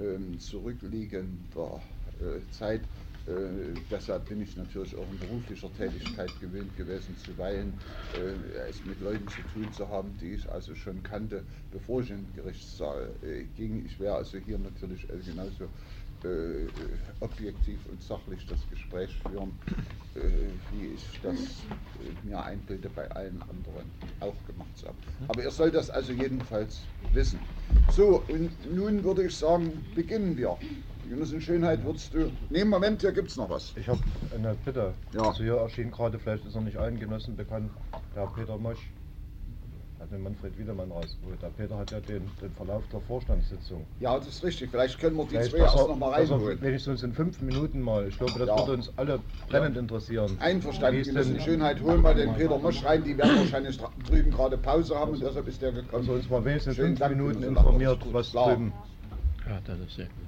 ähm, 0.00 0.38
zurückliegender 0.38 1.80
äh, 2.20 2.40
Zeit. 2.52 2.82
Äh, 3.26 3.72
deshalb 3.90 4.28
bin 4.28 4.42
ich 4.42 4.54
natürlich 4.56 4.94
auch 4.96 5.06
in 5.10 5.18
beruflicher 5.18 5.72
Tätigkeit 5.78 6.30
gewöhnt 6.40 6.76
gewesen, 6.76 7.16
zuweilen 7.24 7.72
äh, 8.14 8.68
es 8.68 8.84
mit 8.84 9.00
Leuten 9.00 9.26
zu 9.28 9.40
tun 9.54 9.72
zu 9.72 9.88
haben, 9.88 10.14
die 10.20 10.34
ich 10.34 10.50
also 10.50 10.74
schon 10.74 11.02
kannte, 11.02 11.42
bevor 11.72 12.02
ich 12.02 12.10
in 12.10 12.18
den 12.18 12.34
Gerichtssaal 12.36 13.08
äh, 13.22 13.44
ging. 13.56 13.84
Ich 13.86 13.98
wäre 13.98 14.16
also 14.16 14.36
hier 14.38 14.58
natürlich 14.58 15.04
äh, 15.08 15.16
genauso 15.24 15.68
äh, 16.24 16.66
objektiv 17.20 17.78
und 17.90 18.02
sachlich 18.02 18.46
das 18.46 18.58
Gespräch 18.70 19.10
führen, 19.28 19.52
äh, 20.14 20.20
wie 20.72 20.94
ich 20.94 21.20
das 21.22 21.34
äh, 21.34 22.26
mir 22.26 22.42
einbilde, 22.42 22.88
bei 22.94 23.10
allen 23.10 23.40
anderen 23.42 23.90
auch 24.20 24.34
gemacht 24.46 24.76
zu 24.76 24.86
haben. 24.86 24.98
Aber 25.28 25.42
ihr 25.42 25.50
sollt 25.50 25.74
das 25.74 25.90
also 25.90 26.12
jedenfalls 26.12 26.80
wissen. 27.12 27.38
So, 27.90 28.22
und 28.28 28.50
nun 28.74 29.04
würde 29.04 29.24
ich 29.24 29.36
sagen, 29.36 29.84
beginnen 29.94 30.36
wir. 30.36 30.56
Genossen 31.08 31.40
Schönheit, 31.40 31.84
würdest 31.84 32.14
du. 32.14 32.32
Ne, 32.48 32.64
Moment, 32.64 33.02
hier 33.02 33.12
gibt 33.12 33.28
es 33.28 33.36
noch 33.36 33.50
was. 33.50 33.74
Ich 33.76 33.86
habe 33.88 34.00
eine 34.34 34.54
Bitte. 34.64 34.94
Ja. 35.12 35.22
Also 35.22 35.42
hier 35.42 35.56
erschien 35.56 35.90
gerade, 35.90 36.18
vielleicht 36.18 36.46
ist 36.46 36.54
er 36.54 36.62
nicht 36.62 36.78
allen 36.78 36.98
Genossen 36.98 37.36
bekannt, 37.36 37.70
der 38.16 38.26
Peter 38.28 38.56
Mosch 38.56 38.90
hat 40.00 40.10
den 40.10 40.22
Manfred 40.22 40.58
Wiedemann 40.58 40.90
rausgeholt. 40.90 41.40
Der 41.40 41.48
Peter 41.48 41.78
hat 41.78 41.90
ja 41.90 42.00
den, 42.00 42.22
den 42.40 42.50
Verlauf 42.52 42.82
der 42.92 43.00
Vorstandssitzung. 43.00 43.84
Ja, 44.00 44.18
das 44.18 44.28
ist 44.28 44.44
richtig. 44.44 44.70
Vielleicht 44.70 44.98
können 44.98 45.16
wir 45.16 45.24
die 45.24 45.30
Vielleicht 45.30 45.50
zwei 45.50 45.58
erst 45.58 45.76
noch 45.76 45.96
mal 45.96 46.10
reinholen. 46.10 46.60
Wenigstens 46.60 47.02
in 47.02 47.12
fünf 47.12 47.40
Minuten 47.40 47.80
mal. 47.80 48.08
Ich 48.08 48.18
glaube, 48.18 48.38
das 48.38 48.48
ja. 48.48 48.58
würde 48.58 48.72
uns 48.72 48.92
alle 48.96 49.20
brennend 49.48 49.76
ja. 49.76 49.82
interessieren. 49.82 50.36
Einverstanden. 50.40 51.04
Wir 51.04 51.12
müssen 51.12 51.40
Schönheit 51.40 51.80
holen 51.80 52.02
mal 52.02 52.14
den 52.14 52.34
Peter 52.34 52.58
Mosch 52.58 52.84
rein. 52.84 53.04
Die 53.04 53.16
werden 53.16 53.38
wahrscheinlich 53.38 53.78
drüben 54.06 54.30
gerade 54.30 54.58
Pause 54.58 54.96
haben 54.96 55.12
und 55.12 55.22
deshalb 55.22 55.46
ist 55.48 55.62
der 55.62 55.72
gekommen. 55.72 56.02
Also 56.02 56.12
uns 56.12 56.28
mal 56.28 56.44
wenigstens 56.44 56.76
Schönen 56.76 56.88
fünf 56.88 57.00
Dank 57.00 57.16
Minuten 57.16 57.42
informiert, 57.42 58.00
was 58.12 58.30
Klar. 58.30 58.54
drüben. 58.54 58.72
Ja, 59.48 59.60
das 59.66 59.78
ist 59.78 59.96
sehr 59.96 60.06
gut. 60.06 60.24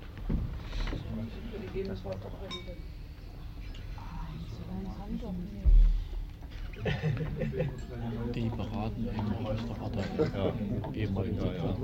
Die 8.34 8.48
beraten 8.48 9.08
immer 9.08 9.50
aus 9.50 9.66
der 9.66 9.74
Partei. 9.74 10.04
Ja. 10.36 10.52
Ehemaligen 10.94 11.38
ja, 11.38 11.52
ja. 11.52 11.76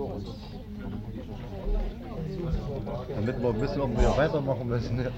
Damit 3.15 3.43
wir 3.43 3.61
wissen, 3.61 3.81
ob 3.81 4.01
wir 4.01 4.17
weitermachen 4.17 4.69
müssen. 4.69 4.99
Ja. 4.99 5.11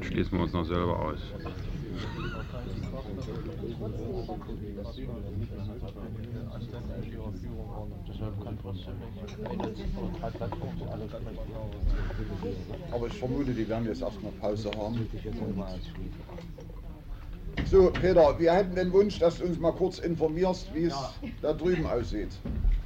Schließen 0.00 0.32
wir 0.32 0.44
uns 0.44 0.52
noch 0.52 0.64
selber 0.64 0.98
aus. 1.00 1.18
Aber 12.90 13.06
ich 13.06 13.18
vermute, 13.18 13.52
die 13.52 13.68
werden 13.68 13.86
jetzt 13.86 14.02
erstmal 14.02 14.32
Pause 14.32 14.70
haben. 14.76 15.08
So, 17.66 17.90
Peter, 17.90 18.38
wir 18.38 18.52
hätten 18.52 18.74
den 18.74 18.92
Wunsch, 18.92 19.18
dass 19.18 19.38
du 19.38 19.46
uns 19.46 19.58
mal 19.58 19.72
kurz 19.72 19.98
informierst, 19.98 20.74
wie 20.74 20.84
es 20.84 20.94
da 21.40 21.52
drüben 21.52 21.86
aussieht. 21.86 22.30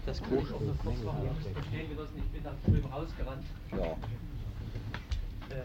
Das 0.06 0.22
kann 0.22 0.38
ich 0.38 0.52
auch 0.52 0.60
noch 0.60 0.78
kurz 0.78 1.02
machen. 1.04 1.22
Ihr 1.24 1.32
müsst 1.32 1.48
verstehen, 1.50 1.90
Genossen, 1.90 2.16
ich 2.16 2.24
bin 2.30 2.42
da 2.42 2.54
drüben 2.64 2.88
rausgerannt. 2.88 3.44
Ja. 3.72 3.92
Äh, 5.54 5.64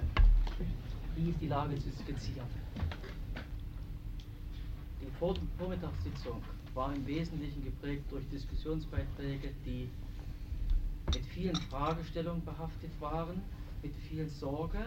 wie 1.15 1.29
ist 1.29 1.41
die 1.41 1.47
Lage 1.47 1.75
zu 1.75 1.89
skizzieren? 1.91 2.47
Die 5.01 5.11
Vor 5.19 5.35
Vormittagssitzung 5.57 6.41
war 6.73 6.93
im 6.93 7.05
Wesentlichen 7.05 7.63
geprägt 7.63 8.03
durch 8.09 8.27
Diskussionsbeiträge, 8.29 9.49
die 9.65 9.87
mit 11.13 11.25
vielen 11.27 11.55
Fragestellungen 11.55 12.43
behaftet 12.43 12.89
waren, 12.99 13.41
mit 13.81 13.93
viel 14.09 14.27
Sorge 14.29 14.79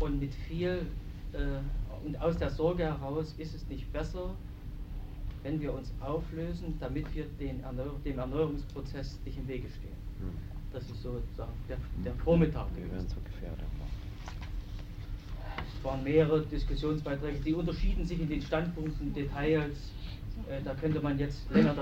und 0.00 0.20
mit 0.20 0.34
viel, 0.48 0.86
äh, 1.32 2.06
und 2.06 2.20
aus 2.20 2.38
der 2.38 2.50
Sorge 2.50 2.84
heraus 2.84 3.34
ist 3.38 3.54
es 3.54 3.66
nicht 3.68 3.92
besser, 3.92 4.34
wenn 5.42 5.60
wir 5.60 5.72
uns 5.72 5.92
auflösen, 6.00 6.76
damit 6.80 7.14
wir 7.14 7.24
den 7.38 7.62
Erneuer 7.62 7.94
dem 8.04 8.18
Erneuerungsprozess 8.18 9.18
nicht 9.24 9.38
im 9.38 9.48
Wege 9.48 9.68
stehen. 9.68 9.96
Hm. 10.20 10.30
Das 10.72 10.82
ist 10.84 11.02
sozusagen 11.02 11.52
der, 11.68 11.78
der 12.04 12.14
Vormittag. 12.22 12.66
Wir 12.74 12.90
werden 12.90 13.08
so 13.08 13.16
gefährdet. 13.24 13.64
Es 15.78 15.84
waren 15.84 16.02
mehrere 16.02 16.44
Diskussionsbeiträge, 16.46 17.38
die 17.40 17.54
unterschieden 17.54 18.04
sich 18.04 18.20
in 18.20 18.28
den 18.28 18.42
Standpunkten, 18.42 19.14
Details. 19.14 19.76
Äh, 20.48 20.62
da 20.64 20.74
könnte 20.74 21.00
man 21.00 21.18
jetzt 21.18 21.50
länger 21.50 21.74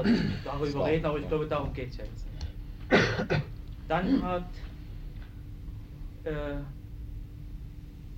darüber 0.45 0.87
reden, 0.87 1.05
aber 1.07 1.19
ich 1.19 1.29
glaube, 1.29 1.47
darum 1.47 1.73
geht 1.73 1.91
es 1.91 1.97
ja 1.99 2.05
jetzt 2.05 2.27
nicht. 2.27 3.43
Dann 3.89 4.23
hat 4.23 4.49
äh, 6.25 6.57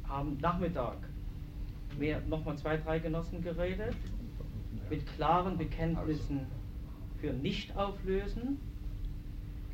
am 0.09 0.37
Nachmittag 0.39 0.99
nochmal 2.28 2.57
zwei, 2.59 2.76
drei 2.76 2.99
Genossen 2.99 3.43
geredet 3.43 3.97
mit 4.91 5.07
klaren 5.16 5.57
Bekenntnissen 5.57 6.47
für 7.20 7.32
Nicht-Auflösen, 7.32 8.59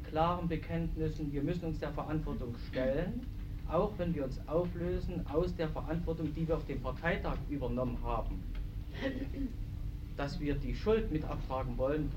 klaren 0.09 0.49
Bekenntnissen, 0.49 1.33
wir 1.33 1.43
müssen 1.43 1.67
uns 1.67 1.79
der 1.81 1.91
Verantwortung 1.93 2.55
stellen, 2.71 3.27
auch 3.69 3.93
wenn 3.99 4.15
wir 4.15 4.25
uns 4.25 4.41
auflösen 4.47 5.27
aus 5.27 5.55
der 5.57 5.69
Verantwortung, 5.69 6.33
die 6.35 6.47
wir 6.47 6.57
auf 6.57 6.67
dem 6.67 6.81
Parteitag 6.81 7.37
übernommen 7.49 7.99
haben, 8.03 8.43
dass 10.23 10.39
wir 10.39 10.55
die 10.55 10.73
Schuld 10.73 11.11
mit 11.11 11.25
abfragen 11.25 11.77
wollen, 11.77 12.09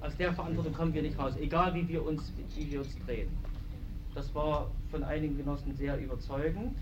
aus 0.00 0.16
der 0.16 0.32
Verantwortung 0.32 0.72
kommen 0.72 0.94
wir 0.94 1.02
nicht 1.02 1.18
raus, 1.18 1.34
egal 1.38 1.74
wie 1.74 1.86
wir 1.86 2.02
uns, 2.02 2.32
wie 2.56 2.70
wir 2.70 2.80
uns 2.80 2.96
drehen. 3.04 3.28
Das 4.14 4.34
war 4.34 4.70
von 4.90 5.04
einigen 5.04 5.36
Genossen 5.36 5.76
sehr 5.76 5.98
überzeugend. 5.98 6.74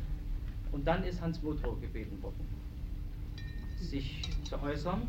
Und 0.70 0.86
dann 0.86 1.02
ist 1.02 1.20
Hans 1.20 1.42
Motor 1.42 1.80
gebeten 1.80 2.22
worden, 2.22 2.46
sich 3.80 4.22
zu 4.44 4.60
äußern, 4.62 5.02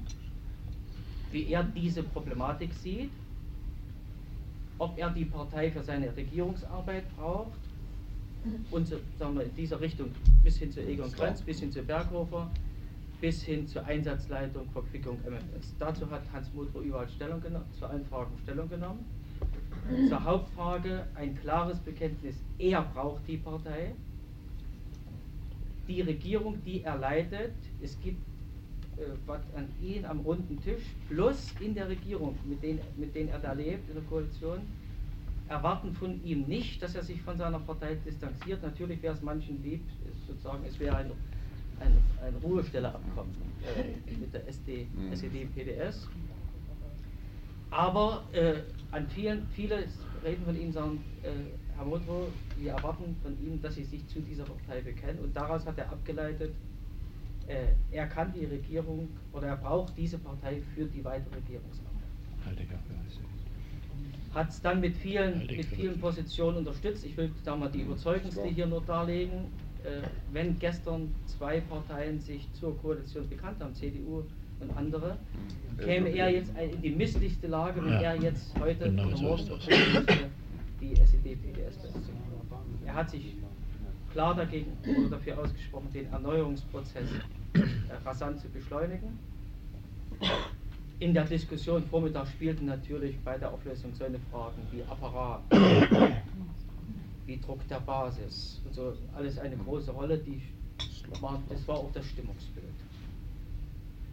wie 1.31 1.51
er 1.51 1.63
diese 1.63 2.01
Problematik 2.01 2.73
sieht, 2.73 3.11
ob 4.79 4.97
er 4.97 5.11
die 5.11 5.25
Partei 5.25 5.69
für 5.69 5.83
seine 5.83 6.15
Regierungsarbeit 6.15 7.03
braucht 7.15 7.59
und 8.71 8.87
so, 8.87 8.95
sagen 9.19 9.35
wir, 9.35 9.43
in 9.43 9.55
dieser 9.55 9.79
Richtung 9.79 10.09
bis 10.43 10.57
hin 10.57 10.71
zu 10.71 10.81
Egon 10.81 11.11
Krenz, 11.11 11.41
bis 11.43 11.59
hin 11.59 11.71
zu 11.71 11.83
Berghofer, 11.83 12.49
bis 13.21 13.43
hin 13.43 13.67
zur 13.67 13.85
Einsatzleitung, 13.85 14.69
Verquickung 14.71 15.17
MMS. 15.25 15.75
Dazu 15.79 16.09
hat 16.09 16.23
Hans 16.33 16.53
Motor 16.53 16.81
überall 16.81 17.09
Stellung 17.09 17.41
genommen, 17.41 17.65
zu 17.77 17.85
allen 17.85 18.05
Fragen 18.05 18.37
Stellung 18.43 18.69
genommen. 18.69 19.05
Zur 20.09 20.23
Hauptfrage 20.23 21.05
ein 21.15 21.37
klares 21.39 21.79
Bekenntnis, 21.79 22.35
er 22.57 22.81
braucht 22.81 23.27
die 23.27 23.37
Partei. 23.37 23.93
Die 25.87 26.01
Regierung, 26.01 26.57
die 26.65 26.81
er 26.81 26.97
leitet, 26.97 27.53
es 27.81 27.99
gibt 28.01 28.19
äh, 28.97 29.01
was 29.25 29.41
an 29.55 29.67
ihn 29.81 30.05
am 30.05 30.21
runden 30.21 30.59
Tisch, 30.61 30.83
plus 31.09 31.53
in 31.59 31.75
der 31.75 31.89
Regierung, 31.89 32.35
mit 32.45 32.63
denen, 32.63 32.79
mit 32.95 33.13
denen 33.13 33.29
er 33.29 33.39
da 33.39 33.51
lebt, 33.51 33.89
in 33.89 33.95
der 33.95 34.03
Koalition, 34.05 34.61
erwarten 35.49 35.93
von 35.93 36.23
ihm 36.23 36.43
nicht, 36.43 36.81
dass 36.81 36.95
er 36.95 37.03
sich 37.03 37.21
von 37.21 37.37
seiner 37.37 37.59
Partei 37.59 37.95
distanziert. 38.05 38.63
Natürlich 38.63 39.01
wäre 39.03 39.13
es 39.13 39.21
manchen 39.21 39.61
lieb, 39.63 39.81
sozusagen, 40.27 40.63
es 40.65 40.79
wäre 40.79 40.95
ein, 40.95 41.11
ein, 41.79 41.97
ein 42.25 42.35
Ruhestelleabkommen 42.43 43.33
äh, 43.63 44.15
mit 44.19 44.33
der 44.33 44.47
SD, 44.47 44.87
mhm. 44.93 45.13
SED, 45.13 45.45
PDS. 45.53 46.07
Aber 47.71 48.23
äh, 48.31 48.61
an 48.91 49.07
vielen, 49.07 49.47
viele 49.53 49.85
reden 50.23 50.45
von 50.45 50.59
ihm, 50.59 50.71
sagen, 50.71 51.03
äh, 51.23 51.29
Herr 51.75 51.85
Motro, 51.85 52.27
wir 52.57 52.71
erwarten 52.71 53.15
von 53.21 53.33
ihm, 53.45 53.61
dass 53.61 53.75
Sie 53.75 53.83
sich 53.83 54.07
zu 54.07 54.21
dieser 54.21 54.45
Partei 54.45 54.81
bekennen. 54.81 55.19
Und 55.19 55.35
daraus 55.35 55.65
hat 55.65 55.77
er 55.77 55.89
abgeleitet, 55.91 56.53
äh, 57.47 57.67
er 57.91 58.07
kann 58.07 58.33
die 58.33 58.45
Regierung 58.45 59.09
oder 59.33 59.47
er 59.47 59.57
braucht 59.57 59.97
diese 59.97 60.17
Partei 60.17 60.61
für 60.73 60.85
die 60.85 61.03
weitere 61.03 61.35
Regierungsarbeit. 61.35 61.91
Hat 64.33 64.49
es 64.49 64.61
dann 64.61 64.79
mit 64.79 64.97
vielen, 64.97 65.45
mit 65.47 65.65
vielen 65.65 65.99
Positionen 65.99 66.57
unterstützt. 66.57 67.05
Ich 67.05 67.15
will 67.17 67.31
da 67.43 67.55
mal 67.55 67.69
die 67.69 67.81
überzeugendste 67.81 68.43
hier 68.45 68.65
nur 68.65 68.81
darlegen. 68.81 69.45
Äh, 69.85 70.01
wenn 70.33 70.57
gestern 70.57 71.13
zwei 71.27 71.61
Parteien 71.61 72.19
sich 72.19 72.51
zur 72.53 72.75
Koalition 72.79 73.29
bekannt 73.29 73.61
haben, 73.61 73.73
CDU 73.75 74.23
und 74.59 74.75
andere, 74.75 75.15
mhm. 75.77 75.83
käme 75.83 76.09
er 76.09 76.29
jetzt 76.29 76.51
in 76.57 76.81
die 76.81 76.89
misslichste 76.89 77.47
Lage, 77.47 77.85
wenn 77.85 77.93
er 77.93 78.15
jetzt 78.15 78.57
heute 78.59 78.85
genau 78.85 79.07
oder 79.07 79.17
morgen 79.17 79.43
so 79.45 79.57
die 80.81 80.93
SED-PDS 80.93 81.77
Er 82.85 82.93
hat 82.95 83.11
sich 83.11 83.35
klar 84.11 84.33
dagegen 84.33 84.71
oder 84.83 85.17
dafür 85.17 85.39
ausgesprochen, 85.39 85.89
den 85.93 86.11
Erneuerungsprozess 86.11 87.09
äh, 87.53 87.59
rasant 88.05 88.39
zu 88.39 88.49
beschleunigen. 88.49 89.19
In 90.99 91.13
der 91.13 91.25
Diskussion 91.25 91.83
Vormittag 91.83 92.27
spielten 92.27 92.65
natürlich 92.65 93.19
bei 93.19 93.37
der 93.37 93.51
Auflösung 93.51 93.93
solche 93.93 94.19
Fragen 94.31 94.61
wie 94.71 94.81
Apparat, 94.83 95.41
wie 97.25 97.37
Druck 97.37 97.67
der 97.67 97.79
Basis 97.79 98.61
und 98.65 98.73
so 98.73 98.93
alles 99.15 99.37
eine 99.39 99.57
große 99.57 99.91
Rolle. 99.91 100.17
Die 100.17 100.41
war, 101.21 101.41
das 101.49 101.67
war 101.67 101.77
auch 101.77 101.91
das 101.93 102.05
Stimmungsbild. 102.05 102.65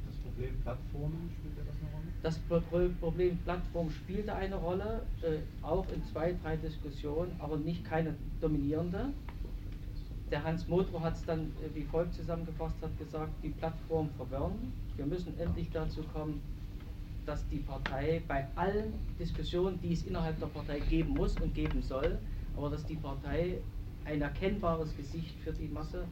Das 0.06 0.16
Problem 0.16 0.60
Plattformen 0.62 1.30
spielte 1.38 1.62
das 1.66 1.76
eine 1.80 1.92
Rolle? 1.92 2.12
Das 2.22 2.94
Problem 3.00 3.38
Plattform 3.38 3.90
spielte 3.90 4.34
eine 4.34 4.56
Rolle, 4.56 5.02
äh, 5.22 5.38
auch 5.62 5.86
in 5.92 6.04
zwei, 6.04 6.34
drei 6.42 6.56
Diskussionen, 6.56 7.34
aber 7.38 7.56
nicht 7.56 7.84
keine 7.84 8.14
dominierende 8.40 9.12
der 10.32 10.42
Hans 10.42 10.66
Modrow 10.66 11.02
hat 11.02 11.14
es 11.14 11.24
dann 11.26 11.40
äh, 11.40 11.74
wie 11.74 11.82
folgt 11.82 12.14
zusammengefasst, 12.14 12.74
hat 12.80 12.98
gesagt, 12.98 13.32
die 13.42 13.50
Plattform 13.50 14.08
verwirren. 14.16 14.72
Wir 14.96 15.04
müssen 15.04 15.38
endlich 15.38 15.68
dazu 15.70 16.02
kommen, 16.14 16.40
dass 17.26 17.46
die 17.48 17.58
Partei 17.58 18.22
bei 18.26 18.48
allen 18.56 18.94
Diskussionen, 19.18 19.78
die 19.82 19.92
es 19.92 20.04
innerhalb 20.04 20.40
der 20.40 20.46
Partei 20.46 20.80
geben 20.80 21.10
muss 21.14 21.38
und 21.38 21.54
geben 21.54 21.82
soll, 21.82 22.18
aber 22.56 22.70
dass 22.70 22.84
die 22.84 22.96
Partei 22.96 23.58
ein 24.04 24.20
erkennbares 24.20 24.96
Gesicht 24.96 25.34
für 25.40 25.52
die 25.52 25.68
Masse, 25.68 26.04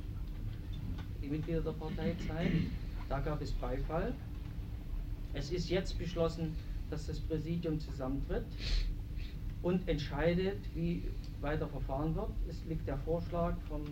die 1.22 1.28
Mitglieder 1.28 1.60
der 1.60 1.72
Partei 1.72 2.14
zeigt. 2.26 2.56
Da 3.08 3.20
gab 3.20 3.40
es 3.42 3.52
Beifall. 3.52 4.14
Es 5.32 5.50
ist 5.50 5.68
jetzt 5.68 5.98
beschlossen, 5.98 6.56
dass 6.90 7.06
das 7.06 7.20
Präsidium 7.20 7.78
zusammentritt 7.78 8.46
und 9.62 9.86
entscheidet, 9.88 10.58
wie 10.74 11.02
weiter 11.40 11.68
verfahren 11.68 12.14
wird. 12.14 12.30
Es 12.48 12.64
liegt 12.66 12.86
der 12.86 12.98
Vorschlag 12.98 13.56
vom 13.68 13.82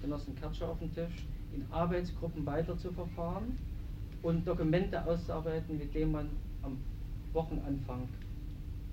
Genossen 0.00 0.34
Kertscher 0.36 0.68
auf 0.68 0.78
dem 0.78 0.94
Tisch, 0.94 1.26
in 1.52 1.64
Arbeitsgruppen 1.70 2.46
weiter 2.46 2.76
zu 2.78 2.92
verfahren 2.92 3.56
und 4.22 4.46
Dokumente 4.46 5.04
auszuarbeiten, 5.04 5.78
mit 5.78 5.94
denen 5.94 6.12
man 6.12 6.28
am 6.62 6.76
Wochenanfang 7.32 8.08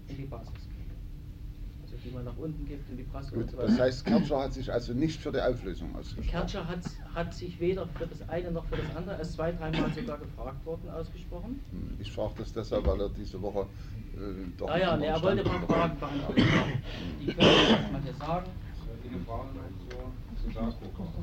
in 0.07 0.17
die 0.17 0.25
Basis 0.25 0.64
die 2.03 2.11
man 2.11 2.25
nach 2.25 2.37
unten 2.37 2.65
gibt 2.67 2.89
in 2.89 2.97
die 2.97 3.03
Presse 3.03 3.31
Gut, 3.31 3.43
und 3.43 3.51
so 3.51 3.57
weiter. 3.57 3.67
Das 3.67 3.79
heißt, 3.79 4.05
Kertscher 4.05 4.39
hat 4.39 4.53
sich 4.53 4.71
also 4.71 4.93
nicht 4.93 5.19
für 5.19 5.31
die 5.31 5.41
Auflösung 5.41 5.95
ausgesprochen. 5.95 6.29
Kertscher 6.29 6.67
hat, 6.67 6.79
hat 7.13 7.33
sich 7.33 7.59
weder 7.59 7.87
für 7.87 8.07
das 8.07 8.27
eine 8.29 8.51
noch 8.51 8.65
für 8.65 8.77
das 8.77 8.95
andere, 8.95 9.15
er 9.15 9.21
ist 9.21 9.33
zwei, 9.33 9.51
dreimal 9.51 9.91
sogar 9.93 10.17
gefragt 10.17 10.65
worden, 10.65 10.89
ausgesprochen. 10.89 11.59
Hm, 11.71 11.97
ich 11.99 12.11
frage 12.11 12.33
das 12.37 12.53
deshalb, 12.53 12.85
weil 12.85 13.01
er 13.01 13.09
diese 13.09 13.41
Woche 13.41 13.67
äh, 14.15 14.57
doch. 14.57 14.69
Ah 14.69 14.77
ja, 14.77 14.97
nee, 14.97 15.05
er 15.05 15.21
wollte 15.21 15.43
ein 15.43 15.67
paar 15.67 15.67
Fragen 15.67 15.99
beantworten. 15.99 16.43
Die 17.21 17.33
können 17.33 17.37
wir 17.37 17.69
erstmal 17.69 18.01
hier 18.01 18.13
sagen. 18.13 18.45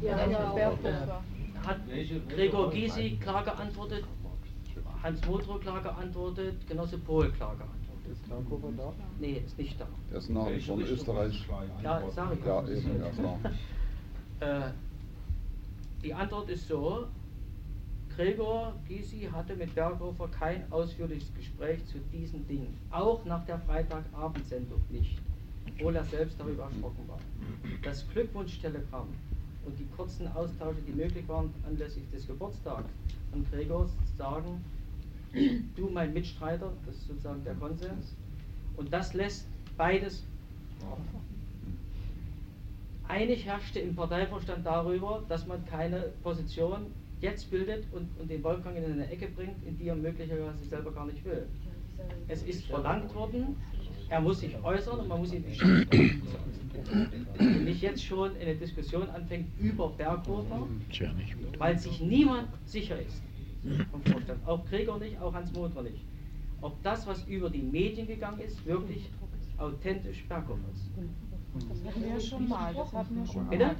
Ja. 0.02 1.22
Hat 1.66 1.78
Gregor 2.28 2.70
Gysi 2.70 3.18
klar 3.20 3.44
geantwortet, 3.44 4.04
Hans 5.02 5.26
Modrow 5.26 5.60
klar 5.60 5.82
geantwortet, 5.82 6.66
Genosse 6.66 6.98
Pohl 6.98 7.30
klar 7.30 7.56
geantwortet. 7.56 7.81
Ist 8.10 8.24
Klarkofer 8.24 8.68
da? 8.76 8.92
Nee, 9.20 9.42
ist 9.44 9.58
nicht 9.58 9.80
da. 9.80 9.86
Der 10.10 10.18
ist 10.18 10.30
nach 10.30 10.48
von 10.66 10.80
Österreich. 10.82 11.46
Ja, 11.82 12.02
sag 12.10 12.32
ich. 12.34 12.44
Ja, 12.44 12.68
eben, 12.68 13.02
ja 13.02 13.10
klar. 13.10 13.38
Äh, 14.40 14.72
die 16.02 16.12
Antwort 16.12 16.48
ist 16.50 16.66
so, 16.66 17.06
Gregor 18.16 18.74
Gysi 18.88 19.28
hatte 19.32 19.54
mit 19.54 19.74
Berghofer 19.74 20.28
kein 20.28 20.70
ausführliches 20.72 21.32
Gespräch 21.34 21.86
zu 21.86 21.98
diesen 22.12 22.46
Dingen, 22.48 22.76
auch 22.90 23.24
nach 23.24 23.46
der 23.46 23.58
Freitagabendsendung 23.60 24.82
nicht, 24.90 25.18
obwohl 25.68 25.96
er 25.96 26.04
selbst 26.04 26.40
darüber 26.40 26.64
erschrocken 26.64 27.08
war. 27.08 27.20
Das 27.82 28.04
Glückwunschtelegramm 28.10 29.08
und 29.64 29.78
die 29.78 29.86
kurzen 29.96 30.26
Austausche, 30.34 30.80
die 30.86 30.92
möglich 30.92 31.26
waren 31.28 31.54
anlässlich 31.66 32.04
des 32.10 32.26
Geburtstags 32.26 32.90
von 33.30 33.46
Gregors, 33.50 33.90
sagen, 34.18 34.62
du 35.76 35.88
mein 35.92 36.12
Mitstreiter, 36.12 36.72
das 36.86 36.96
ist 36.96 37.08
sozusagen 37.08 37.42
der 37.44 37.54
Konsens, 37.54 38.14
Und 38.76 38.92
das 38.92 39.14
lässt 39.14 39.46
beides 39.76 40.24
einig 43.08 43.44
herrschte 43.44 43.78
im 43.80 43.94
Parteivorstand 43.94 44.64
darüber, 44.64 45.22
dass 45.28 45.46
man 45.46 45.64
keine 45.66 46.12
Position 46.22 46.86
jetzt 47.20 47.50
bildet 47.50 47.84
und, 47.92 48.08
und 48.18 48.30
den 48.30 48.42
Wolfgang 48.42 48.76
in 48.76 48.84
eine 48.84 49.10
Ecke 49.10 49.28
bringt, 49.28 49.56
in 49.66 49.76
die 49.78 49.88
er 49.88 49.94
möglicherweise 49.94 50.64
selber 50.68 50.92
gar 50.92 51.06
nicht 51.06 51.24
will. 51.24 51.46
Es 52.28 52.42
ist 52.42 52.64
verlangt 52.66 53.14
worden, 53.14 53.56
er 54.08 54.20
muss 54.20 54.40
sich 54.40 54.56
äußern 54.62 55.00
und 55.00 55.08
man 55.08 55.20
muss 55.20 55.32
ihn 55.32 55.42
nicht 55.42 55.62
Und 57.38 57.64
nicht 57.64 57.82
jetzt 57.82 58.04
schon 58.04 58.36
eine 58.36 58.54
Diskussion 58.54 59.08
anfängt 59.10 59.46
über 59.60 59.90
Berghofer, 59.90 60.66
weil 61.58 61.78
sich 61.78 62.00
niemand 62.00 62.48
sicher 62.66 63.00
ist 63.00 63.22
vom 63.90 64.02
Vorstand. 64.02 64.46
Auch 64.46 64.64
Gregor 64.66 64.98
nicht, 64.98 65.20
auch 65.20 65.32
Hans 65.32 65.52
Motor 65.52 65.82
nicht. 65.82 66.04
Ob 66.60 66.80
das, 66.82 67.06
was 67.06 67.24
über 67.24 67.50
die 67.50 67.62
Medien 67.62 68.06
gegangen 68.06 68.40
ist, 68.40 68.64
wirklich 68.66 69.10
authentisch 69.58 70.20
ist. 70.20 70.30
Das 71.68 71.84
hatten 71.84 72.02
wir 72.02 72.08
ja 72.08 72.20
schon 72.20 72.48
mal. 72.48 72.72
Das 72.74 72.92
hatten 72.94 73.16
wir 73.16 73.26
schon 73.26 73.48
Bitte? 73.48 73.66
mal. 73.66 73.76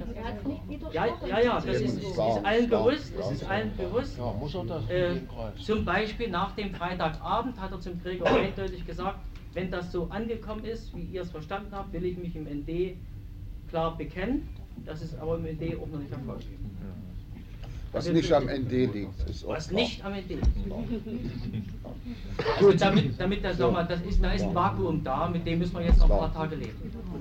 Das. 0.79 0.93
Ja, 0.93 1.05
ja, 1.27 1.39
ja, 1.39 1.55
das 1.55 1.81
ist, 1.81 1.97
ist, 1.97 2.03
ist 2.03 2.19
allen 2.19 2.69
bewusst, 2.69 3.13
es 3.19 3.31
ist 3.31 3.49
allen 3.49 3.75
bewusst. 3.75 4.17
Ja, 4.17 4.31
muss 4.33 4.53
er 4.53 4.65
das 4.65 4.89
Äh, 4.89 5.15
zum 5.59 5.83
Beispiel 5.83 6.29
nach 6.29 6.55
dem 6.55 6.73
Freitagabend 6.75 7.59
hat 7.59 7.71
er 7.71 7.79
zum 7.79 7.99
Gregor 8.01 8.27
eindeutig 8.31 8.85
gesagt, 8.85 9.19
wenn 9.53 9.71
das 9.71 9.91
so 9.91 10.05
angekommen 10.09 10.63
ist, 10.65 10.95
wie 10.95 11.03
ihr 11.03 11.23
es 11.23 11.31
verstanden 11.31 11.69
habt, 11.71 11.93
will 11.93 12.05
ich 12.05 12.17
mich 12.17 12.35
im 12.35 12.43
ND 12.43 12.97
klar 13.69 13.97
bekennen. 13.97 14.47
Das 14.85 15.01
ist 15.01 15.15
aber 15.15 15.37
im 15.37 15.45
ND 15.45 15.75
auch 15.75 15.87
noch 15.87 15.99
nicht 15.99 16.11
erfolgt. 16.11 16.45
Was 17.93 18.09
nicht 18.09 18.33
am 18.33 18.45
ND 18.45 18.71
liegt, 18.71 19.29
ist 19.29 19.47
Was 19.47 19.69
nicht 19.71 20.03
am 20.03 20.13
ND 20.13 20.29
liegt. 20.29 20.47
Also 22.57 22.73
damit, 22.73 23.19
damit 23.19 23.43
das 23.43 23.59
nochmal, 23.59 23.85
das 23.87 24.01
ist, 24.01 24.21
da 24.23 24.31
ist 24.31 24.41
ein 24.43 24.55
Vakuum 24.55 25.03
da, 25.03 25.29
mit 25.29 25.45
dem 25.45 25.59
müssen 25.59 25.75
wir 25.75 25.85
jetzt 25.85 25.99
noch 25.99 26.09
ein 26.09 26.17
paar 26.17 26.33
Tage 26.33 26.55
leben. 26.55 26.73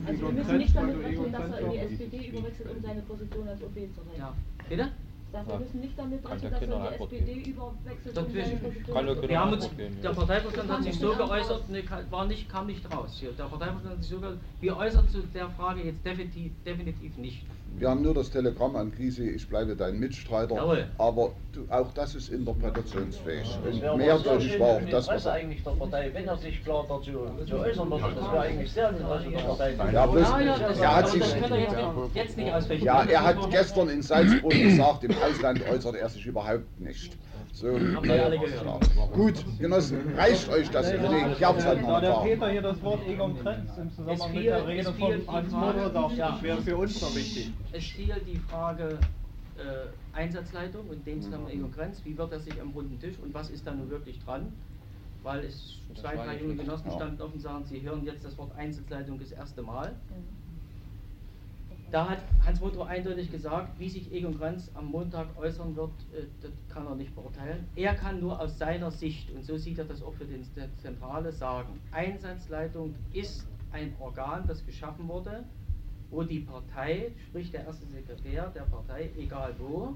Also 0.07 0.23
wir 0.23 0.33
müssen 0.33 0.57
nicht 0.59 0.75
damit 0.75 1.05
rechnen, 1.05 1.31
dass 1.31 1.51
er 1.51 1.59
in 1.61 1.70
die 1.70 1.79
SPD 1.79 2.27
überwechselt, 2.29 2.70
um 2.70 2.83
seine 2.83 3.03
Position 3.03 3.49
als 3.49 3.62
OB 3.62 3.75
zu 3.75 3.81
halten. 3.81 4.18
Ja. 4.18 4.35
Bitte? 4.68 4.89
Sag, 5.31 5.49
wir 5.49 5.59
müssen 5.59 5.81
nicht 5.81 5.99
damit 5.99 6.29
rechnen, 6.29 6.51
dass 6.51 6.62
er 6.62 6.73
in 6.73 6.83
die 6.83 7.05
SPD 7.05 7.51
überwechselt, 7.51 8.16
Das 8.16 8.27
um 8.27 8.33
seine. 8.33 8.57
Position 8.57 9.29
Wir 9.29 9.41
haben 9.41 9.53
uns, 9.53 9.70
der 10.03 10.11
Parteivorstand 10.11 10.70
hat 10.70 10.83
sich 10.85 10.99
so 10.99 11.14
geäußert, 11.14 11.68
ne, 11.68 11.83
war 12.11 12.27
nicht, 12.27 12.49
kam 12.49 12.66
nicht 12.66 12.93
raus 12.95 13.16
hier. 13.20 13.33
Der 13.33 13.45
Parteivorstand 13.45 13.95
hat 13.95 14.03
sich 14.03 14.11
so 14.11 14.20
geäußert, 14.20 14.41
wir 14.61 14.77
äußern 14.77 15.09
zu 15.11 15.23
der 15.35 15.51
Frage 15.51 15.83
jetzt 15.83 16.05
definitiv, 16.05 16.53
definitiv 16.64 17.16
nicht. 17.18 17.45
Wir 17.79 17.89
haben 17.89 18.03
nur 18.03 18.14
das 18.14 18.31
Telegramm 18.31 18.77
an 18.77 18.93
Gysi, 18.93 19.29
ich 19.31 19.49
bleibe 19.49 19.75
dein 19.75 19.99
Mitstreiter. 19.99 20.55
Jawohl. 20.55 20.87
Aber 20.99 21.33
du, 21.53 21.64
auch 21.70 21.93
das 21.93 22.14
ist 22.14 22.29
interpretationsfähig. 22.29 23.59
Das 23.64 23.75
Und 23.75 23.97
mehrdeutig 23.99 24.61
war 24.61 24.77
auch 24.77 24.81
das, 24.91 25.09
was 25.09 25.27
eigentlich 25.27 25.62
der 25.64 25.70
Partei, 25.70 26.11
wenn 26.12 26.29
er 26.29 26.37
sich 26.37 26.62
klar 26.62 26.85
dazu 26.89 27.11
zu 27.47 27.57
äußern 27.59 27.91
würde. 27.91 28.14
Das 28.14 28.33
wäre 28.33 28.41
eigentlich 28.41 28.73
sehr 28.73 28.89
im 28.91 28.97
Interesse 28.97 29.31
der 29.31 29.39
Partei. 29.41 29.75
Ja, 29.93 30.07
bloß, 30.07 30.29
Ja, 30.29 30.41
ja, 30.41 30.59
das, 30.59 30.79
er 30.81 30.97
hat 30.97 31.05
das 31.05 31.12
sich, 31.12 31.20
jetzt, 31.23 31.51
nicht- 31.51 32.14
jetzt 32.14 32.37
nicht 32.37 32.53
ausfechten. 32.53 32.87
ja, 32.87 33.03
er 33.05 33.25
hat 33.25 33.51
gestern 33.51 33.89
in 33.89 34.03
Salzburg 34.03 34.53
gesagt, 34.53 35.05
im 35.05 35.14
Ausland 35.18 35.62
äußert 35.70 35.95
er 35.97 36.09
sich 36.09 36.27
überhaupt 36.27 36.79
nicht. 36.81 37.16
So, 37.53 37.68
Haben 37.68 38.03
wir 38.05 38.24
alle 38.24 38.38
gehört. 38.38 38.90
Gut, 39.12 39.44
Genossen, 39.59 40.14
reicht 40.16 40.48
euch 40.48 40.70
das? 40.70 40.90
Nee, 40.90 41.32
ich 41.32 41.44
hab's 41.44 41.64
halt 41.66 41.82
Da 41.82 41.86
mal 41.86 42.00
der. 42.00 42.14
Peter 42.22 42.48
hier 42.50 42.62
das 42.62 42.82
Wort 42.82 43.07
Egon 43.07 43.38
Krenz 43.38 43.76
im 43.76 43.88
Es 43.88 43.94
Zusammenhang 43.94 44.34
mit 44.34 44.44
der 44.46 44.57
es 44.59 44.66
Rede 44.66 44.92
von 44.94 44.96
die 44.96 45.28
Hans 45.28 46.16
Ja. 46.16 46.30
das 46.30 46.42
wäre 46.42 46.62
für 46.62 46.76
uns 46.78 47.03
noch 47.03 47.14
wichtig. 47.14 47.53
Es 47.72 47.84
fiel 47.84 48.14
die 48.26 48.38
Frage 48.38 48.98
äh, 49.59 50.16
Einsatzleitung 50.16 50.88
und 50.88 51.07
dem 51.07 51.20
Zusammenhang 51.20 51.53
Egon 51.53 51.72
Krenz, 51.72 52.03
wie 52.05 52.16
wird 52.16 52.32
er 52.32 52.40
sich 52.40 52.59
am 52.59 52.70
runden 52.70 52.98
Tisch 52.98 53.18
und 53.22 53.34
was 53.34 53.50
ist 53.50 53.66
da 53.66 53.74
nun 53.74 53.90
wirklich 53.90 54.18
dran? 54.20 54.53
Weil 55.22 55.44
es 55.44 55.78
zwei, 55.94 56.16
drei 56.16 56.38
junge. 56.40 56.57
Genossen 56.57 56.88
Ja. 56.88 56.96
standen 56.96 57.20
auf 57.20 57.34
und 57.34 57.40
sagen, 57.40 57.64
sie 57.66 57.82
hören 57.82 58.03
jetzt 58.05 58.24
das 58.24 58.36
Wort 58.38 58.57
Einsatzleitung 58.57 59.20
das 59.20 59.30
erste 59.30 59.61
Mal. 59.62 59.94
Da 61.93 62.09
hat 62.09 62.22
Hans 62.47 62.59
Motor 62.59 62.86
eindeutig 62.88 63.30
gesagt, 63.30 63.78
wie 63.78 63.90
sich 63.90 64.11
Egon 64.14 64.38
Krenz 64.38 64.70
am 64.72 64.86
Montag 64.86 65.26
äußern 65.36 65.76
wird, 65.76 65.93
äh, 66.14 66.24
das 66.40 66.51
kann 66.70 66.86
er 66.86 66.95
nicht 66.95 67.14
beurteilen. 67.14 67.66
Er 67.76 67.95
kann 67.95 68.18
nur 68.18 68.40
aus 68.40 68.57
seiner 68.57 68.90
Sicht, 68.90 69.30
und 69.30 69.45
so 69.45 69.59
sieht 69.59 69.78
er 69.78 69.84
das 69.84 70.03
auch 70.03 70.14
für 70.14 70.24
die 70.24 70.43
Zentrale, 70.78 71.32
sagen, 71.32 71.78
Einsatzleitung 71.93 72.95
ist 73.12 73.47
ein 73.72 73.95
Organ, 74.01 74.47
das 74.49 74.64
geschaffen 74.64 75.07
wurde, 75.07 75.45
wo 76.09 76.22
die 76.22 76.40
Partei, 76.40 77.12
sprich 77.28 77.51
der 77.51 77.66
erste 77.66 77.84
Sekretär 77.84 78.49
der 78.55 78.62
Partei, 78.62 79.11
egal 79.18 79.55
wo, 79.59 79.95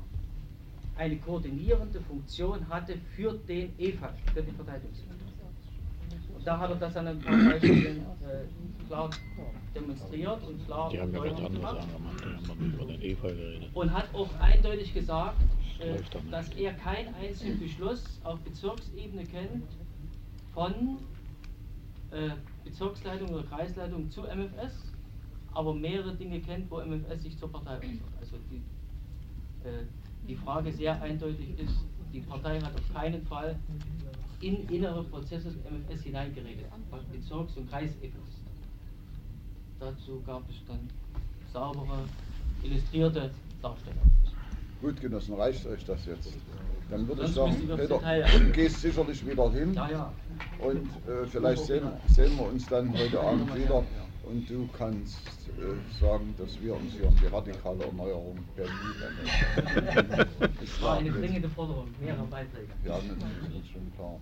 eine 0.99 1.17
koordinierende 1.17 2.03
Funktion 2.03 2.69
hatte 2.69 2.99
für 3.15 3.33
den 3.49 3.73
EFA, 3.79 4.13
für 4.35 4.43
die 4.43 4.53
Verteidigungsminister. 4.53 5.16
Da 6.47 6.57
hat 6.57 6.71
er 6.71 6.77
das 6.77 6.97
an 6.97 7.09
ein 7.09 7.19
paar 7.19 7.37
Beispielen 7.37 8.07
äh, 8.23 8.87
klar 8.87 9.11
demonstriert 9.75 10.41
und 10.45 10.65
klar 10.65 10.89
Die 10.91 11.01
haben 11.01 11.13
ja 11.13 11.25
ganz 11.25 11.41
andere. 11.41 11.61
Sachen 11.61 11.93
gemacht, 11.93 12.25
die 12.25 12.49
haben 12.49 12.73
über 12.73 12.85
den 12.85 13.03
EFA 13.03 13.29
geredet. 13.29 13.69
Und 13.75 13.93
hat 13.93 14.15
auch 14.15 14.29
eindeutig 14.39 14.95
gesagt, 14.95 15.43
äh, 15.81 15.97
dass 16.31 16.49
er 16.51 16.73
keinen 16.75 17.13
einzigen 17.17 17.59
Beschluss 17.59 18.21
auf 18.23 18.39
Bezirksebene 18.43 19.25
kennt 19.25 19.65
von 20.55 20.99
äh, 22.13 22.31
Bezirksleitung 22.63 23.29
oder 23.31 23.43
Kreisleitung 23.43 24.09
zu 24.09 24.23
MFS, 24.23 24.93
aber 25.53 25.75
mehrere 25.75 26.15
Dinge 26.15 26.41
kennt, 26.41 26.71
wo 26.71 26.79
MFS 26.79 27.25
sich 27.25 27.37
zur 27.37 27.51
Partei 27.51 27.79
äußert. 27.79 28.01
Also 28.21 28.37
die, 28.53 28.63
äh, 29.69 29.83
die 30.29 30.37
Frage 30.37 30.73
sehr 30.73 31.03
eindeutig 31.03 31.59
ist, 31.59 31.85
die 32.13 32.21
Partei 32.21 32.61
hat 32.61 32.73
auf 32.73 32.95
keinen 32.95 33.27
Fall 33.27 33.59
in 34.41 34.69
innere 34.69 35.03
Prozesse 35.05 35.51
des 35.51 35.65
MFS 35.65 36.03
hineingeredet, 36.03 36.67
was 36.91 37.03
Bezirks- 37.05 37.57
und 37.57 37.71
Kreis-EFS. 37.71 38.37
Dazu 39.81 40.23
gab 40.27 40.43
es 40.49 40.57
dann 40.67 40.89
saubere, 41.53 42.05
illustrierte 42.63 43.31
Darstellungen. 43.63 44.11
Gut, 44.81 45.01
Genossen, 45.01 45.35
reicht 45.35 45.67
euch 45.67 45.85
das 45.85 46.05
jetzt? 46.07 46.35
Dann 46.91 47.09
würde 47.09 47.25
ich 47.25 47.33
sagen, 47.33 47.57
Peter, 47.67 47.99
du 47.99 48.53
gehst 48.53 48.81
sicherlich 48.81 49.27
wieder 49.27 49.51
hin. 49.51 49.75
Ja, 49.75 49.91
ja. 49.91 50.13
Und 50.59 50.87
äh, 51.09 51.27
vielleicht 51.27 51.65
sehen, 51.65 51.85
sehen 52.09 52.37
wir 52.37 52.47
uns 52.47 52.67
dann 52.67 52.93
heute 52.97 53.21
Abend 53.21 53.55
wieder. 53.57 53.83
Und 54.27 54.51
du 54.51 54.69
kannst 54.77 55.19
äh, 55.57 56.01
sagen, 56.01 56.35
dass 56.37 56.61
wir 56.61 56.75
uns 56.75 56.93
hier 56.93 57.07
um 57.07 57.17
die 57.17 57.27
radikale 57.27 57.85
Erneuerung 57.85 58.39
Berlin 58.57 58.75
Das 60.41 60.83
war 60.83 60.99
eine 60.99 61.13
dringende 61.13 61.49
Forderung, 61.49 61.87
mehrere 62.01 62.25
Beiträge. 62.25 62.69
Ja, 62.85 62.97
das 62.97 63.05
ist 63.05 63.13
uns 63.55 63.69
schon 63.73 63.93
klar. 63.95 64.19